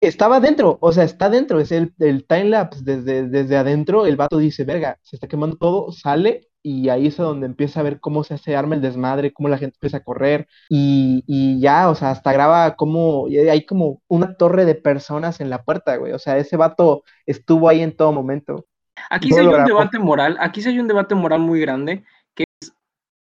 Estaba 0.07 0.38
dentro, 0.38 0.79
o 0.81 0.92
sea, 0.92 1.03
está 1.03 1.29
dentro, 1.29 1.59
es 1.59 1.73
el, 1.73 1.92
el 1.99 2.25
timelapse 2.29 2.81
desde, 2.85 3.29
desde 3.29 3.57
adentro, 3.57 4.07
el 4.07 4.14
vato 4.14 4.38
dice, 4.38 4.62
verga, 4.62 5.01
se 5.03 5.16
está 5.16 5.27
quemando 5.27 5.57
todo, 5.57 5.90
sale 5.90 6.49
y 6.62 6.90
ahí 6.90 7.09
es 7.09 7.16
donde 7.16 7.47
empieza 7.47 7.81
a 7.81 7.83
ver 7.83 7.99
cómo 7.99 8.23
se 8.23 8.35
hace 8.35 8.55
arma 8.55 8.77
el 8.77 8.81
desmadre, 8.81 9.33
cómo 9.33 9.49
la 9.49 9.59
gente 9.59 9.77
empieza 9.77 9.97
a 9.97 10.05
correr 10.05 10.47
y, 10.69 11.25
y 11.27 11.61
ya, 11.61 11.90
o 11.90 11.97
sea, 11.97 12.12
hasta 12.12 12.33
graba 12.33 12.77
como, 12.77 13.27
hay 13.27 13.66
como 13.66 14.01
una 14.07 14.37
torre 14.37 14.64
de 14.64 14.77
personas 14.77 15.40
en 15.40 15.51
la 15.51 15.64
puerta, 15.64 15.97
güey, 15.97 16.12
o 16.12 16.21
sea, 16.21 16.38
ese 16.38 16.57
vato 16.57 17.03
estuvo 17.27 17.69
ahí 17.69 17.83
en 17.83 17.97
todo 17.97 18.12
momento. 18.12 18.66
Aquí 19.11 19.33
sí 19.33 19.40
hay 19.40 19.47
un 19.49 19.64
debate 19.64 19.99
moral, 19.99 20.37
aquí 20.38 20.62
sí 20.62 20.69
hay 20.69 20.79
un 20.79 20.87
debate 20.87 21.16
moral 21.16 21.40
muy 21.40 21.61
grande, 21.61 22.05
que 22.33 22.45
es 22.61 22.73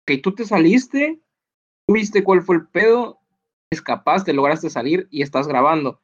que 0.06 0.18
tú 0.18 0.36
te 0.36 0.44
saliste, 0.44 1.20
tú 1.86 1.94
viste 1.94 2.22
cuál 2.22 2.42
fue 2.42 2.54
el 2.54 2.68
pedo, 2.68 3.18
escapaste, 3.72 4.32
lograste 4.32 4.70
salir 4.70 5.08
y 5.10 5.22
estás 5.22 5.48
grabando. 5.48 6.00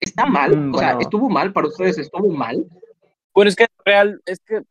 ¿Está 0.00 0.26
mal? 0.26 0.56
Mm, 0.56 0.74
o 0.74 0.78
sea. 0.78 0.98
¿estuvo 1.00 1.28
mal 1.28 1.52
para 1.52 1.68
ustedes? 1.68 1.98
¿Estuvo 1.98 2.28
mal? 2.28 2.64
bueno, 3.34 3.48
es 3.48 3.56
que 3.56 3.66
real, 3.84 4.20
es 4.26 4.40
que, 4.40 4.62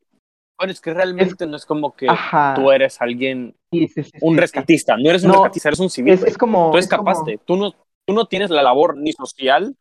bueno, 0.58 0.72
es 0.74 0.82
que 0.82 0.94
realmente 0.94 1.46
no 1.48 1.56
es 1.56 1.66
como 1.66 1.96
que 1.96 2.08
Ajá. 2.10 2.54
tú 2.56 2.72
eres 2.72 3.00
alguien, 3.02 3.56
Sí, 3.72 3.88
sí, 3.88 4.04
sí, 4.04 4.12
un 4.22 4.38
rescatista. 4.38 4.98
No 4.98 5.10
eres 5.10 5.24
un 5.24 5.30
No, 5.30 5.36
rescatista, 5.36 5.70
eres 5.70 5.80
un 5.80 5.90
civil. 5.90 6.20
Es, 6.26 6.38
como... 6.38 6.72
tú 6.72 6.78
es 6.78 6.88
como- 6.88 7.10
escapaste. 7.12 7.40
Tú, 7.46 7.56
no, 7.56 7.72
tú 8.06 8.14
no 8.14 8.26
tienes 8.26 8.50
la 8.50 8.64
labor 8.64 8.98
ni 8.98 9.14
social 9.14 9.76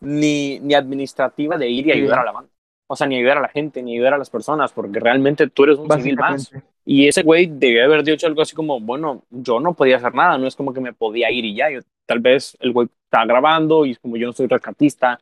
ni, 0.00 0.60
ni 0.60 0.74
administrativa 0.74 1.56
de 1.58 1.68
ir 1.68 1.88
y 1.88 1.92
Sí. 1.92 1.98
ayudar 1.98 2.20
a 2.20 2.24
la 2.24 2.32
banda. 2.32 2.50
O 2.88 2.94
sea, 2.96 3.06
ni 3.08 3.16
ayudar 3.16 3.38
a 3.38 3.42
la 3.42 3.48
gente, 3.48 3.82
ni 3.82 3.94
ayudar 3.94 4.14
a 4.14 4.18
las 4.18 4.30
personas, 4.30 4.72
porque 4.72 5.00
realmente 5.00 5.48
tú 5.48 5.64
eres 5.64 5.78
un 5.78 5.90
civil 5.90 6.16
más. 6.16 6.52
Y 6.88 7.08
ese 7.08 7.24
güey 7.24 7.46
debió 7.46 7.84
haber 7.84 8.04
dicho 8.04 8.28
algo 8.28 8.40
así 8.42 8.54
como, 8.54 8.78
bueno, 8.78 9.24
yo 9.30 9.58
no 9.58 9.74
podía 9.74 9.96
hacer 9.96 10.14
nada, 10.14 10.38
no 10.38 10.46
es 10.46 10.54
como 10.54 10.72
que 10.72 10.80
me 10.80 10.92
podía 10.92 11.30
ir 11.32 11.44
y 11.44 11.56
ya. 11.56 11.68
Yo, 11.68 11.80
tal 12.06 12.20
vez 12.20 12.56
el 12.60 12.72
güey 12.72 12.88
está 13.04 13.24
grabando 13.26 13.84
y 13.84 13.90
es 13.90 13.98
como 13.98 14.16
yo 14.16 14.28
no 14.28 14.32
soy 14.32 14.46
rescatista, 14.46 15.18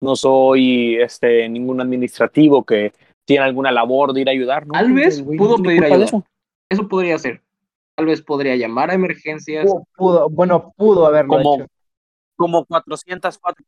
no 0.00 0.16
soy 0.16 0.96
este, 0.96 1.48
ningún 1.48 1.80
administrativo 1.80 2.64
que 2.64 2.92
tiene 3.24 3.44
alguna 3.44 3.70
labor 3.70 4.12
de 4.12 4.22
ir 4.22 4.28
a 4.28 4.32
ayudar. 4.32 4.66
¿no? 4.66 4.72
Tal 4.72 4.92
vez 4.92 5.22
güey 5.24 5.38
pudo 5.38 5.56
no 5.56 5.62
pedir 5.62 5.84
ayuda. 5.84 6.04
eso. 6.04 6.24
Eso 6.68 6.88
podría 6.88 7.16
ser. 7.18 7.40
Tal 7.94 8.06
vez 8.06 8.20
podría 8.20 8.56
llamar 8.56 8.90
a 8.90 8.94
emergencias. 8.94 9.66
Pudo, 9.66 9.86
pudo- 9.96 10.28
bueno, 10.30 10.72
pudo 10.76 11.06
haberlo 11.06 11.36
Como, 11.36 11.54
hecho. 11.54 11.66
como 12.34 12.64
404, 12.64 13.64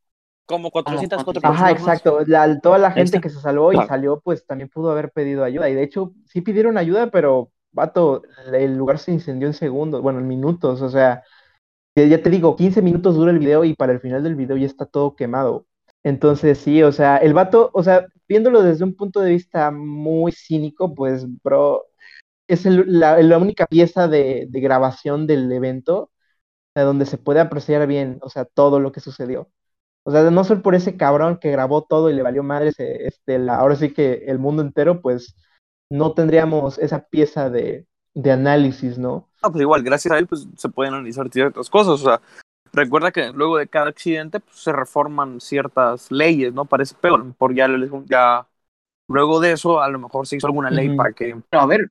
como 0.47 0.71
404 0.71 1.51
Ajá, 1.51 1.71
exacto. 1.71 2.21
La- 2.27 2.61
toda 2.61 2.79
la 2.79 2.91
gente 2.91 3.21
que 3.21 3.31
se 3.31 3.41
salvó 3.41 3.73
y 3.73 3.77
Claro. 3.77 3.89
salió, 3.89 4.21
pues 4.21 4.47
también 4.47 4.69
pudo 4.69 4.91
haber 4.91 5.11
pedido 5.13 5.45
ayuda. 5.45 5.69
Y 5.69 5.75
de 5.75 5.83
hecho, 5.83 6.13
sí 6.27 6.41
pidieron 6.41 6.79
ayuda, 6.79 7.11
pero, 7.11 7.51
vato, 7.73 8.23
el 8.53 8.77
lugar 8.77 8.99
se 8.99 9.13
incendió 9.13 9.49
en 9.49 9.55
segundos, 9.55 10.03
bueno, 10.03 10.19
en 10.21 10.29
minutos. 10.29 10.83
O 10.83 10.89
sea, 10.89 11.23
ya 11.97 12.23
te 12.23 12.31
digo, 12.31 12.57
15 12.57 12.83
minutos 12.83 13.17
dura 13.17 13.31
el 13.33 13.39
video 13.39 13.65
y 13.65 13.75
para 13.75 13.93
el 13.93 14.01
final 14.01 14.23
del 14.23 14.37
video 14.37 14.57
ya 14.57 14.67
está 14.67 14.87
todo 14.87 15.17
quemado. 15.17 15.67
Entonces, 16.05 16.59
sí, 16.59 16.83
o 16.83 16.93
sea, 16.93 17.17
el 17.19 17.35
vato, 17.35 17.71
o 17.75 17.83
sea, 17.83 18.07
viéndolo 18.29 18.63
desde 18.63 18.85
un 18.85 18.95
punto 18.97 19.21
de 19.21 19.31
vista 19.33 19.71
muy 19.73 20.33
cínico, 20.33 20.95
pues, 20.95 21.27
bro, 21.43 21.85
es 22.49 22.67
el- 22.67 22.85
la, 23.01 23.21
la 23.23 23.39
única 23.39 23.67
pieza 23.67 24.09
de, 24.09 24.47
de 24.51 24.61
grabación 24.61 25.27
del 25.27 25.51
evento 25.53 26.11
donde 26.75 27.07
se 27.07 27.19
puede 27.19 27.41
apreciar 27.41 27.87
bien, 27.87 28.19
o 28.23 28.29
sea, 28.31 28.45
todo 28.45 28.81
lo 28.81 28.93
que 28.93 29.01
sucedió. 29.01 29.51
O 30.07 30.13
sea, 30.13 30.23
de 30.25 30.31
no 30.31 30.45
ser 30.45 30.63
por 30.63 30.75
ese 30.77 30.97
cabrón 30.97 31.39
que 31.41 31.51
grabó 31.51 31.85
todo 31.85 32.11
y 32.11 32.15
le 32.15 32.23
valió 32.23 32.43
madre, 32.45 32.69
ese- 32.71 33.07
este, 33.09 33.39
la, 33.41 33.57
ahora 33.59 33.77
sí 33.77 33.93
que 33.93 34.25
el 34.29 34.39
mundo 34.39 34.63
entero, 34.63 35.03
pues 35.03 35.37
no 35.91 36.15
tendríamos 36.15 36.79
esa 36.79 37.07
pieza 37.09 37.51
de, 37.51 37.87
de 38.15 38.33
análisis, 38.33 38.99
¿no? 38.99 39.29
No, 39.43 39.53
pues 39.53 39.63
igual, 39.63 39.83
gracias 39.83 40.13
a 40.13 40.19
él, 40.19 40.27
pues 40.27 40.47
se 40.57 40.69
pueden 40.69 40.95
analizar 40.95 41.29
ciertas 41.31 41.71
cosas. 41.71 41.95
O 41.95 41.99
sea, 41.99 42.21
recuerda 42.73 43.13
que 43.13 43.31
luego 43.33 43.59
de 43.59 43.69
cada 43.69 43.89
accidente 43.89 44.41
pues, 44.41 44.57
se 44.59 44.73
reforman 44.73 45.41
ciertas 45.41 46.11
leyes, 46.11 46.53
¿no? 46.55 46.65
Parece 46.65 46.95
peor, 46.97 47.35
por 47.35 47.55
ya, 47.55 47.69
ya 48.07 48.47
luego 49.09 49.41
de 49.41 49.53
eso 49.53 49.81
a 49.81 49.89
lo 49.89 49.99
mejor 50.01 50.27
se 50.27 50.37
hizo 50.37 50.47
alguna 50.49 50.71
ley 50.71 50.91
para 50.91 51.13
que 51.13 51.37
Pero 51.51 51.63
a 51.63 51.67
ver, 51.67 51.91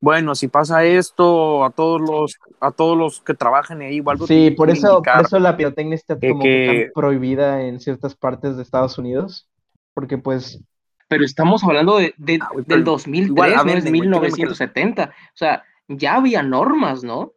bueno, 0.00 0.34
si 0.34 0.48
pasa 0.48 0.84
esto, 0.84 1.64
a 1.64 1.70
todos 1.70 2.00
los, 2.00 2.36
a 2.60 2.70
todos 2.70 2.96
los 2.98 3.20
que 3.20 3.34
trabajan 3.34 3.80
ahí 3.80 4.00
o 4.00 4.10
algo. 4.10 4.26
Sí, 4.26 4.50
por 4.50 4.70
eso, 4.70 5.02
por 5.02 5.24
eso 5.24 5.38
la 5.38 5.56
pirotecnia 5.56 5.94
está 5.94 6.18
que- 6.18 6.28
como 6.30 6.42
que 6.42 6.84
tan 6.84 6.92
prohibida 6.94 7.62
en 7.62 7.80
ciertas 7.80 8.14
partes 8.14 8.56
de 8.56 8.62
Estados 8.62 8.98
Unidos. 8.98 9.48
Porque 9.94 10.18
pues, 10.18 10.60
Pero 11.08 11.24
estamos 11.24 11.64
hablando 11.64 11.96
de, 11.98 12.12
de- 12.18 12.38
Ah, 12.42 12.50
del 12.66 12.84
2003, 12.84 13.28
igual, 13.30 13.52
a 13.54 13.56
no 13.56 13.60
es 13.60 13.64
güey, 13.64 13.74
créeme 13.74 13.84
que- 13.84 14.00
1970. 14.02 15.04
O 15.04 15.36
sea, 15.36 15.64
ya 15.88 16.16
había 16.16 16.42
normas, 16.42 17.02
¿no? 17.02 17.32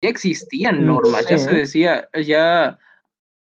Ya 0.00 0.08
existían 0.08 0.82
Mm, 0.82 0.86
normas, 0.86 1.26
ya 1.28 1.36
se 1.38 1.52
decía, 1.52 2.08
ya 2.24 2.78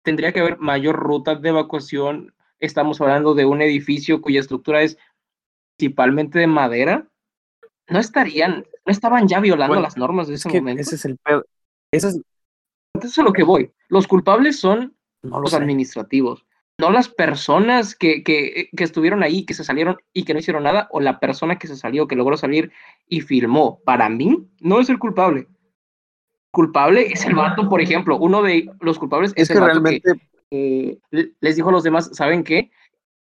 tendría 0.03 0.32
que 0.32 0.40
haber 0.40 0.59
mayor 0.59 0.97
ruta 0.97 1.36
de 1.36 1.49
evacuación. 1.51 2.34
Estamos 2.59 3.01
hablando 3.01 3.34
de 3.34 3.45
un 3.45 3.62
edificio 3.62 4.20
cuya 4.20 4.40
estructura 4.40 4.82
es 4.82 4.99
principalmente 5.78 6.38
de 6.38 6.47
madera. 6.49 7.07
No 7.93 7.99
estarían, 8.01 8.64
no 8.86 8.90
estaban 8.93 9.28
ya 9.28 9.40
violando 9.40 9.74
Bueno, 9.74 9.82
las 9.82 9.97
normas 9.97 10.26
de 10.28 10.34
Es 10.34 10.40
ese 10.40 10.49
que 10.51 10.61
momento. 10.61 10.80
ese 10.82 10.95
es 10.97 11.05
el 11.05 11.18
pedo. 11.18 11.45
Ese 11.93 12.09
es, 12.09 12.20
Entonces 12.95 13.18
a 13.18 13.22
lo 13.22 13.32
que 13.32 13.43
voy. 13.45 13.70
Los 13.88 14.07
culpables 14.07 14.59
son 14.59 14.95
no 15.22 15.36
lo 15.36 15.43
los 15.43 15.51
sé. 15.51 15.57
administrativos, 15.57 16.45
no 16.78 16.90
las 16.90 17.09
personas 17.09 17.95
que, 17.95 18.22
que, 18.24 18.68
que 18.76 18.84
estuvieron 18.84 19.22
ahí, 19.22 19.45
que 19.45 19.55
se 19.55 19.62
salieron 19.62 19.99
y 20.12 20.24
que 20.24 20.32
no 20.32 20.40
hicieron 20.40 20.64
nada, 20.64 20.88
o 20.90 21.01
la 21.01 21.20
persona 21.20 21.59
que 21.59 21.68
se 21.68 21.76
salió, 21.76 22.09
que 22.09 22.16
logró 22.16 22.36
salir 22.36 22.72
y 23.07 23.20
filmó. 23.20 23.80
Para 23.84 24.09
mí, 24.09 24.49
no 24.61 24.80
es 24.80 24.88
el 24.88 24.99
culpable. 24.99 25.47
Culpable 26.51 27.07
es 27.12 27.24
el 27.24 27.34
vato, 27.34 27.68
por 27.68 27.80
ejemplo, 27.80 28.18
uno 28.18 28.43
de 28.43 28.70
los 28.80 28.99
culpables 28.99 29.32
es, 29.36 29.45
Es 29.45 29.51
el 29.51 29.57
que 29.57 29.61
vato 29.61 29.72
realmente, 29.72 30.01
que 30.51 30.99
eh, 31.12 31.32
les 31.40 31.57
dijo 31.57 31.68
a 31.70 31.72
los 31.72 31.82
demás, 31.82 32.11
¿saben 32.12 32.45
qué? 32.45 32.70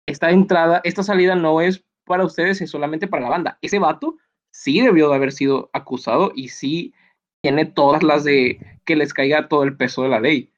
Esta 0.08 0.32
entrada, 0.32 0.82
esta 0.84 1.04
salida 1.04 1.36
no 1.36 1.62
es 1.62 1.84
para 2.06 2.26
ustedes, 2.26 2.62
es 2.62 2.72
solamente 2.72 3.08
para 3.08 3.24
la 3.24 3.30
banda. 3.30 3.58
Ese 3.62 3.78
vato 3.80 4.18
sí 4.52 4.82
debió 4.82 5.10
de 5.10 5.16
haber 5.16 5.32
sido 5.32 5.70
acusado 5.74 6.32
y 6.36 6.50
sí 6.50 6.94
tiene 7.42 7.66
todas 7.66 8.04
las 8.04 8.24
de 8.24 8.80
que 8.86 8.96
les 8.96 9.14
caiga 9.14 9.48
todo 9.48 9.64
el 9.64 9.76
peso 9.76 10.04
de 10.04 10.10
la 10.10 10.20
ley. 10.20 10.52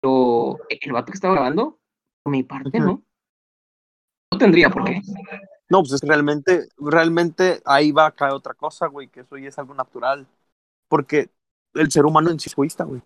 Pero 0.00 0.58
el 0.68 0.92
vato 0.92 1.12
que 1.12 1.16
estaba 1.16 1.34
grabando, 1.34 1.78
por 2.22 2.32
mi 2.32 2.42
parte, 2.42 2.78
Ujú. 2.78 2.86
¿no? 2.86 3.02
No 4.32 4.38
tendría 4.38 4.70
por 4.70 4.84
qué. 4.84 5.00
no, 5.68 5.80
pues 5.80 5.92
es 5.92 6.00
que 6.00 6.06
realmente, 6.06 6.68
realmente 6.78 7.60
ahí 7.64 7.92
va 7.92 8.06
a 8.06 8.12
caer 8.12 8.32
otra 8.32 8.54
cosa, 8.54 8.86
güey, 8.86 9.08
que 9.08 9.20
eso 9.20 9.36
ya 9.36 9.48
es 9.48 9.58
algo 9.58 9.74
natural. 9.74 10.26
Porque 10.88 11.30
el 11.74 11.90
ser 11.90 12.04
humano 12.06 12.30
en 12.30 12.40
sí 12.40 12.48
es 12.48 12.54
egoísta, 12.54 12.84
güey. 12.84 13.02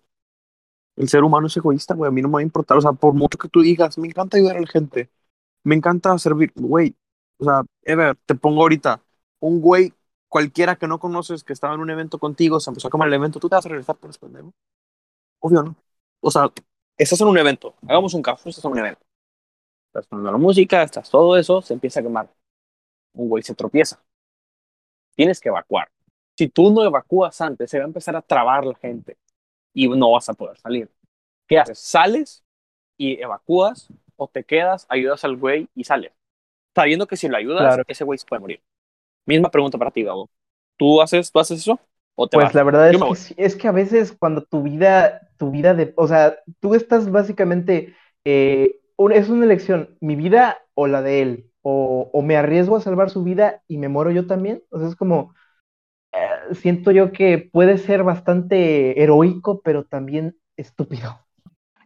El 0.95 1.09
ser 1.09 1.23
humano 1.23 1.47
es 1.47 1.57
egoísta, 1.57 1.93
güey. 1.93 2.07
A 2.09 2.11
mí 2.11 2.21
no 2.21 2.29
me 2.29 2.35
va 2.35 2.39
a 2.39 2.43
importar. 2.43 2.77
O 2.77 2.81
sea, 2.81 2.93
por 2.93 3.13
mucho 3.13 3.37
que 3.37 3.49
tú 3.49 3.61
digas, 3.61 3.97
me 3.97 4.07
encanta 4.07 4.37
ayudar 4.37 4.57
a 4.57 4.61
la 4.61 4.67
gente. 4.67 5.09
Me 5.63 5.75
encanta 5.75 6.17
servir. 6.19 6.53
Güey, 6.55 6.95
o 7.39 7.45
sea, 7.45 7.63
Ever, 7.83 8.17
te 8.25 8.35
pongo 8.35 8.61
ahorita. 8.63 9.03
Un 9.39 9.61
güey 9.61 9.93
cualquiera 10.29 10.75
que 10.75 10.87
no 10.87 10.99
conoces 10.99 11.43
que 11.43 11.53
estaba 11.53 11.73
en 11.75 11.79
un 11.79 11.89
evento 11.89 12.19
contigo, 12.19 12.59
se 12.59 12.69
empezó 12.69 12.87
a 12.87 12.91
comer 12.91 13.07
el 13.07 13.13
evento, 13.13 13.39
¿tú 13.39 13.47
te 13.47 13.55
vas 13.55 13.65
a 13.65 13.69
regresar 13.69 13.95
por 13.95 14.09
responder? 14.09 14.43
Obvio, 15.39 15.63
¿no? 15.63 15.75
O 16.21 16.31
sea, 16.31 16.51
estás 16.97 17.21
en 17.21 17.27
un 17.27 17.37
evento. 17.37 17.75
Hagamos 17.87 18.13
un 18.13 18.21
caso, 18.21 18.49
estás 18.49 18.65
en 18.65 18.71
un 18.71 18.79
evento. 18.79 19.05
Estás 19.87 20.07
poniendo 20.07 20.31
la 20.31 20.37
música, 20.37 20.83
estás 20.83 21.09
todo 21.09 21.37
eso, 21.37 21.61
se 21.61 21.73
empieza 21.73 21.99
a 21.99 22.03
quemar. 22.03 22.29
Un 23.13 23.29
güey 23.29 23.43
se 23.43 23.55
tropieza. 23.55 24.03
Tienes 25.15 25.39
que 25.39 25.49
evacuar. 25.49 25.89
Si 26.37 26.49
tú 26.49 26.69
no 26.71 26.83
evacúas 26.83 27.39
antes, 27.39 27.69
se 27.69 27.77
va 27.77 27.85
a 27.85 27.87
empezar 27.87 28.15
a 28.15 28.21
trabar 28.21 28.65
la 28.65 28.75
gente 28.75 29.17
y 29.73 29.87
no 29.87 30.11
vas 30.11 30.27
a 30.27 30.33
poder 30.33 30.57
salir. 30.57 30.89
¿Qué 31.47 31.59
haces? 31.59 31.79
¿Sales 31.79 32.43
y 32.97 33.21
evacúas 33.21 33.87
o 34.17 34.27
te 34.27 34.43
quedas, 34.43 34.85
ayudas 34.89 35.23
al 35.23 35.37
güey 35.37 35.69
y 35.75 35.85
sales? 35.85 36.11
Sabiendo 36.73 37.07
que 37.07 37.15
si 37.15 37.29
lo 37.29 37.37
ayudas, 37.37 37.61
Claro. 37.61 37.83
ese 37.87 38.03
güey 38.03 38.19
se 38.19 38.25
puede 38.25 38.41
morir. 38.41 38.61
Misma 39.25 39.49
pregunta 39.51 39.77
para 39.77 39.91
ti, 39.91 40.03
Gabo. 40.03 40.29
¿Tú 40.77 41.01
haces, 41.01 41.31
¿tú 41.31 41.39
haces 41.39 41.59
eso? 41.61 41.79
¿O 42.15 42.27
te 42.27 42.37
pues 42.37 42.37
vas? 42.37 42.53
la 42.53 42.63
verdad 42.63 42.89
es 42.89 43.03
que, 43.03 43.13
es 43.37 43.55
que 43.55 43.67
a 43.67 43.71
veces 43.71 44.11
cuando 44.17 44.43
tu 44.43 44.63
vida, 44.63 45.29
tu 45.37 45.51
vida 45.51 45.73
de, 45.73 45.93
o 45.97 46.07
sea, 46.07 46.37
tú 46.59 46.75
estás 46.75 47.09
básicamente, 47.11 47.95
eh, 48.25 48.79
un- 48.97 49.11
es 49.13 49.29
una 49.29 49.45
elección, 49.45 49.97
mi 50.01 50.15
vida 50.15 50.57
o 50.73 50.87
la 50.87 51.01
de 51.01 51.21
él, 51.21 51.51
o, 51.61 52.09
o 52.13 52.21
me 52.21 52.35
arriesgo 52.37 52.75
a 52.77 52.81
salvar 52.81 53.09
su 53.09 53.23
vida 53.23 53.63
y 53.67 53.77
me 53.77 53.87
muero 53.89 54.11
yo 54.11 54.27
también, 54.27 54.63
o 54.69 54.79
sea, 54.79 54.87
es 54.89 54.95
como, 54.95 55.33
eh, 56.13 56.55
siento 56.55 56.91
yo 56.91 57.11
que 57.13 57.37
puede 57.39 57.77
ser 57.79 58.03
bastante 58.03 59.01
heroico, 59.03 59.61
pero 59.63 59.85
también 59.85 60.37
estúpido. 60.57 61.19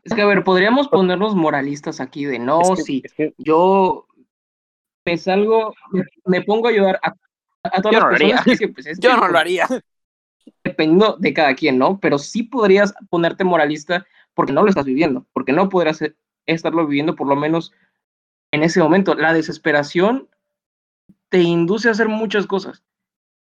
Es 0.04 0.14
que, 0.14 0.22
a 0.24 0.28
ver, 0.28 0.44
podríamos 0.44 0.90
ponernos 0.90 1.36
moralistas 1.36 2.02
aquí 2.02 2.26
de 2.26 2.40
no, 2.40 2.62
Es 2.62 2.72
que- 2.72 2.84
sí, 2.84 3.02
es 3.04 3.14
que 3.14 3.34
yo 3.38 4.06
me 5.06 5.18
salgo, 5.18 5.74
me, 5.92 6.04
me 6.26 6.42
pongo 6.44 6.68
a 6.68 6.72
ayudar 6.72 7.00
a, 7.04 7.14
a 7.64 7.82
todas 7.82 7.84
Yo 7.84 7.92
las 7.92 8.02
no 8.02 8.10
lo 8.10 8.16
haría. 8.16 8.44
que, 8.58 8.68
pues, 8.70 8.86
es 8.88 9.00
yo 9.00 9.12
que, 9.12 9.18
no 9.18 9.28
lo 9.28 9.38
haría. 9.38 9.68
dependiendo 10.64 11.18
de 11.18 11.34
cada 11.34 11.56
quien, 11.56 11.78
¿no? 11.78 12.00
Pero 12.00 12.18
sí 12.18 12.44
podrías 12.44 12.94
ponerte 13.10 13.44
moralista 13.44 14.06
porque 14.34 14.54
no 14.54 14.64
lo 14.64 14.70
estás 14.70 14.86
viviendo, 14.86 15.26
porque 15.34 15.52
no 15.52 15.70
podrás 15.70 16.02
e- 16.02 16.16
estarlo 16.46 16.88
viviendo 16.88 17.16
por 17.16 17.28
lo 17.28 17.36
menos 17.36 17.74
en 18.52 18.64
ese 18.64 18.82
momento. 18.82 19.16
La 19.16 19.34
desesperación 19.34 20.30
te 21.30 21.40
induce 21.42 21.90
a 21.90 21.92
hacer 21.92 22.08
muchas 22.08 22.48
cosas. 22.48 22.84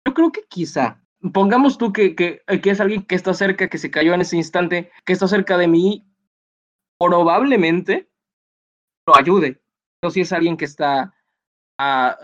Yo 0.06 0.14
creo 0.14 0.32
que 0.32 0.42
quizá, 0.48 1.00
pongamos 1.32 1.78
tú 1.78 1.92
que, 1.92 2.14
que, 2.14 2.42
que 2.62 2.70
es 2.70 2.80
alguien 2.80 3.02
que 3.02 3.14
está 3.14 3.34
cerca, 3.34 3.68
que 3.68 3.78
se 3.78 3.90
cayó 3.90 4.14
en 4.14 4.20
ese 4.22 4.36
instante, 4.36 4.90
que 5.04 5.12
está 5.12 5.28
cerca 5.28 5.56
de 5.56 5.68
mí, 5.68 6.06
probablemente 6.98 8.08
lo 9.06 9.16
ayude. 9.16 9.60
Pero 10.00 10.10
si 10.10 10.20
es 10.20 10.32
alguien 10.32 10.56
que 10.56 10.64
está 10.64 11.14
a 11.78 12.16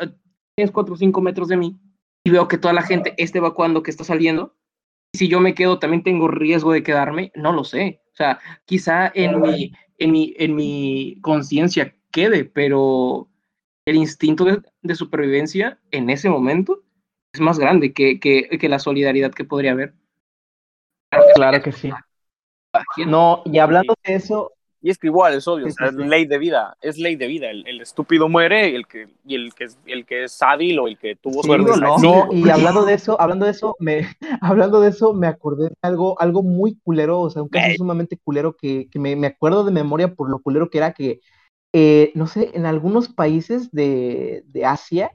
3, 0.57 0.71
4, 0.71 0.97
5 0.97 1.21
metros 1.21 1.49
de 1.49 1.57
mí 1.57 1.79
y 2.25 2.31
veo 2.31 2.49
que 2.49 2.59
toda 2.59 2.72
la 2.72 2.83
gente 2.83 3.14
está 3.18 3.39
evacuando, 3.39 3.83
que 3.83 3.91
está 3.91 4.03
saliendo, 4.03 4.57
y 5.12 5.18
si 5.18 5.29
yo 5.29 5.41
me 5.41 5.55
quedo 5.55 5.79
también 5.79 6.03
tengo 6.03 6.27
riesgo 6.27 6.72
de 6.72 6.83
quedarme, 6.83 7.31
no 7.35 7.53
lo 7.53 7.64
sé. 7.64 8.01
O 8.12 8.16
sea, 8.16 8.41
quizá 8.64 9.12
en 9.14 9.41
mi, 9.41 9.72
en 9.99 10.11
mi, 10.11 10.35
en 10.39 10.57
mi 10.57 11.18
conciencia 11.20 11.95
quede, 12.11 12.45
pero 12.45 13.29
el 13.87 13.97
instinto 13.97 14.45
de, 14.45 14.62
de 14.83 14.95
supervivencia 14.95 15.79
en 15.91 16.11
ese 16.11 16.31
momento 16.31 16.83
es 17.33 17.41
más 17.41 17.59
grande 17.59 17.93
que, 17.93 18.18
que, 18.18 18.49
que 18.49 18.68
la 18.68 18.79
solidaridad 18.79 19.33
que 19.33 19.45
podría 19.45 19.72
haber. 19.72 19.95
Claro 21.35 21.62
que 21.62 21.72
sí. 21.72 21.91
No, 23.07 23.43
y 23.45 23.59
hablando 23.59 23.95
de 24.05 24.14
eso, 24.14 24.53
Y 24.85 24.91
es 24.91 24.99
que 24.99 25.07
igual 25.09 25.35
es 25.35 25.49
obvio, 25.49 25.66
Sí, 25.66 25.70
o 25.70 25.72
sea, 25.72 25.87
sí, 25.87 25.89
sí. 25.89 25.89
es 25.89 25.95
ley 25.97 26.26
de 26.26 26.39
vida, 26.39 26.76
es 26.82 26.99
ley 26.99 27.16
de 27.16 27.26
vida. 27.26 27.51
El, 27.51 27.66
el 27.66 27.80
estúpido 27.80 28.28
muere 28.28 28.68
y 28.70 28.74
el 28.74 28.87
que, 28.87 29.09
y 29.24 29.35
el 29.35 29.55
que, 29.55 29.64
es- 29.64 29.78
el 29.87 30.05
que 30.07 30.24
es 30.24 30.43
hábil 30.43 30.78
o 30.78 30.89
el 30.89 30.99
que 30.99 31.16
tuvo 31.16 31.43
Sí, 31.43 31.49
suerte. 31.49 31.70
no. 31.76 32.28
y 32.32 32.49
hablando 32.49 32.85
de 32.85 32.95
eso, 32.95 33.20
hablando 33.20 33.45
de 33.45 33.51
eso, 33.53 33.76
me, 33.80 34.07
hablando 34.41 34.80
de 34.80 34.91
eso, 34.91 35.12
me 35.14 35.26
acordé 35.26 35.64
de 35.70 35.76
algo, 35.82 36.20
algo 36.20 36.43
muy 36.43 36.78
culero, 36.80 37.20
o 37.20 37.30
sea, 37.30 37.43
un 37.43 37.49
caso 37.49 37.74
sumamente 37.74 38.18
culero 38.18 38.57
que, 38.57 38.89
que 38.91 38.99
me, 38.99 39.16
me 39.16 39.26
acuerdo 39.26 39.64
de 39.64 39.72
memoria 39.72 40.14
por 40.14 40.30
lo 40.30 40.41
culero 40.41 40.70
que 40.70 40.78
era 40.78 40.93
que, 40.93 41.20
eh, 41.72 42.12
no 42.14 42.26
sé, 42.26 42.51
en 42.55 42.66
algunos 42.66 43.09
países 43.09 43.70
de, 43.72 44.45
de 44.47 44.64
Asia, 44.64 45.12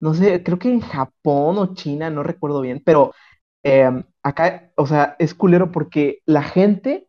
no 0.00 0.14
sé, 0.14 0.42
creo 0.44 0.58
que 0.58 0.68
en 0.68 0.80
Japón 0.80 1.58
o 1.58 1.74
China, 1.74 2.10
no 2.10 2.22
recuerdo 2.22 2.60
bien, 2.60 2.82
pero 2.84 3.12
eh, 3.64 3.90
acá, 4.22 4.72
o 4.76 4.86
sea, 4.86 5.16
es 5.18 5.34
culero 5.34 5.72
porque 5.72 6.20
la 6.26 6.42
gente, 6.42 7.08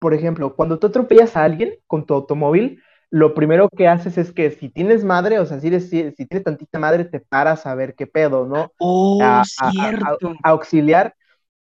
por 0.00 0.14
ejemplo, 0.14 0.56
cuando 0.56 0.80
tú 0.80 0.88
atropellas 0.88 1.36
a 1.36 1.44
alguien 1.44 1.76
con 1.88 2.06
tu 2.06 2.14
automóvil, 2.14 2.82
lo 3.10 3.34
primero 3.34 3.70
que 3.70 3.88
haces 3.88 4.18
es 4.18 4.32
que 4.32 4.52
si 4.52 4.70
tienes 4.70 5.04
madre, 5.04 5.40
o 5.40 5.46
sea, 5.46 5.60
si, 5.60 5.68
eres- 5.68 5.90
si, 5.90 6.12
si 6.12 6.26
tienes 6.26 6.44
tantita 6.44 6.80
madre, 6.80 7.06
te 7.06 7.20
paras 7.20 7.66
a 7.66 7.76
ver 7.76 7.96
qué 7.96 8.08
pedo, 8.08 8.46
¿no? 8.46 8.72
Oh, 8.80 9.20
a- 9.20 9.48
a- 9.58 9.70
a- 10.12 10.18
cierto. 10.18 10.34
a 10.44 10.50
auxiliar 10.50 11.14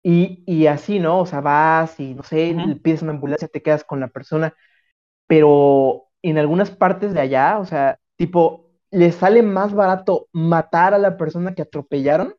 y, 0.02 0.44
y 0.46 0.66
así, 0.68 0.98
¿no? 1.00 1.20
O 1.20 1.26
sea, 1.26 1.40
vas 1.40 1.98
y 2.00 2.14
no 2.14 2.22
sé, 2.24 2.56
Ujú. 2.56 2.80
pides 2.82 3.02
una 3.02 3.12
ambulancia, 3.12 3.48
te 3.48 3.62
quedas 3.62 3.84
con 3.84 4.00
la 4.00 4.08
persona, 4.08 4.54
pero 5.26 6.04
en 6.22 6.38
algunas 6.38 6.70
partes 6.70 7.14
de 7.14 7.20
allá, 7.20 7.58
o 7.58 7.66
sea, 7.66 7.98
tipo, 8.16 8.70
les 8.90 9.14
sale 9.16 9.42
más 9.42 9.74
barato 9.74 10.28
matar 10.32 10.94
a 10.94 10.98
la 10.98 11.16
persona 11.16 11.54
que 11.54 11.62
atropellaron 11.62 12.34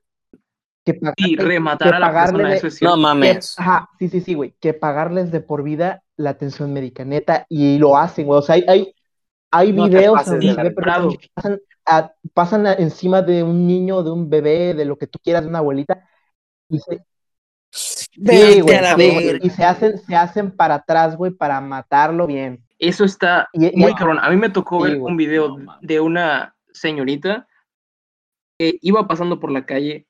que 0.86 0.99
y 1.17 1.36
rematar 1.38 1.89
que 1.89 1.95
a 1.95 1.99
la 1.99 2.07
pagarle 2.07 2.31
persona, 2.33 2.49
de- 2.49 2.55
eso 2.57 2.67
es 2.67 2.73
No 2.73 2.77
cierto. 2.77 2.95
que- 2.95 3.01
mames. 3.01 3.59
ajá, 3.59 3.89
sí, 3.99 4.09
sí, 4.09 4.21
sí, 4.21 4.33
güey, 4.36 4.55
que 4.59 4.73
pagarles 4.73 5.31
de 5.31 5.41
por 5.41 5.63
vida 5.63 6.03
la 6.15 6.29
atención 6.31 6.71
médica, 6.71 7.03
neta, 7.03 7.45
y 7.49 7.77
lo 7.79 7.97
hacen, 7.97 8.27
güey, 8.27 8.39
o 8.39 8.41
sea, 8.41 8.55
hay, 8.55 8.63
hay, 8.67 8.95
hay 9.51 9.73
No 9.73 9.86
videos 9.86 10.13
pases 10.15 10.39
de 10.39 10.55
que 11.17 11.29
pasan, 11.33 11.59
a- 11.86 12.11
pasan 12.33 12.67
a- 12.67 12.73
encima 12.73 13.21
de 13.21 13.41
un 13.43 13.65
niño, 13.67 14.03
de 14.03 14.11
un 14.11 14.29
bebé, 14.29 14.73
de 14.73 14.86
lo 14.86 14.97
que 14.97 15.07
tú 15.07 15.17
quieras, 15.21 15.43
de 15.43 15.49
una 15.49 15.59
abuelita, 15.59 16.07
y 16.69 16.79
se, 16.79 17.03
Sí, 17.71 18.07
güey, 18.61 18.61
güey. 18.61 19.39
Y 19.43 19.49
se 19.49 19.65
hacen, 19.65 19.97
se 19.97 20.15
hacen 20.15 20.51
para 20.55 20.75
atrás, 20.75 21.17
güey, 21.17 21.31
para 21.31 21.59
matarlo 21.59 22.25
bien. 22.25 22.63
Eso 22.79 23.03
está 23.03 23.49
Y, 23.51 23.65
y- 23.67 23.75
muy 23.75 23.93
cabrón. 23.95 24.19
A 24.21 24.29
mí 24.29 24.38
me 24.38 24.49
tocó 24.49 24.77
Sí, 24.77 24.91
ver 24.91 24.99
güey. 24.99 25.11
un 25.11 25.17
video 25.17 25.57
No, 25.57 25.77
de 25.81 25.99
una 25.99 26.55
señorita 26.71 27.47
que 28.57 28.77
iba 28.81 29.05
pasando 29.07 29.39
por 29.41 29.51
la 29.51 29.65
calle 29.65 30.07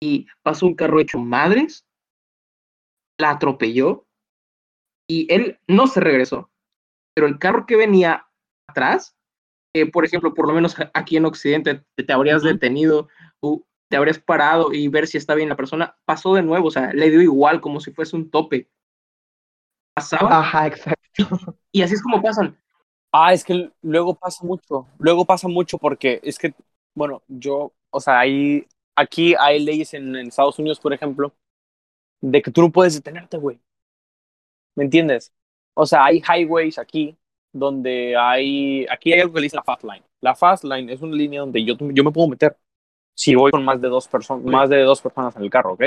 y 0.00 0.26
pasó 0.42 0.66
un 0.66 0.74
carro 0.74 1.00
hecho 1.00 1.18
madres, 1.18 1.86
la 3.18 3.30
atropelló 3.30 4.04
y 5.08 5.32
él 5.32 5.58
no 5.66 5.86
se 5.86 6.00
regresó. 6.00 6.50
Pero 7.14 7.26
el 7.26 7.38
carro 7.38 7.66
que 7.66 7.76
venía 7.76 8.26
atrás, 8.68 9.16
eh, 9.74 9.90
por 9.90 10.06
ejemplo, 10.06 10.34
por 10.34 10.48
lo 10.48 10.54
menos 10.54 10.76
aquí 10.94 11.18
en 11.18 11.26
Occidente 11.26 11.84
te, 11.96 12.04
te 12.04 12.14
habrías 12.14 12.42
detenido, 12.42 13.08
hu- 13.42 13.64
te 13.90 13.96
habrías 13.98 14.20
parado 14.20 14.72
y 14.72 14.88
ver 14.88 15.08
si 15.08 15.18
está 15.18 15.34
bien 15.36 15.48
la 15.50 15.56
persona, 15.56 15.96
pasó 16.06 16.34
de 16.34 16.42
nuevo, 16.42 16.68
o 16.68 16.70
sea, 16.70 16.92
le 16.94 17.10
dio 17.10 17.22
igual 17.22 17.60
como 17.60 17.80
si 17.80 17.92
fuese 17.92 18.16
un 18.16 18.30
tope. 18.30 18.70
Pasaba. 19.94 20.38
Ajá, 20.40 20.66
exacto. 20.66 21.00
Y 21.72 21.82
así 21.82 21.94
es 21.94 22.02
como 22.02 22.20
pasan. 22.20 22.58
Ah, 23.12 23.32
es 23.34 23.44
que 23.44 23.70
luego 23.82 24.14
pasa 24.16 24.44
mucho. 24.44 24.88
Luego 24.98 25.24
pasa 25.26 25.48
mucho 25.48 25.78
porque 25.78 26.20
es 26.24 26.38
que, 26.38 26.54
bueno, 26.94 27.22
yo, 27.28 27.72
o 27.90 28.00
sea, 28.00 28.20
hay, 28.20 28.66
aquí 29.00 29.34
hay 29.38 29.64
leyes 29.64 29.94
en, 29.94 30.14
en 30.16 30.28
Estados 30.28 30.58
Unidos, 30.58 30.78
por 30.80 30.92
ejemplo, 30.92 31.32
de 32.20 32.42
que 32.42 32.50
tú 32.50 32.62
no 32.62 32.70
puedes 32.70 32.94
detenerte, 32.94 33.36
güey. 33.38 33.58
¿Me 34.76 34.84
entiendes? 34.84 35.32
O 35.74 35.86
sea, 35.86 36.04
hay 36.04 36.22
highways 36.22 36.78
aquí 36.78 37.16
donde 37.52 38.16
hay, 38.16 38.86
aquí 38.90 39.12
hay 39.12 39.20
algo 39.20 39.34
que 39.34 39.40
le 39.40 39.44
dice 39.44 39.56
la 39.56 39.64
fast 39.64 39.84
line. 39.84 40.04
La 40.20 40.34
fast 40.34 40.64
line 40.64 40.92
es 40.92 41.00
una 41.02 41.16
línea 41.16 41.40
donde 41.40 41.64
yo, 41.64 41.74
yo 41.78 42.04
me 42.04 42.12
puedo 42.12 42.28
meter 42.28 42.56
si 43.14 43.34
voy 43.34 43.50
con 43.50 43.64
más 43.64 43.80
de 43.80 43.88
dos 43.88 44.08
personas, 44.08 44.44
más 44.44 44.70
de 44.70 44.82
dos 44.82 45.00
personas 45.00 45.34
en 45.36 45.42
el 45.42 45.50
carro, 45.50 45.74
¿ok? 45.74 45.82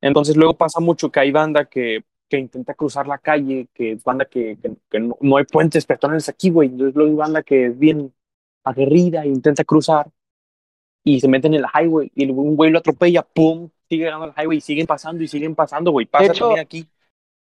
Entonces 0.00 0.36
luego 0.36 0.56
pasa 0.56 0.80
mucho 0.80 1.10
que 1.10 1.20
hay 1.20 1.30
banda 1.30 1.66
que, 1.66 2.04
que 2.28 2.38
intenta 2.38 2.74
cruzar 2.74 3.06
la 3.06 3.18
calle, 3.18 3.68
que 3.72 3.92
es 3.92 4.02
banda 4.02 4.24
que, 4.24 4.58
que, 4.60 4.72
que 4.90 5.00
no, 5.00 5.16
no, 5.20 5.36
hay 5.36 5.44
puentes 5.44 5.86
peatonales 5.86 6.28
aquí, 6.28 6.50
güey. 6.50 6.68
Entonces 6.70 6.94
luego 6.94 7.10
hay 7.10 7.16
banda 7.16 7.42
que 7.42 7.66
es 7.66 7.78
bien 7.78 8.12
aguerrida 8.64 9.24
e 9.24 9.28
intenta 9.28 9.64
cruzar 9.64 10.10
y 11.04 11.20
se 11.20 11.28
meten 11.28 11.54
en 11.54 11.60
el 11.64 11.66
highway 11.72 12.10
y 12.14 12.30
un 12.30 12.56
güey 12.56 12.70
lo 12.70 12.78
atropella, 12.78 13.22
pum, 13.22 13.70
sigue 13.88 14.04
ganando 14.06 14.26
el 14.26 14.32
highway 14.36 14.58
y 14.58 14.60
siguen 14.62 14.86
pasando 14.86 15.22
y 15.22 15.28
siguen 15.28 15.54
pasando, 15.54 15.90
güey. 15.92 16.06
Pasa 16.06 16.32
hecho, 16.32 16.46
también 16.46 16.60
aquí. 16.60 16.88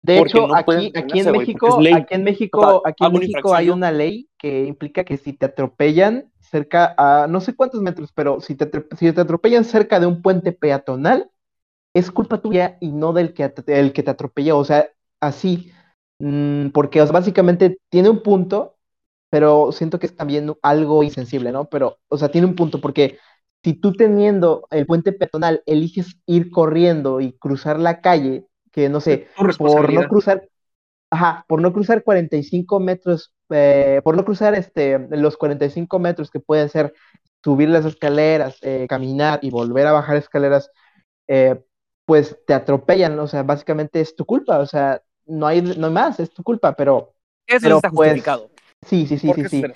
De 0.03 0.19
hecho, 0.19 0.47
no 0.47 0.55
aquí, 0.55 0.93
aquí 0.97 1.19
en 1.19 1.31
México, 1.33 1.79
aquí 1.91 2.15
en 2.15 2.25
México, 2.25 2.61
O 2.61 2.67
sea, 2.83 2.91
aquí 2.91 3.05
en 3.07 3.13
México 3.13 3.55
hay 3.55 3.71
una 3.71 3.91
ley 3.91 4.29
que 4.39 4.65
implica 4.65 5.05
que 5.05 5.17
si 5.17 5.33
te 5.33 5.47
atropellan 5.47 6.31
cerca 6.41 6.95
a 6.97 7.27
no 7.29 7.41
sé 7.41 7.55
cuántos 7.57 7.83
metros, 7.83 8.13
pero 8.15 8.41
si 8.41 8.55
te, 8.55 8.71
si 8.97 9.13
te 9.13 9.21
atropellan 9.21 9.65
cerca 9.65 10.01
de 10.01 10.07
un 10.07 10.23
puente 10.23 10.53
peatonal, 10.53 11.31
es 11.95 12.11
culpa 12.11 12.41
tuya 12.41 12.77
y 12.81 12.91
no 12.93 13.13
del 13.13 13.35
que, 13.35 13.49
te- 13.49 13.81
el 13.81 13.93
que 13.93 14.03
te 14.03 14.11
atropelló. 14.11 14.59
O 14.59 14.65
sea, 14.65 14.89
así, 15.21 15.73
mm, 16.19 16.69
porque 16.71 17.03
básicamente 17.03 17.79
tiene 17.89 18.09
un 18.11 18.23
punto, 18.23 18.77
pero 19.31 19.73
siento 19.73 19.99
que 19.99 20.07
es 20.07 20.17
también 20.17 20.55
algo 20.63 21.03
insensible, 21.03 21.53
¿no? 21.53 21.67
Pero, 21.69 21.99
o 22.09 22.19
sea, 22.19 22.31
tiene 22.31 22.47
un 22.47 22.57
punto, 22.57 22.81
porque 22.81 23.19
si 23.63 23.75
tú 23.75 23.93
teniendo 23.93 24.67
el 24.71 24.87
puente 24.87 25.13
peatonal 25.13 25.63
eliges 25.67 26.19
ir 26.27 26.51
corriendo 26.51 27.21
y 27.21 27.33
cruzar 27.33 27.79
la 27.79 28.01
calle, 28.01 28.47
que 28.73 28.89
no 28.89 29.01
sé, 29.01 29.29
por 29.59 29.93
no 29.93 30.09
cruzar, 30.09 30.49
ajá, 31.11 31.45
por 31.49 31.61
no 31.61 31.73
cruzar 31.73 32.03
45 32.05 32.81
metros, 32.81 33.35
eh, 33.51 34.01
por 34.05 34.17
no 34.17 34.25
cruzar 34.25 34.55
este, 34.55 34.99
los 35.11 35.37
45 35.37 35.99
metros 35.99 36.31
que 36.31 36.41
pueden 36.41 36.69
ser 36.69 36.95
subir 37.43 37.69
las 37.69 37.85
escaleras, 37.85 38.59
eh, 38.63 38.87
caminar 38.89 39.41
y 39.43 39.51
volver 39.51 39.87
a 39.87 39.93
bajar 39.93 40.17
escaleras, 40.17 40.71
eh, 41.27 41.61
pues 42.05 42.39
te 42.47 42.55
atropellan, 42.55 43.19
o 43.19 43.27
sea, 43.27 43.43
básicamente 43.43 44.01
es 44.01 44.15
tu 44.17 44.25
culpa, 44.25 44.59
o 44.59 44.67
sea, 44.67 45.03
no 45.27 45.47
hay, 45.47 45.61
no 45.63 45.89
hay 45.89 45.93
más, 45.93 46.21
es 46.21 46.31
tu 46.31 46.43
culpa, 46.43 46.75
pero 46.75 47.15
Eso 47.47 47.59
Pero, 47.63 47.77
está 47.77 47.91
pues, 47.91 48.11
justificado. 48.11 48.51
Sí, 48.87 49.07
sí, 49.07 49.18
sí, 49.18 49.33
porque 49.33 49.49
sí, 49.49 49.49
sí. 49.49 49.68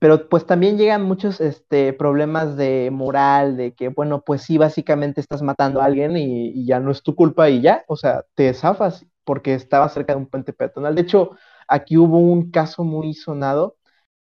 Pero 0.00 0.28
pues 0.28 0.46
también 0.46 0.78
llegan 0.78 1.02
muchos 1.04 1.40
este, 1.40 1.92
problemas 1.92 2.56
de 2.56 2.90
moral, 2.92 3.56
de 3.56 3.74
que, 3.74 3.88
bueno, 3.88 4.22
pues 4.24 4.42
sí, 4.42 4.58
básicamente 4.58 5.20
estás 5.20 5.42
matando 5.42 5.80
a 5.80 5.86
alguien 5.86 6.16
y, 6.16 6.50
y 6.50 6.66
ya 6.66 6.80
no 6.80 6.90
es 6.92 7.02
tu 7.02 7.14
culpa 7.16 7.50
y 7.50 7.62
ya, 7.62 7.84
o 7.88 7.96
sea, 7.96 8.24
te 8.34 8.52
zafas 8.54 9.06
porque 9.24 9.54
estaba 9.54 9.88
cerca 9.88 10.14
de 10.14 10.18
un 10.20 10.26
puente 10.28 10.52
peatonal. 10.52 10.94
De 10.96 11.02
hecho, 11.02 11.32
aquí 11.68 11.96
hubo 11.98 12.18
un 12.18 12.50
caso 12.52 12.84
muy 12.84 13.14
sonado, 13.14 13.76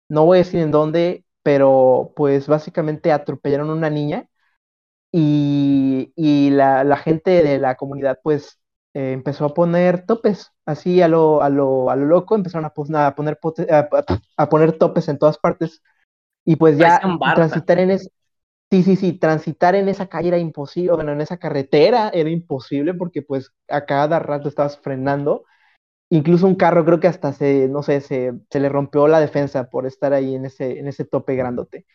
no 0.08 0.26
voy 0.26 0.38
a 0.38 0.40
decir 0.40 0.60
en 0.60 0.70
dónde, 0.72 1.24
pero 1.42 2.12
pues 2.16 2.48
básicamente 2.48 3.12
atropellaron 3.12 3.70
a 3.70 3.74
una 3.74 3.90
niña 3.90 4.28
y, 5.12 6.12
y 6.16 6.50
la, 6.50 6.84
la 6.84 6.96
gente 6.96 7.42
de 7.42 7.58
la 7.58 7.76
comunidad 7.76 8.20
pues 8.22 8.59
eh, 8.94 9.12
empezó 9.12 9.44
a 9.44 9.54
poner 9.54 10.04
topes, 10.04 10.52
así 10.66 11.00
a 11.00 11.08
lo, 11.08 11.42
a 11.42 11.48
lo, 11.48 11.90
a 11.90 11.96
lo 11.96 12.06
loco, 12.06 12.34
empezaron 12.34 12.64
a, 12.64 12.70
poner, 12.70 13.38
a, 14.36 14.48
poner 14.48 14.72
topes 14.78 15.08
en 15.08 15.18
todas 15.18 15.38
partes 15.38 15.82
y 16.44 16.56
pues 16.56 16.76
ya 16.76 17.00
transitar 17.34 17.78
en 17.78 17.92
es, 17.92 18.10
sí, 18.70 18.82
sí, 18.82 18.96
sí, 18.96 19.12
transitar 19.12 19.74
en 19.74 19.88
esa 19.88 20.06
calle 20.08 20.28
era 20.28 20.38
imposible, 20.38 20.92
bueno, 20.92 21.12
en 21.12 21.20
esa 21.20 21.36
carretera 21.36 22.10
era 22.12 22.30
imposible 22.30 22.94
porque 22.94 23.22
pues 23.22 23.52
a 23.68 23.84
cada 23.84 24.18
rato 24.18 24.48
estabas 24.48 24.78
frenando. 24.78 25.44
Incluso 26.10 26.46
un 26.46 26.56
carro 26.56 26.84
creo 26.84 26.98
que 26.98 27.08
hasta 27.08 27.32
se, 27.32 27.68
no 27.68 27.84
sé, 27.84 28.00
se, 28.00 28.32
se 28.50 28.60
le 28.60 28.68
rompió 28.68 29.06
la 29.06 29.20
defensa 29.20 29.70
por 29.70 29.86
estar 29.86 30.12
ahí 30.12 30.34
en 30.34 30.46
ese, 30.46 30.78
en 30.80 30.88
ese 30.88 31.04
tope 31.04 31.36
grandote. 31.36 31.86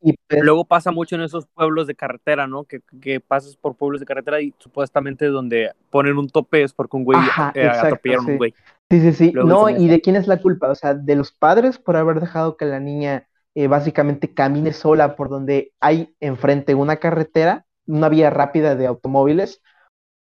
Y 0.00 0.14
pues, 0.26 0.42
Luego 0.42 0.64
pasa 0.64 0.90
mucho 0.90 1.14
en 1.14 1.22
esos 1.22 1.46
pueblos 1.46 1.86
de 1.86 1.94
carretera, 1.94 2.46
¿no? 2.46 2.64
Que, 2.64 2.80
que 3.00 3.20
pasas 3.20 3.56
por 3.56 3.76
pueblos 3.76 4.00
de 4.00 4.06
carretera 4.06 4.40
y 4.40 4.52
supuestamente 4.58 5.26
donde 5.26 5.72
ponen 5.90 6.18
un 6.18 6.28
tope 6.28 6.62
es 6.62 6.72
porque 6.72 6.96
un 6.96 7.04
güey 7.04 7.18
Ajá, 7.18 7.52
eh, 7.54 7.66
exacto, 7.66 7.86
atropellaron 7.86 8.26
sí. 8.26 8.32
un 8.32 8.38
güey. 8.38 8.54
Sí, 8.90 9.00
sí, 9.00 9.12
sí. 9.12 9.30
Luego 9.32 9.48
No, 9.48 9.70
¿y 9.70 9.86
de 9.88 10.00
quién 10.00 10.16
es 10.16 10.26
la 10.26 10.40
culpa? 10.40 10.70
O 10.70 10.74
sea, 10.74 10.94
de 10.94 11.16
los 11.16 11.32
padres 11.32 11.78
por 11.78 11.96
haber 11.96 12.20
dejado 12.20 12.56
que 12.56 12.64
la 12.64 12.80
niña 12.80 13.28
eh, 13.54 13.68
básicamente 13.68 14.34
camine 14.34 14.72
sola 14.72 15.14
por 15.14 15.28
donde 15.28 15.72
hay 15.80 16.14
enfrente 16.20 16.74
una 16.74 16.96
carretera, 16.96 17.64
una 17.86 18.08
vía 18.08 18.28
rápida 18.30 18.74
de 18.74 18.86
automóviles, 18.86 19.62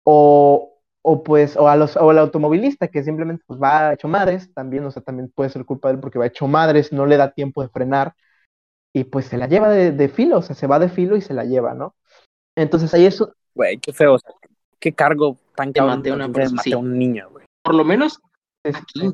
o, 0.04 0.80
o 1.02 1.22
pues, 1.22 1.56
o 1.56 1.68
a 1.68 1.76
los, 1.76 1.96
o 1.96 2.10
al 2.10 2.18
automovilista 2.18 2.88
que 2.88 3.04
simplemente 3.04 3.44
pues 3.46 3.60
va 3.60 3.92
hecho 3.92 4.08
madres, 4.08 4.52
también, 4.54 4.84
o 4.84 4.90
sea, 4.90 5.02
también 5.02 5.30
puede 5.34 5.50
ser 5.50 5.64
culpa 5.64 5.88
de 5.88 5.94
él 5.94 6.00
porque 6.00 6.18
va 6.18 6.26
hecho 6.26 6.46
madres, 6.48 6.92
no 6.92 7.06
le 7.06 7.16
da 7.16 7.32
tiempo 7.32 7.62
de 7.62 7.68
frenar, 7.68 8.14
y 8.96 9.04
pues 9.04 9.26
se 9.26 9.36
la 9.36 9.46
lleva 9.46 9.68
de, 9.68 9.92
de 9.92 10.08
filo, 10.08 10.38
o 10.38 10.42
sea, 10.42 10.56
se 10.56 10.66
va 10.66 10.78
de 10.78 10.88
filo 10.88 11.16
y 11.16 11.20
se 11.20 11.34
la 11.34 11.44
lleva, 11.44 11.74
¿no? 11.74 11.94
Entonces 12.56 12.94
ahí 12.94 13.04
es, 13.04 13.22
Güey, 13.54 13.78
qué 13.78 13.92
feo. 13.92 14.14
O 14.14 14.18
sea, 14.18 14.30
qué 14.78 14.94
cargo 14.94 15.36
tan 15.54 15.72
Te 15.72 15.80
cabrón 15.80 15.98
maté 15.98 16.10
a 16.10 16.14
una 16.14 16.28
persona, 16.30 16.62
sí. 16.62 16.72
a 16.72 16.78
una 16.78 16.94
niña, 16.94 17.26
güey. 17.26 17.46
Por 17.62 17.74
lo 17.74 17.84
menos 17.84 18.20
aquí. 18.64 19.12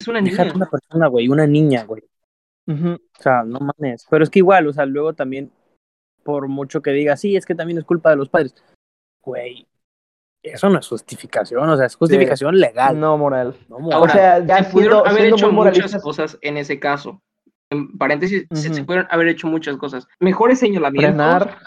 Es 0.00 0.08
una 0.08 0.20
niña. 0.20 0.52
una 0.54 0.66
persona, 0.70 1.08
güey, 1.08 1.28
una 1.28 1.46
niña, 1.46 1.84
güey. 1.84 2.02
O 2.68 2.98
sea, 3.20 3.42
no 3.44 3.60
mames. 3.60 4.06
Pero 4.10 4.24
es 4.24 4.30
que 4.30 4.40
igual, 4.40 4.66
o 4.66 4.72
sea, 4.72 4.86
luego 4.86 5.14
también, 5.14 5.52
por 6.22 6.48
mucho 6.48 6.82
que 6.82 6.90
diga, 6.90 7.16
sí, 7.16 7.36
es 7.36 7.46
que 7.46 7.54
también 7.54 7.78
es 7.78 7.84
culpa 7.84 8.10
de 8.10 8.16
los 8.16 8.28
padres. 8.28 8.54
Güey, 9.22 9.66
eso 10.42 10.70
no 10.70 10.78
es 10.78 10.88
justificación, 10.88 11.68
o 11.68 11.76
sea, 11.76 11.86
es 11.86 11.96
justificación 11.96 12.58
legal. 12.58 12.98
no 12.98 13.18
moral. 13.18 13.56
No, 13.68 13.76
O 13.76 13.80
moral. 13.80 14.10
sea, 14.10 14.46
ya 14.46 14.62
se 14.62 14.70
pudieron 14.70 14.98
siendo, 15.02 15.10
haber 15.10 15.22
siendo 15.22 15.36
hecho 15.36 15.52
muchas 15.52 16.02
cosas 16.02 16.38
en 16.42 16.56
ese 16.56 16.78
caso. 16.78 17.20
En 17.70 17.98
paréntesis, 17.98 18.46
se, 18.52 18.72
se 18.72 18.84
pudieron 18.84 19.08
haber 19.10 19.28
hecho 19.28 19.48
muchas 19.48 19.76
cosas. 19.76 20.06
Mejores 20.20 20.58
señalamientos. 20.60 21.10
frenar, 21.16 21.58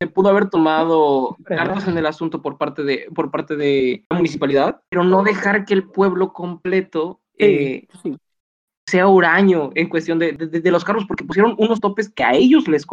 Se 0.00 0.06
pudo 0.06 0.30
haber 0.30 0.48
tomado 0.48 1.36
Frenar. 1.44 1.66
cartas 1.68 1.88
en 1.88 1.98
el 1.98 2.06
asunto 2.06 2.40
por 2.40 2.56
parte 2.58 2.82
de 2.84 3.06
por 3.14 3.30
parte 3.30 3.56
de 3.56 4.04
la 4.10 4.16
municipalidad, 4.16 4.80
pero 4.88 5.04
no 5.04 5.22
dejar 5.22 5.64
que 5.66 5.74
el 5.74 5.84
pueblo 5.88 6.32
completo 6.32 7.20
eh, 7.38 7.86
sí. 8.02 8.16
sea 8.88 9.08
huraño 9.08 9.70
en 9.74 9.88
cuestión 9.88 10.18
de, 10.18 10.32
de- 10.32 10.60
de 10.60 10.70
los 10.70 10.84
carros, 10.84 11.04
porque 11.06 11.24
pusieron 11.24 11.54
unos 11.58 11.80
topes 11.80 12.08
que 12.08 12.24
a 12.24 12.32
ellos 12.34 12.66
les, 12.68 12.86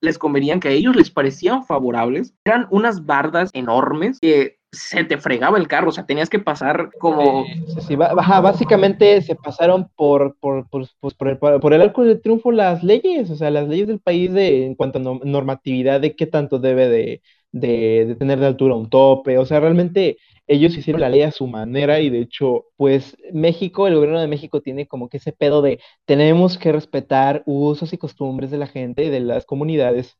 les 0.00 0.18
convenían, 0.18 0.60
que 0.60 0.68
a 0.68 0.72
ellos 0.72 0.94
les 0.96 1.10
parecían 1.10 1.64
favorables. 1.64 2.34
Eran 2.44 2.66
unas 2.70 3.06
bardas 3.06 3.50
enormes 3.54 4.18
que 4.20 4.58
se 4.72 5.04
te 5.04 5.18
fregaba 5.18 5.58
el 5.58 5.68
carro, 5.68 5.90
o 5.90 5.92
sea, 5.92 6.06
tenías 6.06 6.30
que 6.30 6.38
pasar 6.38 6.94
como... 6.98 7.54
Sí, 7.66 7.80
sí, 7.80 7.96
ba- 7.96 8.12
ajá, 8.16 8.40
básicamente 8.40 9.20
se 9.22 9.34
pasaron 9.36 9.88
por, 9.96 10.36
por, 10.38 10.68
por, 10.68 10.86
pues, 11.00 11.14
por 11.14 11.28
el, 11.28 11.38
por 11.38 11.72
el 11.74 11.82
arco 11.82 12.04
de 12.04 12.16
triunfo 12.16 12.52
las 12.52 12.82
leyes, 12.82 13.30
o 13.30 13.36
sea, 13.36 13.50
las 13.50 13.68
leyes 13.68 13.88
del 13.88 14.00
país 14.00 14.32
de, 14.32 14.66
en 14.66 14.74
cuanto 14.74 14.98
a 14.98 15.02
no- 15.02 15.20
normatividad 15.24 16.00
de 16.00 16.14
qué 16.16 16.26
tanto 16.26 16.58
debe 16.58 16.88
de, 16.88 17.22
de, 17.52 18.04
de 18.06 18.14
tener 18.16 18.38
de 18.40 18.46
altura 18.46 18.74
un 18.74 18.90
tope, 18.90 19.38
o 19.38 19.46
sea, 19.46 19.60
realmente 19.60 20.16
ellos 20.46 20.76
hicieron 20.76 21.00
la 21.00 21.08
ley 21.08 21.22
a 21.22 21.30
su 21.30 21.46
manera 21.46 22.00
y 22.00 22.10
de 22.10 22.20
hecho, 22.20 22.66
pues 22.76 23.16
México, 23.32 23.86
el 23.86 23.94
gobierno 23.94 24.20
de 24.20 24.28
México 24.28 24.60
tiene 24.60 24.86
como 24.86 25.08
que 25.08 25.16
ese 25.18 25.32
pedo 25.32 25.62
de 25.62 25.80
tenemos 26.04 26.58
que 26.58 26.72
respetar 26.72 27.42
usos 27.46 27.92
y 27.92 27.98
costumbres 27.98 28.50
de 28.50 28.58
la 28.58 28.66
gente, 28.66 29.08
de 29.10 29.20
las 29.20 29.46
comunidades, 29.46 30.16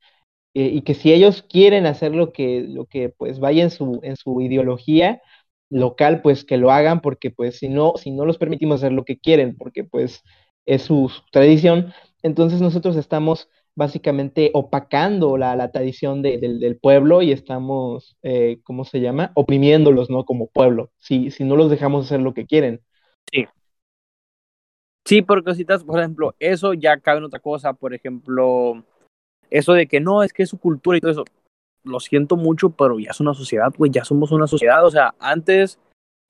eh, 0.54 0.70
y 0.72 0.82
que 0.82 0.94
si 0.94 1.12
ellos 1.12 1.42
quieren 1.42 1.86
hacer 1.86 2.14
lo 2.14 2.32
que, 2.32 2.62
lo 2.68 2.86
que 2.86 3.08
pues 3.10 3.40
vaya 3.40 3.62
en 3.62 3.70
su, 3.70 4.00
en 4.02 4.16
su 4.16 4.40
ideología 4.40 5.22
local, 5.70 6.20
pues 6.22 6.44
que 6.44 6.58
lo 6.58 6.70
hagan, 6.70 7.00
porque 7.00 7.30
pues 7.30 7.58
si 7.58 7.68
no, 7.68 7.94
si 7.96 8.10
no 8.10 8.26
los 8.26 8.38
permitimos 8.38 8.80
hacer 8.80 8.92
lo 8.92 9.04
que 9.04 9.18
quieren, 9.18 9.56
porque 9.56 9.84
pues 9.84 10.22
es 10.66 10.82
su, 10.82 11.10
tradición, 11.32 11.92
entonces 12.22 12.60
nosotros 12.60 12.96
estamos 12.96 13.48
básicamente 13.74 14.50
opacando 14.54 15.36
la, 15.38 15.56
la 15.56 15.70
tradición 15.72 16.20
de- 16.22 16.38
del, 16.38 16.60
del 16.60 16.76
pueblo 16.78 17.22
y 17.22 17.32
estamos, 17.32 18.16
eh, 18.22 18.60
¿cómo 18.64 18.84
se 18.84 19.00
llama? 19.00 19.32
Oprimiéndolos, 19.34 20.10
¿no? 20.10 20.24
Como 20.26 20.48
pueblo, 20.48 20.90
si, 20.98 21.30
si 21.30 21.44
no 21.44 21.56
los 21.56 21.70
dejamos 21.70 22.06
hacer 22.06 22.20
lo 22.20 22.34
que 22.34 22.46
quieren. 22.46 22.82
Sí, 25.04 25.20
porque 25.22 25.54
si 25.54 25.62
estás, 25.62 25.82
por 25.84 25.98
ejemplo, 25.98 26.34
eso 26.38 26.74
ya 26.74 26.98
cabe 26.98 27.18
en 27.18 27.24
otra 27.24 27.40
cosa, 27.40 27.72
por 27.72 27.92
ejemplo, 27.92 28.84
eso 29.58 29.72
de 29.72 29.86
que 29.86 30.00
no, 30.00 30.22
es 30.22 30.32
que 30.32 30.42
es 30.42 30.48
su 30.48 30.58
cultura 30.58 30.98
y 30.98 31.00
todo 31.00 31.10
eso. 31.10 31.24
Lo 31.84 32.00
siento 32.00 32.36
mucho, 32.36 32.70
pero 32.70 32.98
ya 32.98 33.10
es 33.10 33.20
una 33.20 33.34
sociedad, 33.34 33.72
güey, 33.76 33.90
ya 33.90 34.04
somos 34.04 34.30
una 34.30 34.46
sociedad, 34.46 34.84
o 34.84 34.90
sea, 34.90 35.14
antes 35.18 35.78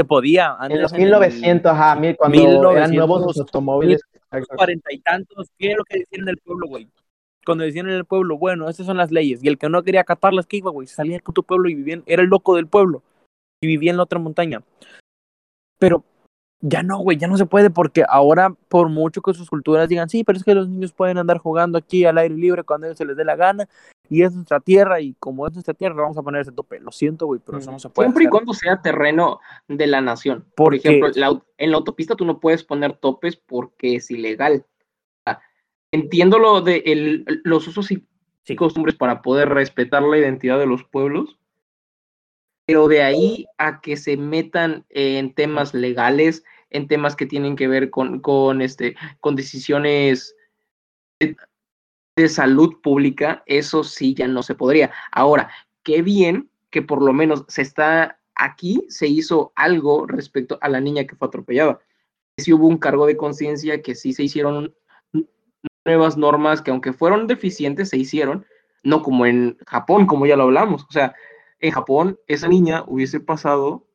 se 0.00 0.04
podía, 0.06 0.54
antes 0.54 0.76
En 0.76 0.82
los 0.82 0.92
en 0.92 1.00
el 1.00 1.06
1900, 1.08 1.72
ajá, 1.72 1.96
mil- 1.96 2.16
cuando 2.16 2.72
eran 2.72 2.90
nuevos 2.94 3.20
los 3.20 3.36
1900, 3.36 3.38
automóviles. 3.40 4.00
cuarenta 4.56 4.92
y 4.92 4.98
tantos, 5.00 5.48
¿qué 5.58 5.72
es 5.72 5.76
lo 5.76 5.84
que 5.84 5.98
decían 5.98 6.24
del 6.24 6.38
pueblo, 6.38 6.66
güey? 6.68 6.88
cuando 7.44 7.64
decían 7.64 7.88
en 7.88 7.94
el 7.96 8.04
pueblo, 8.04 8.38
bueno, 8.38 8.68
estas 8.68 8.86
son 8.86 8.96
las 8.96 9.10
leyes, 9.10 9.42
y 9.42 9.48
el 9.48 9.58
que 9.58 9.68
no 9.68 9.82
quería 9.82 10.02
acatarlas, 10.02 10.46
¿qué 10.46 10.58
iba, 10.58 10.70
güey? 10.70 10.86
Salía 10.86 11.18
con 11.18 11.34
tu 11.34 11.42
pueblo 11.42 11.68
y 11.68 11.74
vivía, 11.74 12.00
era 12.06 12.22
el 12.22 12.28
loco 12.28 12.54
del 12.54 12.68
pueblo, 12.68 13.02
y 13.60 13.66
vivía 13.66 13.90
en 13.90 13.96
la 13.96 14.04
otra 14.04 14.20
montaña. 14.20 14.62
Pero 15.78 16.04
ya 16.62 16.82
no, 16.82 16.98
güey, 16.98 17.18
ya 17.18 17.26
no 17.28 17.36
se 17.36 17.44
puede 17.44 17.70
porque 17.70 18.04
ahora, 18.08 18.54
por 18.68 18.88
mucho 18.88 19.20
que 19.20 19.34
sus 19.34 19.50
culturas 19.50 19.88
digan, 19.88 20.08
sí, 20.08 20.24
pero 20.24 20.38
es 20.38 20.44
que 20.44 20.54
los 20.54 20.68
niños 20.68 20.92
pueden 20.92 21.18
andar 21.18 21.38
jugando 21.38 21.76
aquí 21.76 22.04
al 22.04 22.18
aire 22.18 22.34
libre 22.36 22.62
cuando 22.62 22.86
ellos 22.86 22.96
se 22.98 23.04
les 23.04 23.16
dé 23.16 23.24
la 23.24 23.36
gana, 23.36 23.68
y 24.08 24.22
es 24.22 24.32
nuestra 24.34 24.60
tierra, 24.60 25.00
y 25.00 25.14
como 25.14 25.46
es 25.46 25.52
nuestra 25.54 25.74
tierra, 25.74 26.00
vamos 26.02 26.16
a 26.18 26.22
poner 26.22 26.42
ese 26.42 26.52
tope. 26.52 26.78
Lo 26.80 26.92
siento, 26.92 27.26
güey, 27.26 27.40
pero 27.44 27.58
eso 27.58 27.70
no 27.72 27.78
se 27.78 27.88
puede. 27.88 28.06
Siempre 28.08 28.24
y 28.24 28.28
cuando 28.28 28.52
sea 28.54 28.80
terreno 28.80 29.40
de 29.68 29.86
la 29.86 30.00
nación. 30.00 30.44
Por 30.54 30.74
ejemplo, 30.74 31.08
la- 31.14 31.42
en 31.58 31.70
la 31.70 31.76
autopista 31.78 32.14
tú 32.14 32.24
no 32.24 32.38
puedes 32.38 32.62
poner 32.62 32.92
topes 32.96 33.36
porque 33.36 33.96
es 33.96 34.10
ilegal. 34.10 34.64
Entiendo 35.90 36.38
lo 36.38 36.62
de 36.62 36.82
el- 36.86 37.24
los 37.44 37.68
usos 37.68 37.90
y 37.90 38.06
Sí. 38.44 38.56
costumbres 38.56 38.96
para 38.96 39.20
poder 39.20 39.50
respetar 39.50 40.02
la 40.02 40.16
identidad 40.16 40.58
de 40.58 40.66
los 40.66 40.84
pueblos, 40.84 41.38
pero 42.72 42.88
de 42.88 43.02
ahí 43.02 43.44
a 43.58 43.82
que 43.82 43.98
se 43.98 44.16
metan 44.16 44.86
en 44.88 45.34
temas 45.34 45.74
legales, 45.74 46.42
en 46.70 46.88
temas 46.88 47.14
que 47.14 47.26
tienen 47.26 47.54
que 47.54 47.68
ver 47.68 47.90
con, 47.90 48.20
con, 48.20 48.62
este, 48.62 48.96
con 49.20 49.36
decisiones 49.36 50.34
de, 51.20 51.36
de 52.16 52.28
salud 52.30 52.80
pública, 52.82 53.42
eso 53.44 53.84
sí 53.84 54.14
ya 54.14 54.26
no 54.26 54.42
se 54.42 54.54
podría. 54.54 54.90
Ahora, 55.10 55.50
qué 55.82 56.00
bien 56.00 56.48
que 56.70 56.80
por 56.80 57.02
lo 57.02 57.12
menos 57.12 57.44
se 57.46 57.60
está 57.60 58.18
aquí, 58.36 58.86
se 58.88 59.06
hizo 59.06 59.52
algo 59.54 60.06
respecto 60.06 60.56
a 60.62 60.70
la 60.70 60.80
niña 60.80 61.04
que 61.04 61.14
fue 61.14 61.28
atropellada. 61.28 61.78
Sí 62.38 62.54
hubo 62.54 62.68
un 62.68 62.78
cargo 62.78 63.04
de 63.04 63.18
conciencia, 63.18 63.82
que 63.82 63.94
sí 63.94 64.14
se 64.14 64.22
hicieron 64.22 64.74
nuevas 65.84 66.16
normas 66.16 66.62
que 66.62 66.70
aunque 66.70 66.94
fueron 66.94 67.26
deficientes, 67.26 67.90
se 67.90 67.98
hicieron, 67.98 68.46
no 68.82 69.02
como 69.02 69.26
en 69.26 69.58
Japón, 69.66 70.06
como 70.06 70.24
ya 70.24 70.36
lo 70.36 70.44
hablamos. 70.44 70.84
O 70.84 70.90
sea, 70.90 71.14
en 71.62 71.72
Japón 71.72 72.18
esa 72.28 72.48
niña 72.48 72.84
hubiese 72.88 73.20
pasado, 73.20 73.86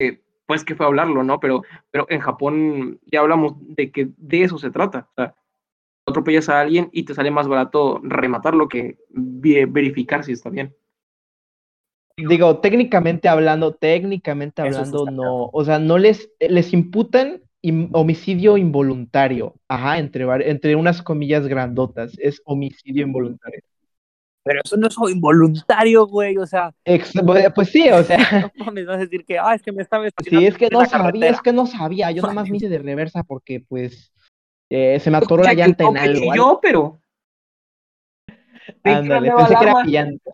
eh, 0.00 0.22
pues 0.46 0.64
que 0.64 0.74
fue 0.76 0.86
a 0.86 0.88
hablarlo, 0.88 1.24
¿no? 1.24 1.40
Pero, 1.40 1.62
pero 1.90 2.06
en 2.10 2.20
Japón 2.20 3.00
ya 3.06 3.20
hablamos 3.20 3.54
de 3.60 3.92
que 3.92 4.10
de 4.16 4.42
eso 4.44 4.58
se 4.58 4.70
trata. 4.70 5.08
O 5.12 5.14
sea, 5.16 5.36
atropellas 6.06 6.48
a 6.50 6.60
alguien 6.60 6.90
y 6.92 7.04
te 7.04 7.14
sale 7.14 7.30
más 7.30 7.48
barato 7.48 8.00
rematarlo 8.02 8.68
que 8.68 8.98
verificar 9.10 10.24
si 10.24 10.32
está 10.32 10.50
bien. 10.50 10.74
Digo, 12.16 12.58
técnicamente 12.60 13.28
hablando, 13.28 13.74
técnicamente 13.74 14.60
hablando, 14.60 15.06
no, 15.06 15.44
o 15.52 15.64
sea, 15.64 15.78
no 15.78 15.98
les, 15.98 16.28
les 16.40 16.72
imputan 16.72 17.42
im- 17.62 17.90
homicidio 17.92 18.56
involuntario, 18.56 19.54
ajá, 19.68 19.98
entre, 19.98 20.24
entre 20.50 20.74
unas 20.74 21.00
comillas 21.02 21.46
grandotas, 21.46 22.14
es 22.18 22.42
homicidio 22.44 23.04
involuntario. 23.06 23.60
Pero 24.48 24.60
eso 24.64 24.76
no 24.78 24.86
es 24.88 24.96
involuntario, 25.12 26.06
güey, 26.06 26.38
o 26.38 26.46
sea, 26.46 26.72
Ex- 26.86 27.14
bu- 27.14 27.52
pues 27.54 27.68
sí, 27.68 27.90
o 27.90 28.02
sea, 28.02 28.16
no 28.58 28.64
mames, 28.64 28.86
vas 28.86 28.96
a 28.96 29.00
decir 29.00 29.26
que, 29.26 29.38
ah, 29.38 29.54
es 29.54 29.60
que 29.62 29.72
me 29.72 29.82
estaba 29.82 30.06
sí, 30.24 30.46
es 30.46 30.56
que 30.56 30.70
no 30.70 30.86
sabía, 30.86 31.00
carretera. 31.02 31.34
es 31.34 31.42
que 31.42 31.52
no 31.52 31.66
sabía, 31.66 32.10
yo 32.12 32.22
nomás 32.22 32.48
me 32.48 32.56
hice 32.56 32.70
de 32.70 32.78
reversa 32.78 33.24
porque, 33.24 33.60
pues, 33.60 34.10
eh, 34.70 34.98
se 35.00 35.10
me 35.10 35.18
atoró 35.18 35.42
la 35.44 35.52
llanta 35.52 35.84
en 35.84 35.98
algo, 35.98 36.20
chilló, 36.20 36.60
pero. 36.62 37.00
Ándale, 38.84 39.30
pensé 39.32 39.54
que 39.56 39.64
era 39.64 39.84
llanta. 39.84 40.30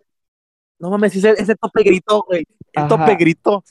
No 0.79 0.89
mames, 0.89 1.15
ese, 1.15 1.31
ese 1.31 1.55
tope 1.55 1.83
gritó, 1.83 2.23
güey. 2.27 2.45
El 2.73 2.83
Ajá. 2.83 2.87
tope 2.87 3.15
gritó. 3.15 3.63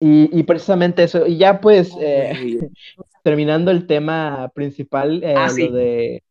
Y, 0.00 0.36
y 0.36 0.42
precisamente 0.42 1.04
eso, 1.04 1.26
y 1.26 1.38
ya 1.38 1.60
pues, 1.60 1.92
eh, 2.00 2.58
terminando 3.22 3.70
el 3.70 3.86
tema 3.86 4.50
principal, 4.52 5.22
eh, 5.22 5.34
Ah, 5.36 5.46
lo 5.48 5.54
sí. 5.54 5.68
de... 5.68 6.22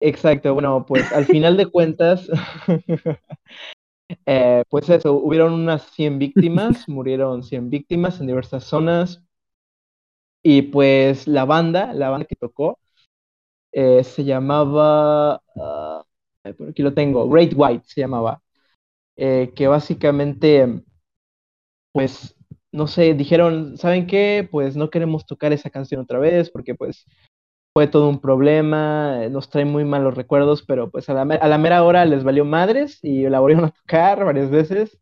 Exacto, 0.00 0.54
bueno, 0.54 0.84
pues 0.86 1.12
al 1.12 1.26
final 1.26 1.56
de 1.56 1.66
cuentas, 1.66 2.26
eh, 4.26 4.64
pues 4.70 4.88
eso, 4.88 5.14
hubieron 5.14 5.52
unas 5.52 5.82
100 5.92 6.18
víctimas, 6.18 6.88
murieron 6.88 7.42
100 7.42 7.70
víctimas 7.70 8.20
en 8.20 8.26
diversas 8.28 8.64
zonas, 8.64 9.22
y 10.42 10.62
pues 10.62 11.26
la 11.28 11.44
banda, 11.44 11.92
la 11.94 12.10
banda 12.10 12.26
que 12.26 12.36
tocó, 12.36 12.78
eh, 13.72 14.04
se 14.04 14.24
llamaba, 14.24 15.42
ah, 15.56 16.04
por 16.58 16.70
aquí 16.70 16.82
lo 16.82 16.94
tengo, 16.94 17.28
Great 17.30 17.52
White 17.56 17.84
se 17.88 18.00
llamaba, 18.02 18.42
eh, 19.16 19.52
que 19.56 19.68
básicamente, 19.68 20.82
pues, 21.92 22.36
no 22.72 22.86
sé, 22.86 23.14
dijeron, 23.14 23.76
¿saben 23.76 24.06
qué? 24.06 24.48
Pues 24.50 24.76
no 24.76 24.90
queremos 24.90 25.26
tocar 25.26 25.52
esa 25.52 25.70
canción 25.70 26.00
otra 26.02 26.18
vez 26.18 26.50
porque 26.50 26.74
pues 26.74 27.04
fue 27.72 27.86
todo 27.88 28.08
un 28.08 28.20
problema, 28.20 29.24
eh, 29.24 29.30
nos 29.30 29.48
trae 29.50 29.64
muy 29.64 29.84
malos 29.84 30.14
recuerdos, 30.16 30.62
pero 30.66 30.90
pues 30.90 31.08
a 31.08 31.14
la, 31.14 31.22
a 31.22 31.48
la 31.48 31.58
mera 31.58 31.84
hora 31.84 32.04
les 32.04 32.24
valió 32.24 32.44
madres 32.44 32.98
y 33.02 33.22
la 33.28 33.40
volvieron 33.40 33.66
a 33.66 33.70
tocar 33.70 34.24
varias 34.24 34.50
veces, 34.50 34.98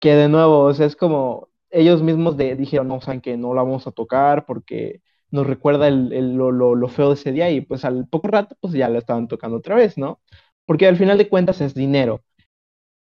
que 0.00 0.14
de 0.14 0.28
nuevo, 0.28 0.60
o 0.64 0.74
sea, 0.74 0.86
es 0.86 0.96
como 0.96 1.48
ellos 1.70 2.02
mismos 2.02 2.36
de, 2.36 2.56
dijeron, 2.56 2.88
no, 2.88 3.00
saben 3.00 3.20
que 3.20 3.36
no 3.36 3.54
la 3.54 3.62
vamos 3.62 3.86
a 3.86 3.92
tocar 3.92 4.46
porque 4.46 5.02
nos 5.30 5.46
recuerda 5.46 5.88
el, 5.88 6.12
el- 6.12 6.34
lo, 6.36 6.52
lo- 6.52 6.74
lo 6.74 6.88
feo 6.88 7.08
de 7.08 7.14
ese 7.14 7.32
día 7.32 7.50
y 7.50 7.60
pues 7.62 7.84
al 7.84 8.06
poco 8.08 8.28
rato 8.28 8.56
pues 8.60 8.74
ya 8.74 8.88
la 8.88 8.98
estaban 8.98 9.28
tocando 9.28 9.58
otra 9.58 9.76
vez, 9.76 9.98
¿no? 9.98 10.20
Porque 10.66 10.86
al 10.88 10.96
final 10.96 11.18
de 11.18 11.28
cuentas 11.28 11.60
es 11.60 11.74
dinero. 11.74 12.22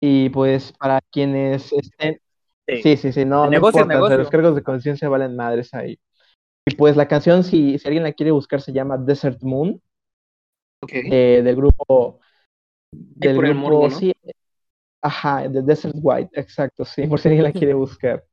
Y 0.01 0.29
pues 0.29 0.73
para 0.73 1.01
quienes 1.11 1.73
estén, 1.73 2.19
Sí. 2.67 2.83
Sí, 2.83 2.97
sí, 2.97 3.11
sí, 3.13 3.25
no, 3.25 3.49
no 3.51 3.59
negocio 3.59 3.81
es 3.81 3.87
importa, 3.87 3.87
negocio. 3.87 4.17
los 4.17 4.29
cargos 4.29 4.55
de 4.55 4.63
conciencia 4.63 5.09
valen 5.09 5.35
madres 5.35 5.73
ahí. 5.73 5.99
Y 6.67 6.75
pues 6.75 6.95
la 6.95 7.07
canción, 7.07 7.43
si, 7.43 7.79
si 7.79 7.87
alguien 7.87 8.03
la 8.03 8.13
quiere 8.13 8.31
buscar, 8.31 8.61
se 8.61 8.71
llama 8.73 8.97
Desert 8.97 9.41
Moon, 9.43 9.81
Ok. 10.81 10.93
eh, 11.09 11.41
del 11.43 11.55
grupo, 11.55 12.19
del 12.91 13.35
por 13.35 13.45
el 13.45 13.53
grupo, 13.53 13.55
morbo, 13.55 13.89
¿no? 13.89 13.99
sí, 13.99 14.13
ajá, 15.01 15.47
de 15.49 15.61
Desert 15.63 15.95
White, 16.01 16.31
exacto, 16.39 16.85
sí, 16.85 17.07
por 17.07 17.19
si 17.19 17.29
alguien 17.29 17.45
la 17.45 17.53
quiere 17.53 17.73
buscar. 17.75 18.25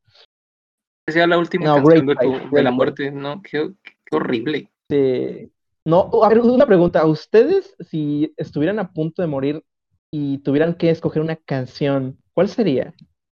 Esa 1.07 1.19
sea 1.19 1.27
la 1.29 1.39
última 1.39 1.65
No, 1.65 1.77
canción 1.77 2.07
de, 2.07 2.17
tu- 2.17 2.51
de 2.51 2.63
la 2.63 2.71
muerte, 2.73 3.11
¿no? 3.13 3.41
Qué, 3.43 3.73
qué 3.85 4.17
horrible. 4.17 4.69
Sí. 4.89 5.53
No, 5.85 6.11
a 6.23 6.29
ver, 6.29 6.41
una 6.41 6.67
pregunta, 6.67 7.01
¿a 7.01 7.07
ustedes 7.07 7.75
si 7.81 8.33
estuvieran 8.37 8.79
a 8.79 8.93
punto 8.93 9.23
de 9.23 9.29
morir 9.29 9.65
y 10.13 10.39
tuvieran 10.39 10.75
que 10.75 10.91
escoger 10.91 11.23
una 11.23 11.37
canción, 11.37 12.19
cuál 12.35 12.49
sería? 12.49 12.95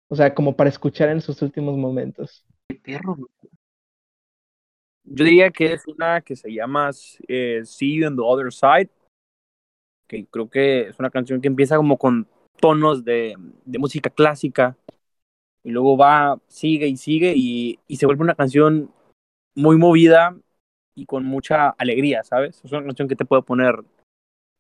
O 0.09 0.17
sea, 0.17 0.35
como 0.35 0.57
para 0.57 0.71
escuchar 0.71 1.11
en 1.11 1.21
sus 1.21 1.43
últimos 1.43 1.77
momentos. 1.79 2.45
Qué 2.69 2.75
perro. 2.75 3.17
Yo 5.05 5.25
diría 5.25 5.51
que 5.51 5.73
es 5.73 5.87
una 5.87 6.21
que 6.21 6.37
se 6.37 6.53
llama 6.53 6.91
eh, 7.29 7.63
See 7.65 8.01
You 8.01 8.07
on 8.07 8.17
the 8.17 8.23
Other 8.23 8.53
Side, 8.53 8.91
que 10.07 10.27
creo 10.27 10.49
que 10.49 10.89
es 10.89 10.99
una 10.99 11.11
canción 11.11 11.41
que 11.41 11.49
empieza 11.49 11.77
como 11.77 11.99
con 11.99 12.29
tonos 12.61 13.05
de, 13.05 13.35
de 13.65 13.79
música 13.79 14.11
clásica 14.11 14.77
y 15.65 15.71
luego 15.71 15.97
va, 15.97 16.41
sigue 16.49 16.87
y 16.87 16.97
sigue 16.97 17.35
y, 17.37 17.79
y 17.89 17.97
se 17.97 18.07
vuelve 18.07 18.23
una 18.23 18.35
canción 18.35 18.91
muy 19.55 19.77
movida 19.77 20.37
y 20.95 21.07
con 21.07 21.25
mucha 21.25 21.71
alegría, 21.71 22.23
¿sabes? 22.23 22.63
Es 22.65 22.73
una 22.73 22.85
canción 22.85 23.09
que 23.09 23.17
te 23.17 23.25
puede 23.25 23.43
poner, 23.43 23.83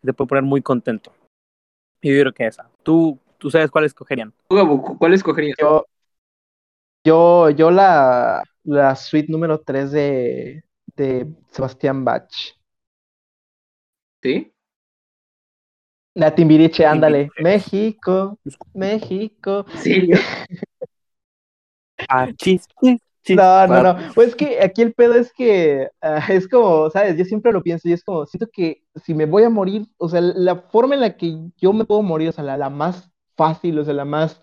te 0.02 0.12
puede 0.12 0.28
poner 0.28 0.44
muy 0.44 0.62
contento. 0.62 1.12
Y 2.00 2.14
yo 2.14 2.20
creo 2.20 2.32
que 2.32 2.46
esa. 2.46 2.70
¿Tú, 2.82 3.18
tú 3.38 3.50
sabes 3.50 3.70
cuál 3.70 3.84
escogerían? 3.84 4.32
¿Cuál 4.48 5.14
escogerías? 5.14 5.56
Yo, 5.60 5.86
yo, 7.04 7.50
yo 7.50 7.70
la, 7.70 8.42
la 8.64 8.94
suite 8.96 9.30
número 9.30 9.60
3 9.60 9.90
de, 9.92 10.64
de 10.96 11.26
Sebastián 11.50 12.04
Bach. 12.04 12.28
¿Sí? 14.22 14.52
La 16.14 16.34
Timbiriche, 16.34 16.84
ándale. 16.84 17.30
Timbiriche. 17.36 17.42
México, 17.42 18.38
México. 18.74 19.66
Sí. 19.82 20.10
Ah, 22.08 22.28
chis, 22.36 22.66
chis, 22.82 23.00
chis. 23.22 23.36
No, 23.36 23.66
no, 23.66 23.82
no. 23.82 24.12
Pues 24.14 24.28
es 24.28 24.34
que 24.36 24.60
aquí 24.62 24.82
el 24.82 24.92
pedo 24.94 25.14
es 25.14 25.32
que 25.32 25.88
ah, 26.00 26.24
es 26.28 26.48
como, 26.48 26.90
¿sabes? 26.90 27.16
Yo 27.16 27.24
siempre 27.24 27.52
lo 27.52 27.62
pienso 27.62 27.88
y 27.88 27.92
es 27.92 28.04
como, 28.04 28.26
siento 28.26 28.48
que 28.52 28.82
si 29.04 29.14
me 29.14 29.26
voy 29.26 29.44
a 29.44 29.50
morir, 29.50 29.86
o 29.98 30.08
sea, 30.08 30.20
la 30.20 30.56
forma 30.56 30.94
en 30.94 31.00
la 31.00 31.16
que 31.16 31.36
yo 31.56 31.72
me 31.72 31.84
puedo 31.84 32.02
morir, 32.02 32.28
o 32.28 32.32
sea, 32.32 32.44
la, 32.44 32.56
la 32.56 32.70
más 32.70 33.10
fácil, 33.36 33.78
o 33.78 33.84
sea, 33.84 33.94
la 33.94 34.04
más, 34.04 34.42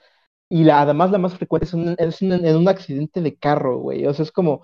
y 0.49 0.63
la, 0.63 0.81
además 0.81 1.11
la 1.11 1.17
más 1.19 1.35
frecuente 1.35 1.65
es, 1.67 1.73
un- 1.73 1.95
es 1.97 2.21
un- 2.21 2.33
en 2.33 2.55
un 2.57 2.67
accidente 2.69 3.21
de 3.21 3.37
carro, 3.37 3.77
güey. 3.79 4.05
O 4.07 4.13
sea, 4.13 4.23
es 4.23 4.31
como, 4.31 4.63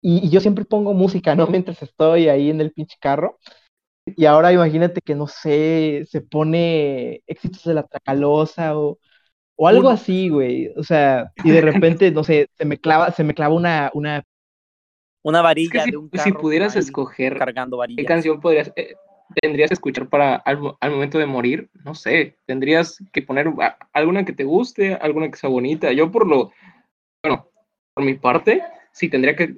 y, 0.00 0.26
y 0.26 0.30
yo 0.30 0.40
siempre 0.40 0.64
pongo 0.64 0.94
música, 0.94 1.34
¿no? 1.36 1.46
Mientras 1.64 1.82
estoy 1.82 2.28
ahí 2.28 2.50
en 2.50 2.60
el 2.60 2.72
pinche 2.72 2.96
carro. 3.00 3.38
Y 4.06 4.26
ahora 4.26 4.52
imagínate 4.52 5.00
que, 5.02 5.14
no 5.16 5.26
sé, 5.28 6.04
se 6.10 6.20
pone 6.22 7.22
éxitos 7.26 7.64
de 7.64 7.74
la 7.74 7.84
Tracalosa 7.84 8.78
o, 8.78 8.98
o 9.56 9.68
algo 9.68 9.90
así, 9.90 10.28
güey. 10.30 10.70
O 10.76 10.84
sea, 10.84 11.32
y 11.44 11.50
de 11.52 11.60
repente, 11.62 12.10
no 12.12 12.24
sé, 12.24 12.48
se 12.58 12.64
me 12.66 12.78
clava, 12.78 13.12
se 13.12 13.24
me 13.24 13.34
clava 13.34 13.54
una, 13.54 13.90
una 13.94 14.24
Una 15.22 15.42
varilla 15.42 15.70
Es 15.70 15.70
que 15.72 15.80
si- 15.80 15.90
de 15.90 15.96
un 15.98 16.10
si 16.24 16.32
pudieras 16.32 16.76
escoger 16.76 17.36
Cargando 17.38 17.76
¿Qué 17.76 17.82
varillas. 17.82 18.06
canción 18.06 18.40
podrías, 18.40 18.72
eh, 18.76 18.94
tendrías 19.40 19.70
que 19.70 19.74
escuchar 19.74 20.08
para 20.08 20.36
al, 20.36 20.76
al 20.80 20.90
momento 20.90 21.18
de 21.18 21.26
morir? 21.26 21.70
No 21.84 21.94
sé, 21.94 22.38
tendrías 22.46 23.02
que 23.12 23.22
poner 23.22 23.52
alguna 23.92 24.24
que 24.24 24.32
te 24.32 24.44
guste, 24.44 24.94
alguna 24.94 25.30
que 25.30 25.36
sea 25.36 25.50
bonita. 25.50 25.92
Yo 25.92 26.10
por 26.10 26.26
lo, 26.26 26.52
bueno, 27.22 27.48
por 27.94 28.04
mi 28.04 28.14
parte, 28.14 28.62
sí 28.92 29.08
tendría 29.08 29.36
que, 29.36 29.54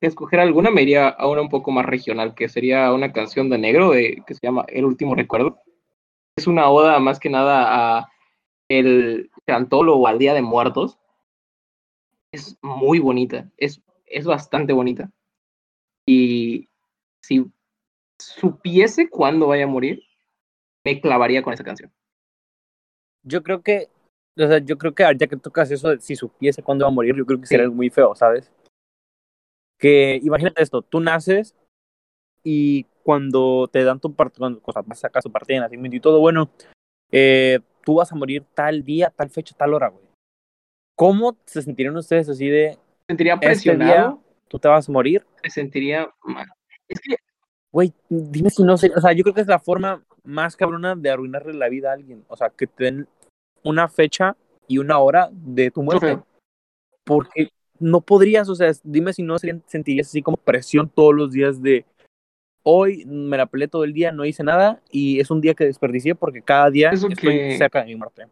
escoger 0.00 0.40
alguna, 0.40 0.70
me 0.70 0.82
iría 0.82 1.08
a 1.08 1.26
una 1.28 1.42
un 1.42 1.50
poco 1.50 1.70
más 1.70 1.84
regional, 1.84 2.34
que 2.34 2.48
sería 2.48 2.92
una 2.92 3.12
canción 3.12 3.50
de 3.50 3.58
negro 3.58 3.90
de, 3.90 4.22
que 4.26 4.34
se 4.34 4.40
llama 4.42 4.64
El 4.68 4.86
último 4.86 5.14
recuerdo. 5.14 5.58
Es 6.36 6.46
una 6.46 6.70
oda 6.70 6.98
más 7.00 7.20
que 7.20 7.28
nada 7.28 7.98
a 7.98 8.10
el 8.68 9.30
cantólogo 9.44 10.06
al 10.06 10.18
Día 10.18 10.32
de 10.32 10.42
Muertos. 10.42 10.98
Es 12.32 12.56
muy 12.62 13.00
bonita, 13.00 13.50
es, 13.58 13.82
es 14.06 14.24
bastante 14.24 14.72
bonita. 14.72 15.10
Y 16.06 16.68
si 17.20 17.44
supiese 18.20 19.08
cuándo 19.08 19.48
vaya 19.48 19.64
a 19.64 19.68
morir, 19.68 20.02
me 20.84 21.00
clavaría 21.00 21.42
con 21.42 21.52
esa 21.52 21.64
canción. 21.64 21.92
Yo 23.22 23.42
creo 23.42 23.62
que, 23.62 23.88
o 24.38 24.46
sea, 24.46 24.58
yo 24.58 24.78
creo 24.78 24.94
que 24.94 25.04
ya 25.16 25.26
que 25.26 25.36
tocas 25.36 25.70
eso, 25.70 25.98
si 25.98 26.16
supiese 26.16 26.62
cuándo 26.62 26.84
va 26.84 26.90
a 26.90 26.94
morir, 26.94 27.14
yo 27.16 27.26
creo 27.26 27.40
que 27.40 27.46
sería 27.46 27.66
Sí. 27.66 27.72
muy 27.72 27.90
feo, 27.90 28.14
¿sabes? 28.14 28.50
Que 29.78 30.20
imagínate 30.22 30.62
esto, 30.62 30.82
tú 30.82 31.00
naces 31.00 31.54
y 32.42 32.84
cuando 33.02 33.68
te 33.72 33.82
dan 33.84 34.00
tu 34.00 34.14
parte, 34.14 34.38
cuando 34.38 34.60
o 34.64 34.72
sea, 34.72 34.82
sacar 34.94 35.22
tu 35.22 35.32
partida 35.32 35.56
de 35.56 35.60
nacimiento 35.62 35.96
y 35.96 36.00
todo, 36.00 36.20
bueno, 36.20 36.50
eh, 37.10 37.60
tú 37.82 37.96
vas 37.96 38.12
a 38.12 38.14
morir 38.16 38.44
tal 38.54 38.84
día, 38.84 39.10
tal 39.10 39.30
fecha, 39.30 39.54
tal 39.56 39.74
hora, 39.74 39.88
güey. 39.88 40.04
¿Cómo 40.96 41.36
se 41.46 41.62
sentirían 41.62 41.96
ustedes 41.96 42.28
así 42.28 42.48
de, 42.48 42.78
sentiría 43.08 43.34
Este 43.34 43.46
presionado, 43.46 44.22
tú 44.48 44.58
te 44.58 44.68
vas 44.68 44.88
a 44.88 44.92
morir? 44.92 45.26
me 45.42 45.50
sentiría 45.50 46.10
mal. 46.22 46.46
Es 46.88 47.00
que 47.00 47.16
Güey, 47.72 47.92
dime 48.08 48.50
si 48.50 48.62
no 48.64 48.76
sé, 48.76 48.90
o 48.96 49.00
sea, 49.00 49.12
yo 49.12 49.22
creo 49.22 49.34
que 49.34 49.40
es 49.42 49.46
la 49.46 49.58
forma 49.60 50.02
más 50.24 50.56
cabrona 50.56 50.96
de 50.96 51.10
arruinarle 51.10 51.54
la 51.54 51.68
vida 51.68 51.90
a 51.90 51.94
alguien, 51.94 52.24
o 52.28 52.36
sea, 52.36 52.50
que 52.50 52.66
te 52.66 52.84
den 52.84 53.08
una 53.62 53.88
fecha 53.88 54.36
y 54.66 54.78
una 54.78 54.98
hora 54.98 55.28
de 55.32 55.70
tu 55.70 55.82
muerte. 55.82 56.06
feo. 56.06 56.26
porque 57.04 57.48
no 57.78 58.00
podrías, 58.02 58.48
o 58.48 58.54
sea, 58.54 58.70
dime 58.84 59.12
si 59.12 59.22
no 59.22 59.36
sentirías 59.38 60.08
así 60.08 60.20
como 60.22 60.36
presión 60.36 60.88
todos 60.88 61.14
los 61.14 61.32
días 61.32 61.62
de 61.62 61.84
hoy 62.62 63.04
me 63.06 63.36
la 63.38 63.46
peleé 63.46 63.68
todo 63.68 63.84
el 63.84 63.92
día, 63.94 64.12
no 64.12 64.24
hice 64.24 64.44
nada 64.44 64.82
y 64.90 65.18
es 65.18 65.30
un 65.30 65.40
día 65.40 65.54
que 65.54 65.64
desperdicié 65.64 66.14
porque 66.14 66.42
cada 66.42 66.70
día 66.70 66.90
Eso 66.90 67.08
estoy 67.08 67.36
que- 67.38 67.56
cerca 67.58 67.80
de 67.80 67.86
mi 67.86 67.96
muerte. 67.96 68.26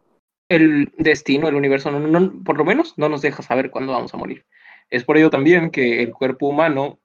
el 0.49 0.91
destino, 0.97 1.47
el 1.47 1.55
universo, 1.55 1.89
no, 1.91 1.99
no- 1.99 2.43
por 2.43 2.57
lo 2.57 2.63
menos 2.65 2.93
no 2.97 3.09
nos 3.09 3.21
deja 3.21 3.41
saber 3.41 3.71
cuándo 3.71 3.91
vamos 3.93 4.13
a 4.13 4.17
morir. 4.17 4.45
Es 4.89 5.03
por 5.03 5.17
ello 5.17 5.29
también 5.29 5.71
que 5.71 6.03
el 6.03 6.11
cuerpo 6.11 6.47
humano 6.47 6.99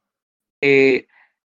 eh, 0.60 1.06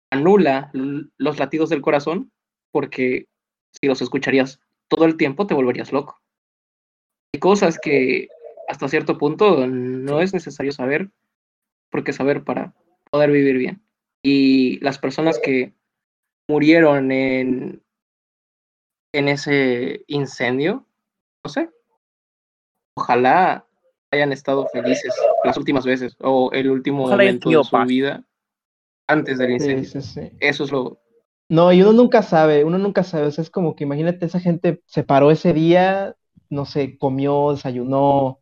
anula 0.10 0.72
los 0.74 1.40
latidos 1.40 1.70
del 1.70 1.82
corazón, 1.82 2.32
porque 2.72 3.28
si 3.72 3.88
los 3.88 4.02
escucharías 4.02 4.60
todo 4.88 5.06
el 5.06 5.18
tiempo 5.18 5.48
te 5.48 5.54
volverías 5.54 5.92
loco. 5.92 6.22
Hay 7.34 7.40
cosas 7.40 7.78
que 7.80 8.30
hasta 8.68 8.88
cierto 8.88 9.18
punto 9.18 9.68
no 9.68 10.22
es 10.22 10.34
necesario 10.34 10.72
saber, 10.72 11.10
porque 11.90 12.14
saber 12.14 12.44
para 12.44 12.74
poder 13.12 13.32
vivir 13.32 13.58
bien. 13.58 13.82
Y 14.24 14.80
las 14.80 14.98
personas 14.98 15.40
que 15.40 15.74
murieron 16.50 17.12
en, 17.12 17.82
en 19.14 19.28
ese 19.28 20.04
incendio, 20.08 20.86
no 21.44 21.50
sé, 21.50 21.70
ojalá 22.96 23.66
hayan 24.12 24.32
estado 24.32 24.68
felices 24.68 25.14
las 25.44 25.58
últimas 25.58 25.86
veces 25.86 26.16
o 26.20 26.50
el 26.54 26.70
último 26.70 27.06
Ojalá 27.06 27.24
momento 27.24 27.50
de 27.50 27.64
su 27.64 27.70
paz. 27.72 27.88
vida 27.88 28.24
antes 29.08 29.38
del 29.38 29.52
incendio. 29.52 29.90
sí, 29.90 30.02
sí. 30.02 30.32
Eso 30.40 30.64
es 30.64 30.72
lo... 30.72 31.00
No, 31.50 31.72
y 31.72 31.82
uno 31.82 31.94
nunca 31.94 32.24
sabe, 32.24 32.66
uno 32.66 32.78
nunca 32.78 33.04
sabe, 33.04 33.28
o 33.28 33.32
sea, 33.32 33.42
es 33.42 33.50
como 33.50 33.76
que 33.76 33.86
imagínate, 33.86 34.26
esa 34.26 34.40
gente 34.42 34.82
se 34.86 35.04
paró 35.06 35.32
ese 35.32 35.54
día, 35.54 36.16
no 36.50 36.66
sé, 36.66 36.98
comió, 36.98 37.52
desayunó, 37.52 38.40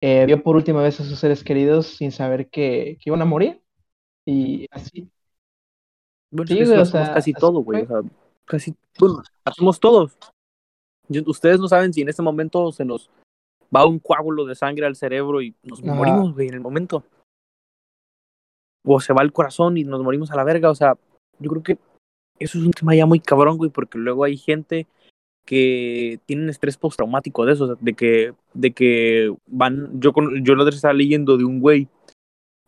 eh, 0.00 0.26
vio 0.26 0.42
por 0.42 0.56
última 0.56 0.82
vez 0.82 0.98
a 1.00 1.04
sus 1.04 1.18
seres 1.20 1.44
queridos 1.44 1.86
sin 1.86 2.10
saber 2.10 2.50
que, 2.50 2.98
que 3.00 3.10
iban 3.10 3.22
a 3.22 3.26
morir. 3.26 3.62
Y 4.26 4.66
así, 4.72 5.08
Bueno, 6.30 6.48
Sí, 6.48 6.54
es 6.54 6.58
que 6.58 6.64
güey, 6.64 6.78
eso 6.80 6.80
o 6.80 6.84
hacemos 6.84 7.06
sea, 7.06 7.14
casi 7.14 7.30
así 7.30 7.40
todo, 7.40 7.60
güey, 7.60 7.82
o 7.82 7.86
fue. 7.86 8.02
sea, 8.02 8.10
casi 8.44 8.74
bueno, 8.98 9.22
hacemos 9.44 9.80
todos. 9.80 10.16
Yo- 11.08 11.22
ustedes 11.26 11.60
no 11.60 11.68
saben 11.68 11.92
si 11.92 12.02
en 12.02 12.08
este 12.08 12.22
momento 12.22 12.70
se 12.72 12.84
nos 12.84 13.08
va 13.74 13.86
un 13.86 13.98
coágulo 13.98 14.44
de 14.44 14.54
sangre 14.54 14.86
al 14.86 14.96
cerebro 14.96 15.40
y 15.42 15.54
nos 15.62 15.82
Ajá. 15.82 15.94
morimos, 15.94 16.34
güey, 16.34 16.48
en 16.48 16.54
el 16.54 16.60
momento. 16.60 17.04
O 18.84 19.00
se 19.00 19.12
va 19.12 19.22
el 19.22 19.32
corazón 19.32 19.76
y 19.76 19.84
nos 19.84 20.02
morimos 20.02 20.30
a 20.30 20.36
la 20.36 20.44
verga, 20.44 20.70
o 20.70 20.74
sea, 20.74 20.96
yo 21.38 21.50
creo 21.50 21.62
que 21.62 21.78
eso 22.38 22.58
es 22.58 22.64
un 22.64 22.72
tema 22.72 22.94
ya 22.94 23.06
muy 23.06 23.20
cabrón, 23.20 23.56
güey, 23.58 23.70
porque 23.70 23.98
luego 23.98 24.24
hay 24.24 24.36
gente 24.36 24.86
que 25.44 26.20
tienen 26.26 26.50
estrés 26.50 26.76
postraumático 26.76 27.44
de 27.46 27.52
eso, 27.54 27.64
o 27.64 27.66
sea, 27.68 27.76
de 27.80 27.94
que, 27.94 28.34
de 28.54 28.72
que 28.72 29.34
van, 29.46 29.98
yo, 29.98 30.12
yo 30.42 30.56
vez 30.56 30.74
estaba 30.74 30.94
leyendo 30.94 31.36
de 31.36 31.44
un 31.44 31.60
güey 31.60 31.88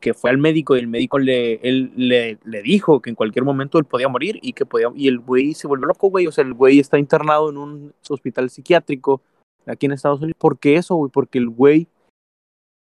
que 0.01 0.15
fue 0.15 0.31
al 0.31 0.39
médico 0.39 0.75
y 0.75 0.81
el 0.81 0.89
médico 0.89 1.19
le, 1.19 1.57
él, 1.57 1.93
le, 1.95 2.39
le 2.43 2.63
dijo 2.63 3.03
que 3.03 3.11
en 3.11 3.17
cualquier 3.17 3.45
momento 3.45 3.79
él 3.79 3.85
podía 3.85 4.09
morir 4.09 4.39
y 4.41 4.55
que 4.55 4.65
podía, 4.65 4.89
y 4.97 5.09
el 5.09 5.19
güey 5.19 5.53
se 5.53 5.69
volvió 5.69 5.87
loco, 5.87 6.09
güey, 6.09 6.27
o 6.27 6.33
sea, 6.33 6.43
el 6.43 6.55
güey 6.55 6.79
está 6.79 6.99
internado 6.99 7.51
en 7.51 7.59
un 7.59 7.95
hospital 8.09 8.49
psiquiátrico 8.49 9.21
aquí 9.67 9.87
en 9.87 9.93
Estados 9.93 10.21
Unidos, 10.21 10.39
¿por 10.39 10.59
qué 10.59 10.77
eso, 10.77 10.95
güey? 10.95 11.11
Porque 11.13 11.39
el 11.39 11.51
güey 11.51 11.87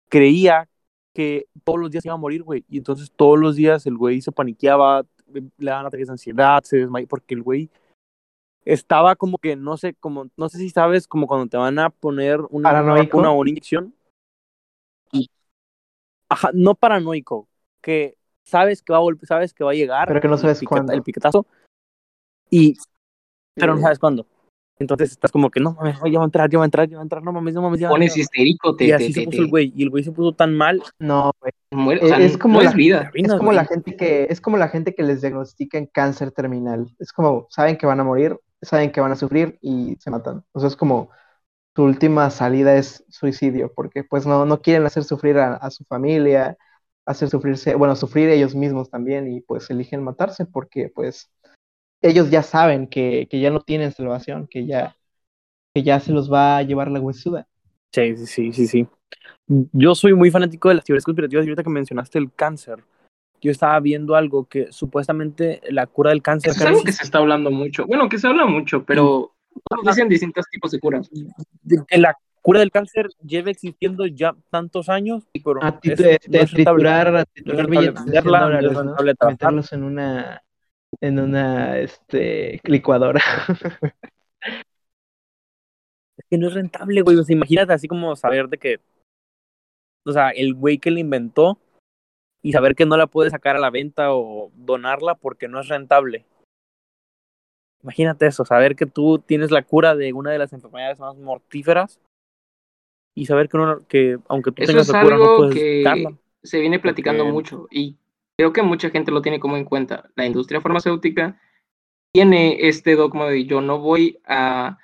creía 0.08 0.66
que 1.14 1.46
todos 1.62 1.78
los 1.78 1.90
días 1.90 2.04
iba 2.04 2.14
a 2.14 2.18
morir, 2.18 2.42
güey, 2.42 2.64
y 2.68 2.76
entonces 2.78 3.10
todos 3.14 3.38
los 3.38 3.56
días 3.56 3.86
el 3.86 3.96
güey 3.96 4.20
se 4.20 4.32
paniqueaba, 4.32 5.04
le 5.32 5.50
daban 5.58 5.86
ataques 5.86 6.08
de 6.08 6.12
ansiedad, 6.12 6.62
se 6.64 6.78
desmayó, 6.78 7.06
porque 7.06 7.34
el 7.34 7.42
güey 7.42 7.70
estaba 8.64 9.14
como 9.14 9.38
que, 9.38 9.56
no 9.56 9.76
sé, 9.76 9.94
como, 9.94 10.26
no 10.36 10.48
sé 10.48 10.58
si 10.58 10.70
sabes, 10.70 11.06
como 11.06 11.26
cuando 11.26 11.46
te 11.46 11.56
van 11.56 11.78
a 11.78 11.90
poner 11.90 12.40
una, 12.40 12.48
una 12.50 12.70
Paranoico. 12.72 13.18
o 13.18 13.32
una 13.34 13.50
inyección. 13.50 13.94
Y, 15.12 15.30
ajá, 16.28 16.50
no 16.52 16.74
paranoico, 16.74 17.46
que 17.80 18.16
sabes 18.42 18.82
que 18.82 18.92
va 18.92 18.98
a 18.98 19.26
sabes 19.26 19.54
que 19.54 19.64
va 19.64 19.70
a 19.70 19.74
llegar. 19.74 20.08
Pero 20.08 20.20
que 20.20 20.28
no 20.28 20.34
el 20.34 20.40
sabes 20.40 20.58
piqueta- 20.60 20.68
cuándo. 20.68 20.92
El 20.92 21.02
piquetazo. 21.02 21.46
Y, 22.50 22.76
pero 23.54 23.74
no 23.74 23.80
sabes 23.80 23.98
cuándo. 23.98 24.26
Entonces 24.78 25.12
estás 25.12 25.30
como 25.30 25.50
que, 25.50 25.60
no 25.60 25.72
mames, 25.74 25.98
ya 26.10 26.18
va 26.18 26.24
a 26.24 26.26
entrar, 26.26 26.50
ya 26.50 26.58
va 26.58 26.64
a 26.64 26.66
entrar, 26.66 26.88
ya 26.88 26.96
va 26.96 27.02
a 27.02 27.04
entrar, 27.04 27.22
no 27.22 27.32
mames, 27.32 27.54
no 27.54 27.62
mames, 27.62 27.80
ya 27.80 27.86
va 27.88 27.92
a 27.92 27.94
Pones 27.94 28.08
entrar. 28.16 28.22
histérico, 28.22 28.74
te, 28.76 28.84
Y 28.84 28.86
te, 28.88 28.94
así 28.94 29.12
se 29.12 29.20
te- 29.20 29.26
puso 29.26 29.42
el 29.42 29.48
güey, 29.48 29.72
y 29.76 29.82
el 29.84 29.90
güey 29.90 30.02
se 30.04 30.12
puso 30.12 30.32
tan 30.34 30.54
mal. 30.56 30.82
No, 30.98 31.32
güey. 31.40 31.52
muere, 31.70 32.00
o 32.00 32.04
Es- 32.04 32.08
sea, 32.10 32.18
es 32.20 32.36
como 32.38 32.54
no 32.58 32.62
la- 32.64 32.70
es 32.70 32.76
vida. 32.76 33.10
Es 33.14 33.28
como 33.28 33.44
güey. 33.46 33.56
la 33.56 33.64
gente 33.66 33.96
que, 33.96 34.26
es 34.30 34.40
como 34.40 34.56
la 34.56 34.68
gente 34.68 34.94
que 34.94 35.02
les 35.04 35.20
diagnostican 35.22 35.86
cáncer 35.86 36.32
terminal. 36.32 36.86
Es 36.98 37.12
como, 37.12 37.46
saben 37.50 37.76
que 37.76 37.86
van 37.86 38.00
a 38.00 38.04
morir, 38.04 38.38
saben 38.62 38.90
que 38.92 39.00
van 39.00 39.12
a 39.12 39.16
sufrir 39.16 39.58
y 39.62 39.96
se 40.00 40.10
matan. 40.10 40.44
O 40.52 40.60
sea, 40.60 40.68
es 40.68 40.76
como 40.76 41.10
su 41.76 41.82
última 41.84 42.30
salida 42.30 42.76
es 42.76 43.04
suicidio, 43.08 43.72
porque 43.74 44.04
pues 44.04 44.26
no, 44.26 44.46
no 44.46 44.60
quieren 44.62 44.86
hacer 44.86 45.04
sufrir 45.04 45.38
a, 45.38 45.54
a 45.56 45.70
su 45.70 45.84
familia, 45.84 46.56
hacer 47.06 47.28
sufrirse, 47.30 47.74
bueno, 47.74 47.96
sufrir 47.96 48.28
ellos 48.30 48.54
mismos 48.54 48.90
también, 48.90 49.28
y 49.32 49.40
pues 49.40 49.70
eligen 49.70 50.02
matarse 50.04 50.46
porque 50.46 50.88
pues 50.94 51.30
ellos 52.04 52.30
ya 52.30 52.42
saben 52.42 52.86
que, 52.86 53.26
que 53.30 53.40
ya 53.40 53.50
no 53.50 53.60
tienen 53.60 53.92
salvación, 53.92 54.46
que 54.46 54.66
ya, 54.66 54.96
que 55.74 55.82
ya 55.82 56.00
se 56.00 56.12
los 56.12 56.32
va 56.32 56.58
a 56.58 56.62
llevar 56.62 56.90
la 56.90 57.00
huesuda. 57.00 57.46
Sí, 57.94 58.16
sí, 58.16 58.26
sí, 58.26 58.52
sí, 58.52 58.66
sí. 58.66 58.86
Yo 59.72 59.94
soy 59.94 60.14
muy 60.14 60.30
fanático 60.30 60.68
de 60.68 60.76
las 60.76 60.84
teorías 60.84 61.04
conspirativas 61.04 61.44
y 61.44 61.48
ahorita 61.48 61.62
que 61.62 61.70
mencionaste 61.70 62.18
el 62.18 62.32
cáncer, 62.32 62.84
yo 63.40 63.50
estaba 63.50 63.78
viendo 63.80 64.16
algo 64.16 64.46
que 64.46 64.72
supuestamente 64.72 65.60
la 65.70 65.86
cura 65.86 66.10
del 66.10 66.22
cáncer 66.22 66.52
Eso 66.52 66.60
es 66.64 66.66
algo 66.66 66.82
que 66.84 66.92
se 66.92 67.04
está 67.04 67.18
hablando 67.18 67.50
mucho. 67.50 67.86
Bueno, 67.86 68.08
que 68.08 68.18
se 68.18 68.26
habla 68.26 68.46
mucho, 68.46 68.84
pero 68.84 69.34
todos 69.68 69.84
dicen 69.84 70.08
distintos 70.08 70.46
tipos 70.50 70.70
de 70.72 70.80
curas. 70.80 71.08
de 71.62 71.82
que 71.86 71.98
la 71.98 72.16
cura 72.42 72.60
del 72.60 72.70
cáncer 72.70 73.08
lleva 73.22 73.50
existiendo 73.50 74.06
ya 74.06 74.34
tantos 74.50 74.88
años, 74.88 75.24
pero 75.44 75.62
A 75.62 75.78
ti 75.80 75.90
es- 75.90 75.96
te- 75.96 76.18
no 76.26 76.32
te- 76.32 76.42
es 76.42 76.52
rentable. 76.52 76.82
triturar, 76.84 77.16
a 77.16 77.24
triturar 77.24 77.56
rentable 77.58 77.80
billetes 77.80 78.04
de 78.04 78.10
100 78.12 78.24
venderla, 78.24 78.40
no 78.40 78.46
es 78.46 78.74
dólares. 78.74 79.16
Meterlos 79.26 79.72
en 79.72 79.82
una, 79.84 80.42
en 81.00 81.18
una, 81.18 81.78
este, 81.78 82.60
licuadora. 82.64 83.20
Es 86.16 86.24
que 86.30 86.38
no 86.38 86.48
es 86.48 86.54
rentable, 86.54 87.02
güey. 87.02 87.16
O 87.16 87.22
sea, 87.24 87.34
imagínate 87.34 87.72
así 87.72 87.88
como 87.88 88.14
saber 88.16 88.48
de 88.48 88.58
que, 88.58 88.80
o 90.06 90.12
sea, 90.12 90.30
el 90.30 90.54
güey 90.54 90.78
que 90.78 90.90
la 90.90 91.00
inventó 91.00 91.58
y 92.42 92.52
saber 92.52 92.74
que 92.74 92.86
no 92.86 92.96
la 92.96 93.06
puede 93.06 93.30
sacar 93.30 93.56
a 93.56 93.60
la 93.60 93.70
venta 93.70 94.14
o 94.14 94.50
donarla 94.54 95.14
porque 95.16 95.48
no 95.48 95.60
es 95.60 95.68
rentable. 95.68 96.24
Imagínate 97.82 98.26
eso, 98.26 98.44
saber 98.44 98.76
que 98.76 98.86
tú 98.86 99.18
tienes 99.18 99.50
la 99.50 99.62
cura 99.62 99.94
de 99.94 100.12
una 100.12 100.30
de 100.30 100.38
las 100.38 100.52
enfermedades 100.52 100.98
más 101.00 101.16
mortíferas 101.16 102.00
y 103.14 103.26
saber 103.26 103.48
que, 103.48 103.58
no, 103.58 103.86
que 103.86 104.18
aunque 104.28 104.52
tú 104.52 104.62
Eso 104.62 104.72
tengas 104.72 104.88
es 104.88 104.92
la 104.94 105.02
cura 105.02 105.16
no 105.16 105.22
algo 105.22 105.36
puedes 105.36 105.54
que 105.54 105.82
darla. 105.82 106.16
se 106.42 106.60
viene 106.60 106.78
platicando 106.78 107.24
Porque- 107.24 107.32
mucho 107.32 107.68
y 107.70 107.96
creo 108.36 108.52
que 108.52 108.62
mucha 108.62 108.90
gente 108.90 109.10
lo 109.10 109.22
tiene 109.22 109.40
como 109.40 109.56
en 109.56 109.64
cuenta. 109.64 110.10
La 110.16 110.26
industria 110.26 110.60
farmacéutica 110.60 111.40
tiene 112.12 112.68
este 112.68 112.96
dogma 112.96 113.26
de 113.26 113.44
yo 113.44 113.60
no 113.60 113.78
voy 113.78 114.20
a... 114.26 114.78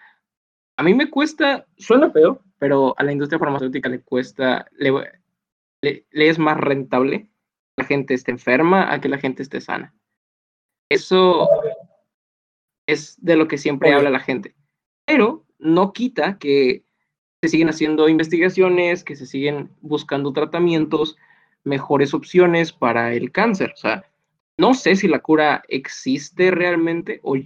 A 0.77 0.83
mí 0.83 0.95
me 0.95 1.11
cuesta, 1.11 1.67
suena 1.77 2.11
feo, 2.11 2.43
pero 2.59 2.95
a 2.99 3.05
la 3.05 3.13
industria 3.13 3.39
farmacéutica 3.39 3.89
le 3.89 4.01
cuesta, 4.01 4.67
le, 4.77 4.93
le- 5.83 6.07
le 6.11 6.29
es 6.29 6.39
más 6.39 6.57
rentable 6.57 7.23
que 7.23 7.29
la 7.83 7.85
gente 7.85 8.15
esté 8.15 8.31
enferma 8.31 8.93
a 8.93 9.01
que 9.01 9.09
la 9.09 9.19
gente 9.19 9.43
esté 9.43 9.61
sana. 9.61 9.95
Eso 10.91 11.49
es 12.89 13.23
de 13.23 13.37
lo 13.37 13.47
que 13.47 13.59
siempre 13.59 13.93
habla 13.93 14.11
la 14.11 14.21
gente. 14.21 14.55
Pero 15.07 15.45
no 15.59 15.93
quita 15.93 16.39
que 16.39 16.85
se 17.43 17.49
siguen 17.49 17.69
haciendo 17.69 18.09
investigaciones, 18.09 19.05
que 19.05 19.17
se 19.17 19.27
siguen 19.27 19.71
buscando 19.81 20.33
tratamientos 20.33 21.17
mejores 21.65 22.15
opciones 22.15 22.73
para 22.73 23.13
el 23.13 23.33
cáncer. 23.33 23.73
O 23.75 23.77
sea, 23.77 24.05
no 24.59 24.75
sé 24.75 24.97
si 24.97 25.09
la 25.09 25.21
cura 25.21 25.63
existe 25.69 26.51
realmente 26.51 27.21
o, 27.23 27.37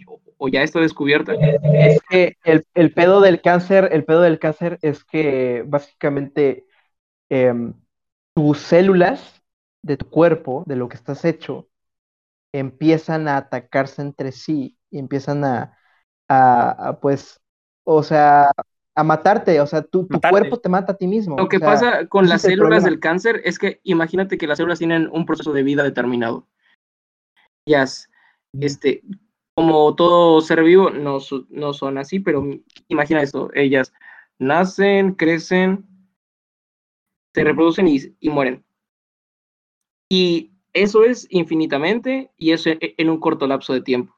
ya 0.49 0.63
está 0.63 0.81
descubierta. 0.81 1.35
Es 1.35 2.01
que 2.09 2.37
el, 2.45 2.93
pedo 2.93 3.21
del 3.21 3.41
cáncer, 3.41 3.89
el 3.93 4.05
pedo 4.05 4.21
del 4.23 4.39
cáncer 4.39 4.79
es 4.83 5.05
que 5.05 5.65
básicamente 5.67 6.67
eh, 7.31 7.55
tus 8.35 8.59
células 8.59 9.43
de 9.83 9.97
tu 9.97 10.11
cuerpo, 10.11 10.65
de 10.67 10.77
lo 10.77 10.89
que 10.89 10.97
estás 10.97 11.25
hecho, 11.25 11.69
empiezan 12.53 13.29
a 13.29 13.37
atacarse 13.39 14.03
entre 14.03 14.33
sí 14.33 14.79
y 14.91 14.99
empiezan 14.99 15.45
a 15.45 15.79
pues, 17.01 17.41
o 17.85 18.03
sea, 18.03 18.51
a 18.97 19.03
matarte, 19.03 19.61
o 19.61 19.67
sea, 19.67 19.83
tu, 19.83 20.07
tu 20.07 20.21
cuerpo 20.21 20.59
te 20.59 20.69
mata 20.69 20.93
a 20.93 20.97
ti 20.97 21.07
mismo. 21.07 21.37
Lo 21.37 21.49
que 21.49 21.57
o 21.57 21.61
sea, 21.61 21.69
pasa 21.69 22.07
con 22.07 22.29
las 22.29 22.43
células 22.43 22.85
del 22.85 23.01
cáncer 23.01 23.41
es 23.45 23.59
que 23.59 23.81
imagínate 23.83 24.39
que 24.39 24.47
las 24.47 24.59
células 24.59 24.79
tienen 24.79 25.09
un 25.13 25.27
proceso 25.27 25.53
de 25.53 25.63
vida 25.63 25.83
determinado. 25.83 26.47
Ellas, 27.67 28.09
este, 28.61 29.03
como 29.57 29.95
todo 29.95 30.41
ser 30.41 30.63
vivo, 30.63 30.91
no, 30.91 31.19
no 31.49 31.73
son 31.73 31.99
así, 31.99 32.21
pero 32.21 32.45
imagina 32.89 33.23
esto, 33.23 33.51
ellas 33.55 33.93
nacen, 34.39 35.15
crecen, 35.15 35.87
se 37.35 37.43
reproducen 37.45 37.89
y, 37.89 37.99
y 38.21 38.31
mueren. 38.31 38.65
Y 40.09 40.53
eso 40.73 41.05
es 41.05 41.27
infinitamente 41.31 42.31
y 42.37 42.53
eso 42.53 42.71
en, 42.71 42.79
en 42.81 43.11
un 43.11 43.19
corto 43.19 43.47
lapso 43.47 43.73
de 43.73 43.81
tiempo. 43.81 44.15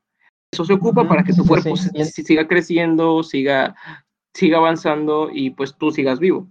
Eso 0.52 0.64
se 0.64 0.72
ocupa 0.72 1.06
para 1.06 1.24
que 1.24 1.32
tu 1.32 1.44
cuerpo 1.46 1.76
sí, 1.76 2.22
siga 2.22 2.46
creciendo, 2.46 3.22
siga, 3.22 3.76
siga 4.36 4.58
avanzando 4.58 5.30
y 5.32 5.50
pues 5.50 5.76
tú 5.76 5.90
sigas 5.90 6.18
vivo. 6.20 6.46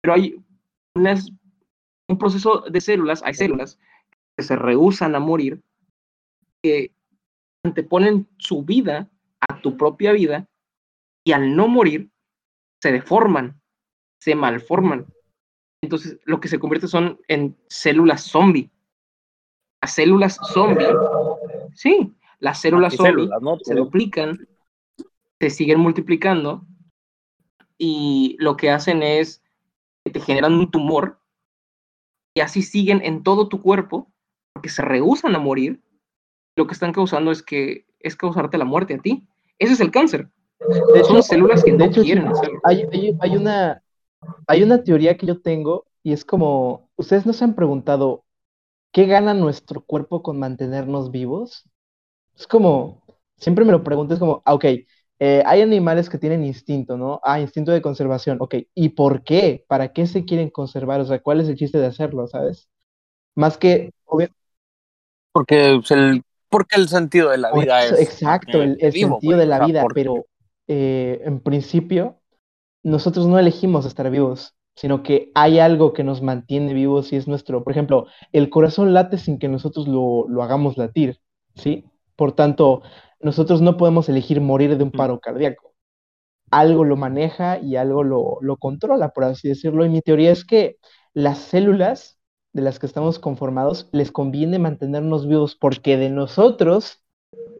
Pero 0.00 0.14
hay 0.14 0.42
unas- 0.94 1.30
un 2.08 2.18
proceso 2.18 2.60
de 2.70 2.80
células, 2.80 3.22
hay 3.22 3.34
células 3.34 3.78
que 4.36 4.42
se 4.44 4.56
rehusan 4.56 5.14
a 5.14 5.20
morir, 5.20 5.62
que 6.62 6.92
anteponen 7.64 8.26
su 8.38 8.62
vida 8.62 9.10
a 9.46 9.60
tu 9.60 9.76
propia 9.76 10.12
vida 10.12 10.48
y 11.24 11.32
al 11.32 11.54
no 11.54 11.68
morir 11.68 12.10
se 12.82 12.92
deforman, 12.92 13.60
se 14.20 14.34
malforman. 14.34 15.06
Entonces 15.82 16.18
lo 16.24 16.40
que 16.40 16.48
se 16.48 16.58
convierte 16.58 16.88
son 16.88 17.20
en 17.28 17.56
células 17.68 18.22
zombie. 18.22 18.70
Las 19.82 19.94
células 19.94 20.38
zombie, 20.54 20.86
sí, 21.74 22.14
las 22.40 22.60
células 22.60 22.94
Y 22.94 22.96
zombie 22.96 23.12
células, 23.12 23.42
¿no? 23.42 23.58
se 23.62 23.74
duplican, 23.74 24.48
se 25.40 25.50
siguen 25.50 25.78
multiplicando 25.80 26.66
y 27.78 28.36
lo 28.40 28.56
que 28.56 28.70
hacen 28.70 29.02
es 29.02 29.42
que 30.04 30.12
te 30.12 30.20
generan 30.20 30.54
un 30.54 30.70
tumor 30.70 31.20
y 32.34 32.40
así 32.40 32.62
siguen 32.62 33.00
en 33.04 33.22
todo 33.22 33.48
tu 33.48 33.60
cuerpo 33.62 34.10
porque 34.52 34.68
se 34.68 34.82
rehusan 34.82 35.34
a 35.34 35.38
morir. 35.38 35.82
Lo 36.56 36.66
que 36.66 36.74
están 36.74 36.92
causando 36.92 37.30
es 37.32 37.42
que 37.42 37.86
es 38.00 38.16
causarte 38.16 38.58
la 38.58 38.64
muerte 38.64 38.94
a 38.94 38.98
ti. 38.98 39.28
Ese 39.58 39.74
es 39.74 39.80
el 39.80 39.90
cáncer. 39.90 40.30
De 40.92 41.00
Son 41.02 41.16
hecho, 41.16 41.22
células 41.22 41.64
que 41.64 41.72
de 41.78 41.78
no 41.78 41.84
hecho, 41.86 42.02
quieren 42.02 42.28
hacerlo. 42.28 42.60
hay, 42.64 42.84
hay, 42.92 43.16
hay 43.20 43.36
una, 43.36 43.82
hay 44.46 44.62
una 44.62 44.82
teoría 44.84 45.16
que 45.16 45.26
yo 45.26 45.40
tengo 45.40 45.86
y 46.02 46.12
es 46.12 46.24
como, 46.24 46.90
¿ustedes 46.96 47.26
no 47.26 47.32
se 47.32 47.44
han 47.44 47.54
preguntado 47.54 48.24
qué 48.92 49.06
gana 49.06 49.34
nuestro 49.34 49.82
cuerpo 49.84 50.22
con 50.22 50.38
mantenernos 50.38 51.10
vivos? 51.10 51.68
Es 52.36 52.46
como, 52.46 53.02
siempre 53.36 53.64
me 53.64 53.72
lo 53.72 53.84
pregunto, 53.84 54.14
es 54.14 54.20
como, 54.20 54.42
ah, 54.46 54.54
ok, 54.54 54.64
eh, 55.20 55.42
hay 55.46 55.62
animales 55.62 56.08
que 56.10 56.18
tienen 56.18 56.44
instinto, 56.44 56.96
¿no? 56.96 57.20
Ah, 57.24 57.40
instinto 57.40 57.72
de 57.72 57.82
conservación, 57.82 58.38
ok, 58.40 58.54
¿y 58.74 58.90
por 58.90 59.24
qué? 59.24 59.64
¿Para 59.68 59.92
qué 59.92 60.06
se 60.06 60.24
quieren 60.24 60.50
conservar? 60.50 61.00
O 61.00 61.04
sea, 61.06 61.20
¿cuál 61.20 61.40
es 61.40 61.48
el 61.48 61.56
chiste 61.56 61.78
de 61.78 61.86
hacerlo, 61.86 62.26
sabes? 62.28 62.68
Más 63.36 63.58
que, 63.58 63.92
obvio, 64.06 64.28
Porque 65.32 65.76
pues, 65.80 65.90
el, 65.92 66.22
porque 66.50 66.76
el 66.76 66.88
sentido 66.88 67.30
de 67.30 67.38
la 67.38 67.52
vida 67.52 67.84
es. 67.84 68.00
exacto, 68.00 68.62
el, 68.62 68.70
mantenerte 68.70 68.86
el 68.86 68.92
vivo, 68.92 69.10
sentido 69.10 69.36
güey. 69.36 69.40
de 69.40 69.46
la 69.46 69.56
O 69.56 69.58
sea, 69.58 69.66
vida, 69.66 69.82
porque- 69.82 69.94
pero 70.02 70.26
eh, 70.68 71.20
en 71.24 71.40
principio 71.40 72.20
nosotros 72.82 73.26
no 73.26 73.38
elegimos 73.38 73.86
estar 73.86 74.10
vivos, 74.10 74.54
sino 74.76 75.02
que 75.02 75.30
hay 75.34 75.58
algo 75.58 75.92
que 75.92 76.04
nos 76.04 76.22
mantiene 76.22 76.74
vivos 76.74 77.12
y 77.12 77.16
es 77.16 77.28
nuestro, 77.28 77.64
por 77.64 77.72
ejemplo, 77.72 78.06
el 78.32 78.50
corazón 78.50 78.94
late 78.94 79.18
sin 79.18 79.38
que 79.38 79.48
nosotros 79.48 79.88
lo, 79.88 80.26
lo 80.28 80.42
hagamos 80.42 80.78
latir, 80.78 81.20
¿sí? 81.56 81.84
Por 82.16 82.32
tanto, 82.32 82.82
nosotros 83.20 83.60
no 83.62 83.76
podemos 83.76 84.08
elegir 84.08 84.40
morir 84.40 84.76
de 84.76 84.84
un 84.84 84.92
paro 84.92 85.20
cardíaco. 85.20 85.74
Algo 86.50 86.84
lo 86.84 86.96
maneja 86.96 87.58
y 87.58 87.76
algo 87.76 88.04
lo, 88.04 88.38
lo 88.40 88.56
controla, 88.58 89.10
por 89.10 89.24
así 89.24 89.48
decirlo. 89.48 89.84
Y 89.84 89.90
mi 89.90 90.02
teoría 90.02 90.32
es 90.32 90.44
que 90.44 90.78
las 91.14 91.38
células 91.38 92.18
de 92.52 92.62
las 92.62 92.78
que 92.78 92.86
estamos 92.86 93.18
conformados 93.18 93.88
les 93.92 94.12
conviene 94.12 94.58
mantenernos 94.58 95.28
vivos 95.28 95.56
porque 95.56 95.96
de 95.96 96.10
nosotros 96.10 97.02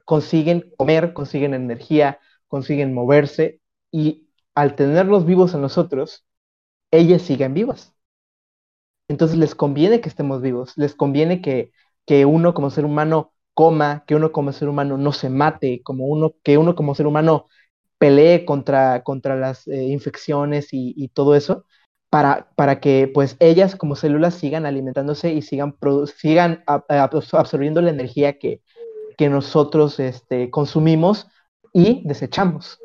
consiguen 0.04 0.72
comer, 0.76 1.12
consiguen 1.12 1.54
energía, 1.54 2.20
consiguen 2.48 2.94
moverse 2.94 3.60
y 3.90 4.28
al 4.54 4.74
tenerlos 4.74 5.26
vivos 5.26 5.54
a 5.54 5.58
nosotros, 5.58 6.26
ellas 6.92 7.22
siguen 7.22 7.54
vivas. 7.54 7.94
Entonces 9.08 9.38
les 9.38 9.54
conviene 9.54 10.00
que 10.00 10.08
estemos 10.08 10.42
vivos, 10.42 10.72
les 10.76 10.94
conviene 10.94 11.40
que, 11.40 11.72
que 12.06 12.24
uno 12.26 12.54
como 12.54 12.70
ser 12.70 12.84
humano 12.84 13.32
coma, 13.60 14.04
que 14.06 14.14
uno 14.16 14.32
como 14.32 14.52
ser 14.52 14.68
humano 14.70 14.96
no 14.98 15.12
se 15.12 15.30
mate, 15.30 15.82
como 15.82 16.06
uno, 16.06 16.34
que 16.44 16.58
uno 16.58 16.74
como 16.76 16.94
ser 16.94 17.06
humano 17.08 17.46
pelee 17.98 18.44
contra, 18.46 19.02
contra 19.04 19.36
las 19.36 19.66
eh, 19.68 19.84
infecciones 19.88 20.72
y, 20.72 20.94
y 20.96 21.08
todo 21.08 21.34
eso, 21.34 21.64
para, 22.10 22.50
para 22.56 22.80
que 22.80 23.10
pues 23.12 23.36
ellas 23.40 23.76
como 23.76 23.96
células 23.96 24.34
sigan 24.34 24.66
alimentándose 24.66 25.32
y 25.32 25.42
sigan, 25.42 25.76
sigan 26.16 26.64
ab- 26.66 26.86
ab- 26.88 27.34
absorbiendo 27.38 27.82
la 27.82 27.90
energía 27.90 28.38
que, 28.38 28.62
que 29.18 29.28
nosotros 29.30 30.00
este, 30.00 30.50
consumimos 30.50 31.28
y 31.74 32.02
desechamos. 32.06 32.80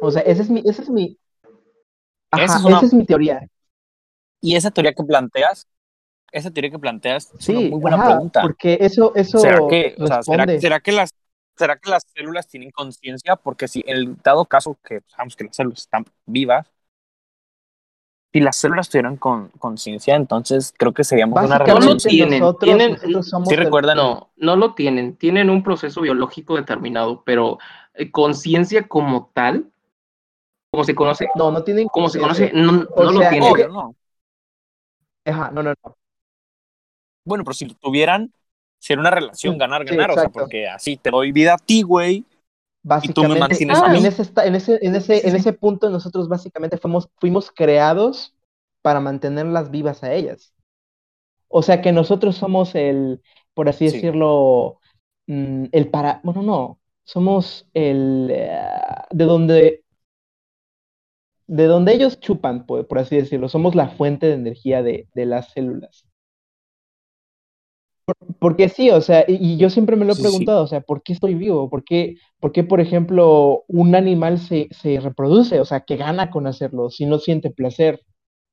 O 0.00 0.10
sea, 0.10 0.22
esa 0.22 0.42
es 0.42 0.50
mi, 0.50 0.62
esa 0.64 0.82
es 0.82 0.90
mi, 0.90 1.18
ajá, 2.30 2.44
Esa 2.44 2.58
es 2.58 2.64
una- 2.64 2.84
esa 2.84 2.86
es 2.86 2.94
mi 2.94 3.04
teoría. 3.04 3.40
Y 4.40 4.56
esa 4.56 4.70
teoría 4.70 4.94
que 4.94 5.04
planteas, 5.04 5.66
esa 6.32 6.50
teoría 6.50 6.70
que 6.70 6.78
planteas 6.78 7.26
es 7.38 7.48
una 7.48 7.60
Sí, 7.60 7.70
muy 7.70 7.80
buena 7.80 7.96
ajá, 7.96 8.06
pregunta. 8.10 8.40
porque 8.42 8.78
eso, 8.80 9.12
eso 9.14 9.38
¿Será 9.40 9.60
que, 9.68 9.96
o 10.00 10.06
sea, 10.06 10.22
¿será, 10.22 10.46
será 10.60 10.80
que 10.80 10.92
las, 10.92 11.10
será 11.56 11.76
que 11.78 11.90
las 11.90 12.04
células 12.14 12.46
tienen 12.48 12.70
conciencia? 12.70 13.36
Porque 13.36 13.68
si 13.68 13.82
en 13.86 13.96
el 13.96 14.16
dado 14.22 14.44
caso 14.44 14.78
que 14.84 15.02
sabemos 15.08 15.36
que 15.36 15.44
las 15.44 15.56
células 15.56 15.80
están 15.80 16.04
vivas, 16.26 16.66
si 18.32 18.40
las 18.40 18.56
células 18.56 18.88
tuvieran 18.90 19.16
con, 19.16 19.48
conciencia, 19.58 20.14
entonces 20.14 20.74
creo 20.76 20.92
que 20.92 21.04
seríamos 21.04 21.38
una 21.42 21.58
no 21.58 21.96
tienen, 21.96 22.40
nosotros, 22.40 22.60
tienen- 22.60 22.90
nosotros 22.92 23.28
somos 23.28 23.48
¿Sí 23.48 23.54
el- 23.54 23.62
recuerdan? 23.62 23.96
No, 23.96 24.30
no 24.36 24.56
lo 24.56 24.74
tienen. 24.74 25.16
Tienen 25.16 25.48
un 25.48 25.62
proceso 25.62 26.02
biológico 26.02 26.56
determinado, 26.56 27.22
pero 27.24 27.58
eh, 27.94 28.10
conciencia 28.10 28.86
como 28.88 29.30
tal, 29.32 29.72
como 30.70 30.84
se 30.84 30.94
conoce, 30.94 31.28
No, 31.34 31.50
no 31.50 31.64
tienen 31.64 31.88
como 31.88 32.08
se 32.10 32.18
conoce, 32.18 32.52
no, 32.52 32.72
no 32.72 32.86
lo 33.12 33.20
sea, 33.20 33.30
tienen. 33.30 33.52
Obvio, 33.52 33.68
no. 33.68 33.94
Ajá, 35.24 35.50
no, 35.50 35.62
no, 35.62 35.74
no. 35.84 35.96
Bueno, 37.26 37.44
pero 37.44 37.54
si 37.54 37.66
lo 37.66 37.74
tuvieran, 37.74 38.32
sería 38.78 39.00
una 39.00 39.10
relación 39.10 39.54
Sí, 39.54 39.58
ganar-ganar, 39.58 40.10
o 40.10 40.14
sea, 40.14 40.28
porque 40.30 40.68
así 40.68 40.96
te 40.96 41.10
doy 41.10 41.32
vida 41.32 41.54
a 41.54 41.58
ti, 41.58 41.82
güey. 41.82 42.24
Básicamente, 42.82 43.40
mantienes 43.40 43.82
a 43.82 43.88
mí. 43.88 43.98
en 43.98 44.06
ese, 44.06 44.22
esta- 44.22 44.46
en 44.46 44.54
ese, 44.54 44.78
en 44.80 44.94
ese, 44.94 45.14
Sí, 45.16 45.28
en 45.28 45.30
sí. 45.32 45.36
ese 45.38 45.52
punto 45.52 45.90
nosotros 45.90 46.28
básicamente 46.28 46.78
fuimos, 46.78 47.10
fuimos 47.18 47.50
creados 47.50 48.34
para 48.82 49.00
mantenerlas 49.00 49.70
vivas 49.72 50.04
a 50.04 50.14
ellas. 50.14 50.54
O 51.48 51.62
sea 51.62 51.82
que 51.82 51.92
nosotros 51.92 52.36
somos 52.36 52.74
el, 52.74 53.22
por 53.54 53.68
así 53.68 53.86
Sí. 53.86 53.92
decirlo, 53.92 54.80
mm, 55.26 55.66
el 55.72 55.90
para, 55.90 56.20
bueno, 56.24 56.42
no, 56.42 56.80
somos 57.04 57.68
el, 57.74 58.28
eh, 58.32 58.60
de 59.10 59.24
donde, 59.24 59.84
de 61.48 61.64
donde 61.66 61.92
ellos 61.92 62.20
chupan, 62.20 62.66
por, 62.66 62.86
por 62.86 63.00
así 63.00 63.16
decirlo, 63.16 63.48
somos 63.48 63.74
la 63.74 63.88
fuente 63.88 64.26
de 64.26 64.34
energía 64.34 64.82
de, 64.84 65.08
de 65.14 65.26
las 65.26 65.50
células. 65.52 66.06
Por- 68.06 68.16
Porque 68.40 68.68
sí, 68.70 68.90
o 68.90 69.00
sea, 69.02 69.24
y, 69.28 69.58
yo 69.58 69.70
siempre 69.70 69.96
me 69.96 70.04
lo 70.06 70.12
he 70.12 70.16
Sí, 70.16 70.22
sí. 70.22 70.22
preguntado, 70.22 70.62
o 70.64 70.66
sea, 70.68 70.80
¿por 70.80 71.02
qué 71.02 71.12
estoy 71.14 71.34
vivo? 71.34 71.68
¿Por 71.70 71.84
qué, 71.84 72.16
por 72.40 72.52
qué, 72.52 72.64
por 72.64 72.80
ejemplo, 72.80 73.64
un 73.68 73.94
animal 73.96 74.38
se, 74.38 74.68
se 74.72 75.00
reproduce? 75.00 75.60
O 75.60 75.64
sea, 75.66 75.80
¿qué 75.80 75.96
gana 75.96 76.30
con 76.30 76.46
hacerlo 76.46 76.90
si 76.90 77.06
no 77.06 77.18
siente 77.18 77.50
placer? 77.50 78.00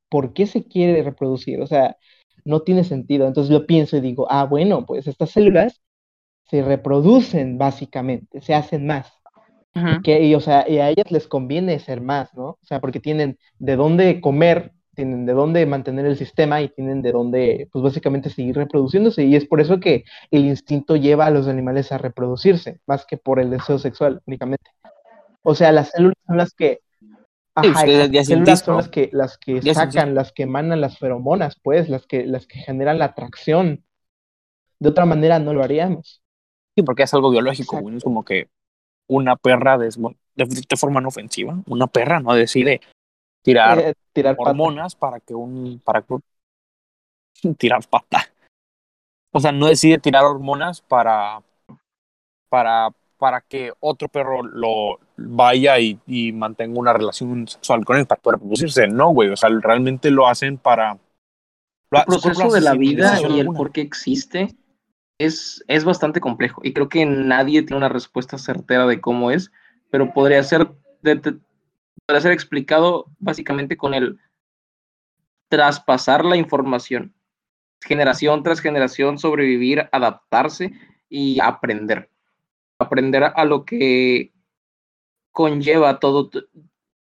¿Por 0.10 0.34
qué 0.34 0.48
se 0.48 0.66
quiere 0.68 1.04
reproducir? 1.04 1.62
O 1.62 1.68
sea, 1.68 1.98
no 2.46 2.62
tiene 2.64 2.84
sentido. 2.86 3.28
Entonces 3.28 3.52
yo 3.54 3.68
pienso 3.68 3.98
y 3.98 4.02
digo, 4.02 4.28
ah, 4.32 4.46
bueno, 4.46 4.86
pues 4.88 5.08
estas 5.08 5.32
células 5.32 5.82
se 6.50 6.64
reproducen 6.64 7.58
básicamente, 7.60 8.42
se 8.42 8.56
hacen 8.56 8.88
más. 8.88 9.12
Que, 10.04 10.24
y, 10.26 10.36
o 10.36 10.40
sea, 10.42 10.70
y 10.70 10.80
a 10.80 10.90
ellas 10.90 11.12
les 11.12 11.28
conviene 11.28 11.80
ser 11.80 12.02
más, 12.02 12.34
¿no? 12.36 12.46
O 12.52 12.60
sea, 12.64 12.82
porque 12.82 13.00
tienen 13.00 13.38
de 13.60 13.76
dónde 13.76 14.22
comer, 14.22 14.74
tienen 14.94 15.26
de 15.26 15.34
dónde 15.34 15.66
mantener 15.66 16.06
el 16.06 16.18
sistema 16.18 16.62
y 16.62 16.70
tienen 16.70 17.02
de 17.02 17.12
dónde, 17.12 17.70
pues 17.72 17.84
básicamente 17.84 18.30
seguir 18.30 18.56
reproduciéndose. 18.56 19.24
Y 19.24 19.36
es 19.36 19.46
por 19.46 19.62
eso 19.62 19.80
que 19.80 20.04
el 20.32 20.46
instinto 20.46 20.96
lleva 20.96 21.26
a 21.26 21.32
los 21.32 21.48
animales 21.48 21.92
a 21.92 21.98
reproducirse, 21.98 22.80
más 22.86 23.06
que 23.06 23.18
por 23.18 23.40
el 23.40 23.50
deseo 23.50 23.80
sexual 23.80 24.22
únicamente. 24.26 24.72
O 25.42 25.56
sea, 25.56 25.72
las 25.72 25.92
células 25.92 26.18
son 26.26 26.38
las 26.38 26.54
que, 26.54 26.80
Ajá, 27.56 27.86
las 27.86 28.28
células 28.28 28.60
son 28.60 28.78
las 28.78 28.90
que, 28.90 29.10
las 29.12 29.38
que 29.38 29.62
Ya 29.62 29.74
sacan, 29.74 30.16
las 30.16 30.32
que 30.32 30.44
emanan 30.44 30.82
las 30.82 30.98
feromonas, 30.98 31.60
pues, 31.62 31.90
las 31.90 32.06
que, 32.06 32.26
las 32.26 32.48
que 32.48 32.60
generan 32.60 33.00
la 33.00 33.06
atracción. 33.06 33.84
De 34.80 34.90
otra 34.90 35.06
manera 35.06 35.40
no 35.40 35.54
lo 35.54 35.64
haríamos. 35.64 36.22
Sí, 36.76 36.84
porque 36.84 37.04
es 37.04 37.14
algo 37.14 37.30
biológico, 37.30 37.80
güey. 37.80 37.98
Es 37.98 38.04
como 38.04 38.24
que 38.24 38.48
una 39.08 39.36
perra 39.36 39.78
de, 39.78 39.90
de, 40.36 40.46
de 40.46 40.78
forma 40.78 41.02
no 41.02 41.10
ofensiva, 41.10 41.62
una 41.68 41.88
perra 41.88 42.20
no 42.20 42.34
decide 42.34 42.82
tirar 43.44 43.80
Eh, 43.80 43.94
tirar 44.14 44.36
pata. 44.36 44.50
hormonas 44.50 44.96
para 44.96 45.20
que 45.20 45.36
un 45.36 45.80
para 45.84 46.02
que 46.02 46.16
tirar 47.58 47.86
pata. 47.88 48.26
O 49.32 49.40
sea, 49.40 49.52
no 49.52 49.68
decide 49.68 49.98
tirar 50.00 50.24
hormonas 50.24 50.82
para 50.82 51.42
para 52.50 52.90
para 53.18 53.40
que 53.42 53.72
otro 53.80 54.10
perro 54.10 54.44
lo 54.44 55.00
vaya 55.16 55.80
y, 55.80 55.98
y 56.06 56.34
mantenga 56.34 56.78
una 56.78 56.92
relación 56.92 57.48
sexual 57.48 57.86
con 57.86 57.98
él 57.98 58.06
para 58.06 58.22
poder 58.22 58.40
reproducirse. 58.40 58.88
No, 58.88 59.10
güey. 59.14 59.30
O 59.30 59.38
sea, 59.38 59.50
realmente 59.62 60.12
lo 60.12 60.28
hacen 60.28 60.58
para 60.58 60.98
lo 61.90 62.00
El 62.00 62.06
proceso 62.06 62.52
de 62.52 62.60
la 62.62 62.74
vida 62.74 63.22
y 63.22 63.24
el 63.26 63.40
alguna. 63.42 63.58
por 63.58 63.72
qué 63.72 63.80
existe 63.82 64.54
es, 65.18 65.64
es 65.68 65.86
bastante 65.86 66.20
complejo 66.20 66.60
y 66.66 66.74
creo 66.74 66.90
que 66.90 67.06
nadie 67.06 67.62
tiene 67.62 67.78
una 67.78 67.88
respuesta 67.90 68.38
certera 68.38 68.88
de 68.88 69.00
cómo 69.00 69.32
es, 69.32 69.52
pero 69.90 70.12
podría 70.14 70.44
ser, 70.44 70.68
de- 71.02 71.16
de- 71.16 71.40
podría 72.06 72.22
ser 72.22 72.32
explicado 72.32 73.06
básicamente 73.20 73.78
con 73.78 73.94
el 73.94 74.20
traspasar 75.50 76.26
la 76.26 76.36
información, 76.36 77.14
generación 77.82 78.44
tras 78.44 78.60
generación, 78.60 79.18
sobrevivir, 79.18 79.88
adaptarse 79.92 80.74
y 81.10 81.40
aprender. 81.40 82.10
Aprender 82.80 83.24
a 83.24 83.46
lo 83.46 83.66
que 83.66 84.32
conlleva 85.32 86.00
todo 86.00 86.30
tu, 86.30 86.42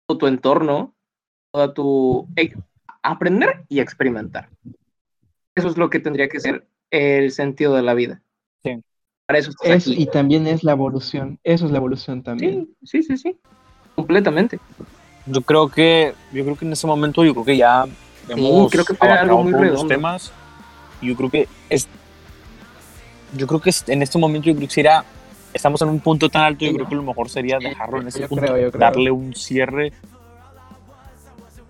todo 0.06 0.18
tu 0.18 0.26
entorno, 0.26 0.94
toda 1.52 1.74
tu... 1.74 2.28
e- 2.36 2.54
aprender 3.02 3.64
y 3.68 3.80
experimentar. 3.80 4.50
Eso 5.54 5.68
es 5.68 5.76
lo 5.76 5.90
que 5.90 6.00
tendría 6.00 6.28
que 6.28 6.40
ser 6.40 6.66
el 6.90 7.30
sentido 7.30 7.74
de 7.74 7.82
la 7.82 7.94
vida. 7.94 8.22
Sí. 8.62 8.82
Para 9.26 9.38
eso 9.38 9.50
estás 9.50 9.86
Es, 9.86 9.88
aquí. 9.88 10.02
y 10.02 10.06
también 10.06 10.46
es 10.46 10.64
la 10.64 10.72
evolución. 10.72 11.38
Eso 11.44 11.66
es 11.66 11.72
la 11.72 11.78
evolución 11.78 12.22
también. 12.22 12.74
Sí, 12.82 13.02
sí, 13.02 13.16
sí, 13.16 13.16
sí. 13.16 13.40
Completamente. 14.00 14.58
Yo 15.26 15.40
creo 15.42 15.68
que, 15.68 16.14
yo 16.32 16.44
creo 16.44 16.56
que 16.56 16.64
en 16.64 16.72
ese 16.72 16.86
momento, 16.86 17.24
yo 17.24 17.32
creo 17.32 17.44
que 17.44 17.56
ya 17.56 17.84
hemos 18.28 18.70
creo 18.70 18.84
que 18.84 18.94
fue 18.94 19.08
abarcado 19.08 19.30
algo 19.38 19.44
muy 19.44 19.52
redondo. 19.52 19.86
temas. 19.86 20.32
Yo 21.02 21.16
creo 21.16 21.30
que 21.30 21.48
es, 21.68 21.88
yo 23.36 23.46
creo 23.46 23.60
que 23.60 23.70
en 23.86 24.02
este 24.02 24.18
momento 24.18 24.46
yo 24.48 24.54
creo 24.56 24.68
que 24.68 24.74
sería, 24.74 25.04
estamos 25.54 25.80
en 25.82 25.88
un 25.88 26.00
punto 26.00 26.28
tan 26.28 26.42
alto, 26.42 26.64
yo 26.64 26.70
Sí, 26.70 26.76
creo 26.76 26.88
que 26.88 26.94
lo 26.94 27.02
mejor 27.02 27.28
sería 27.28 27.58
dejarlo 27.58 28.00
en 28.00 28.08
ese 28.08 28.20
yo 28.20 28.28
punto, 28.28 28.44
creo, 28.44 28.58
yo 28.58 28.70
creo. 28.70 28.80
darle 28.80 29.10
un 29.10 29.34
cierre. 29.34 29.92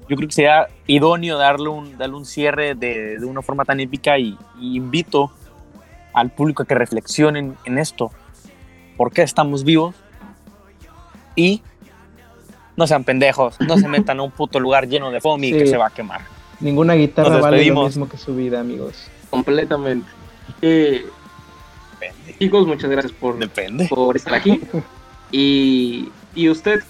Yo 0.09 0.17
creo 0.17 0.29
que 0.29 0.35
sería 0.35 0.67
idóneo 0.89 1.39
darle 1.39 1.69
un, 1.69 1.97
darle 1.97 2.17
un 2.17 2.25
cierre 2.25 2.75
de, 2.75 3.19
de 3.19 3.25
una 3.27 3.43
forma 3.43 3.65
tan 3.65 3.79
épica 3.79 4.19
y, 4.19 4.37
y 4.61 4.77
invito 4.77 5.31
al 6.13 6.31
público 6.31 6.65
a 6.65 6.67
que 6.67 6.75
reflexionen 6.75 7.57
en 7.65 7.79
esto. 7.79 8.11
¿Por 8.97 9.13
qué 9.13 9.23
estamos 9.23 9.63
vivos? 9.63 9.95
Y 11.37 11.63
no 12.81 12.87
sean 12.87 13.05
pendejos, 13.05 13.61
no 13.61 13.77
se 13.77 13.87
metan 13.87 14.19
a 14.19 14.23
un 14.23 14.31
puto 14.31 14.59
lugar 14.59 14.89
lleno 14.89 15.11
de 15.11 15.21
foamy 15.21 15.53
Sí. 15.53 15.59
que 15.59 15.67
se 15.67 15.77
va 15.77 15.87
a 15.87 15.91
quemar. 15.91 16.23
Ninguna 16.61 16.95
guitarra 16.95 17.39
vale 17.41 17.65
lo 17.67 17.85
mismo 17.85 18.09
que 18.09 18.17
su 18.17 18.35
vida, 18.35 18.61
amigos. 18.61 19.09
Completamente. 19.31 20.09
Eh, 20.63 21.05
Depende. 22.01 22.37
chicos, 22.39 22.67
muchas 22.67 22.91
gracias 22.91 23.13
por, 23.13 23.39
Depende. 23.39 23.87
por 23.89 24.17
estar 24.17 24.35
aquí. 24.35 24.61
Y, 25.31 26.09
y 26.35 26.49
usted, 26.49 26.81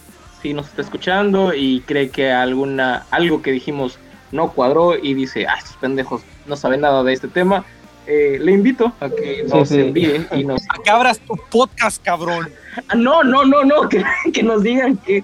si 0.41 0.55
nos 0.55 0.67
está 0.69 0.83
escuchando 0.83 1.53
y 1.55 1.81
cree 1.87 2.11
que 2.11 2.31
alguna, 2.31 3.05
algo 3.11 3.43
que 3.43 3.51
dijimos 3.53 3.99
no 4.33 4.53
cuadró 4.53 4.97
y 4.97 5.15
dice, 5.15 5.47
ah, 5.47 5.57
estos 5.59 5.77
pendejos 5.77 6.23
no 6.47 6.57
saben 6.57 6.81
nada 6.83 7.03
de 7.03 7.13
este 7.13 7.29
tema, 7.29 7.65
eh, 8.07 8.39
le 8.41 8.53
invito 8.53 8.93
a 9.01 9.09
que 9.11 9.45
Sí, 9.47 9.53
nos 9.55 9.69
sí. 9.69 9.81
envíen 9.81 10.27
y 10.35 10.45
nos... 10.45 10.63
A 10.71 10.83
que 10.83 10.91
abras 10.91 11.19
tu 11.21 11.37
podcast, 11.51 12.03
cabrón. 12.03 12.49
Ah, 12.89 12.95
no, 12.95 13.23
no, 13.23 13.45
no, 13.45 13.63
no, 13.65 13.89
que, 13.89 14.03
que 14.33 14.43
nos 14.43 14.63
digan 14.63 14.97
que, 14.99 15.23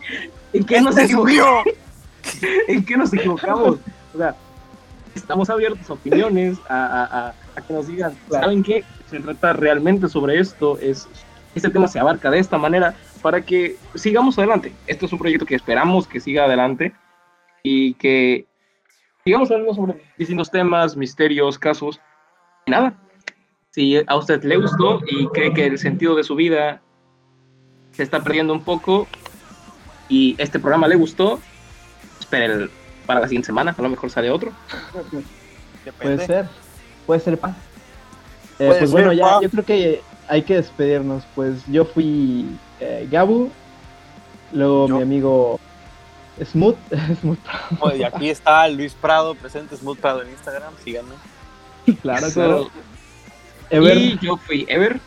en 0.53 0.65
qué 0.65 0.81
nos 0.81 0.97
Este 0.97 1.03
es 1.03 1.11
equivocamos. 1.11 1.65
en 2.69 2.85
qué 2.85 2.97
nos 2.97 3.13
equivocamos. 3.13 3.79
O 4.15 4.19
sea, 4.19 4.35
estamos 5.15 5.51
abiertos 5.51 5.89
a 5.89 5.93
opiniones, 5.95 6.59
a, 6.69 6.87
a- 7.03 7.35
a- 7.57 7.61
que 7.63 7.73
nos 7.73 7.87
digan. 7.89 8.15
¿saben 8.31 8.63
qué? 8.63 8.85
Se 9.11 9.19
trata 9.21 9.53
realmente 9.55 10.09
sobre 10.09 10.39
esto, 10.39 10.79
es, 10.79 11.09
este 11.55 11.71
tema 11.71 11.89
se 11.89 11.99
abarca 11.99 12.31
de 12.31 12.39
esta 12.39 12.59
manera 12.59 12.95
para 13.23 13.41
que 13.41 13.77
sigamos 13.95 14.37
adelante. 14.39 14.73
Esto 14.87 15.07
es 15.07 15.13
un 15.13 15.19
proyecto 15.19 15.47
que 15.47 15.55
esperamos 15.55 16.07
que 16.07 16.21
siga 16.21 16.45
adelante 16.45 16.93
y 17.63 17.95
que 17.95 18.47
sigamos 19.25 19.51
hablando 19.51 19.75
sobre 19.75 20.03
distintos 20.19 20.51
temas, 20.51 20.97
misterios, 20.97 21.59
casos. 21.59 22.01
Y 22.67 22.71
nada, 22.73 22.95
si 23.71 23.97
a 24.07 24.17
usted 24.17 24.43
le 24.45 24.57
gustó 24.59 25.01
y 25.09 25.27
cree 25.29 25.53
que 25.55 25.67
el 25.67 25.79
sentido 25.79 26.15
de 26.15 26.25
su 26.25 26.35
vida 26.35 26.83
se 27.93 28.03
está 28.03 28.23
perdiendo 28.23 28.53
un 28.53 28.63
poco 28.63 29.07
y 30.09 30.35
este 30.39 30.59
programa 30.59 30.89
le 30.89 30.97
gustó, 30.97 31.41
espere 32.21 32.47
el- 32.47 32.71
para 33.07 33.21
la 33.21 33.29
siguiente 33.29 33.47
semana, 33.47 33.75
a 33.77 33.83
lo 33.83 33.89
mejor 33.89 34.11
sale 34.11 34.31
otro. 34.31 34.53
Puede 34.93 35.23
Depende. 35.85 36.27
ser. 36.27 36.49
Puede 37.07 37.21
ser, 37.21 37.39
pa. 37.39 37.51
Eh, 37.51 37.55
Puede 38.59 38.69
pues 38.71 38.79
ser, 38.81 38.89
bueno, 38.91 39.13
ya 39.13 39.25
pa. 39.25 39.41
yo 39.43 39.51
creo 39.51 39.65
que 39.65 40.03
hay 40.29 40.43
que 40.43 40.55
despedirnos. 40.57 41.23
Pues 41.35 41.61
yo 41.69 41.85
fui 41.85 42.47
eh, 42.81 43.07
Gabu, 43.11 43.51
luego 44.53 44.89
Yo. 44.89 44.97
mi 44.97 45.03
amigo 45.03 45.61
Smooth. 46.45 46.77
Smooth, 47.21 47.39
Y 47.97 48.03
aquí 48.03 48.29
está 48.31 48.67
Luis 48.69 48.93
Prado, 48.95 49.35
presente 49.37 49.77
Smooth 49.77 49.99
Prado 49.99 50.23
en 50.23 50.31
Instagram, 50.31 50.75
síganme. 50.85 51.15
claro, 52.03 52.27
claro. 52.33 52.71
Ever, 53.71 53.97
Y 53.97 54.19
yo 54.21 54.37
fui 54.37 54.65
Ever. 54.69 54.99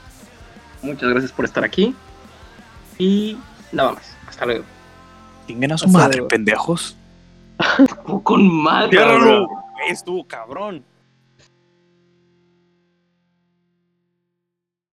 Muchas 0.82 1.10
gracias 1.10 1.32
por 1.34 1.44
estar 1.44 1.66
aquí. 1.66 1.94
Y 2.98 3.38
nada 3.74 3.92
más. 3.94 4.16
Hasta 4.28 4.46
luego. 4.46 4.64
Chinguen 5.50 5.72
a 5.72 5.80
su 5.80 5.88
madre, 5.88 6.22
pendejos. 6.22 6.96
Con 8.24 8.48
madre. 8.48 9.00
Estuvo 9.90 10.24
cabrón. 10.28 10.86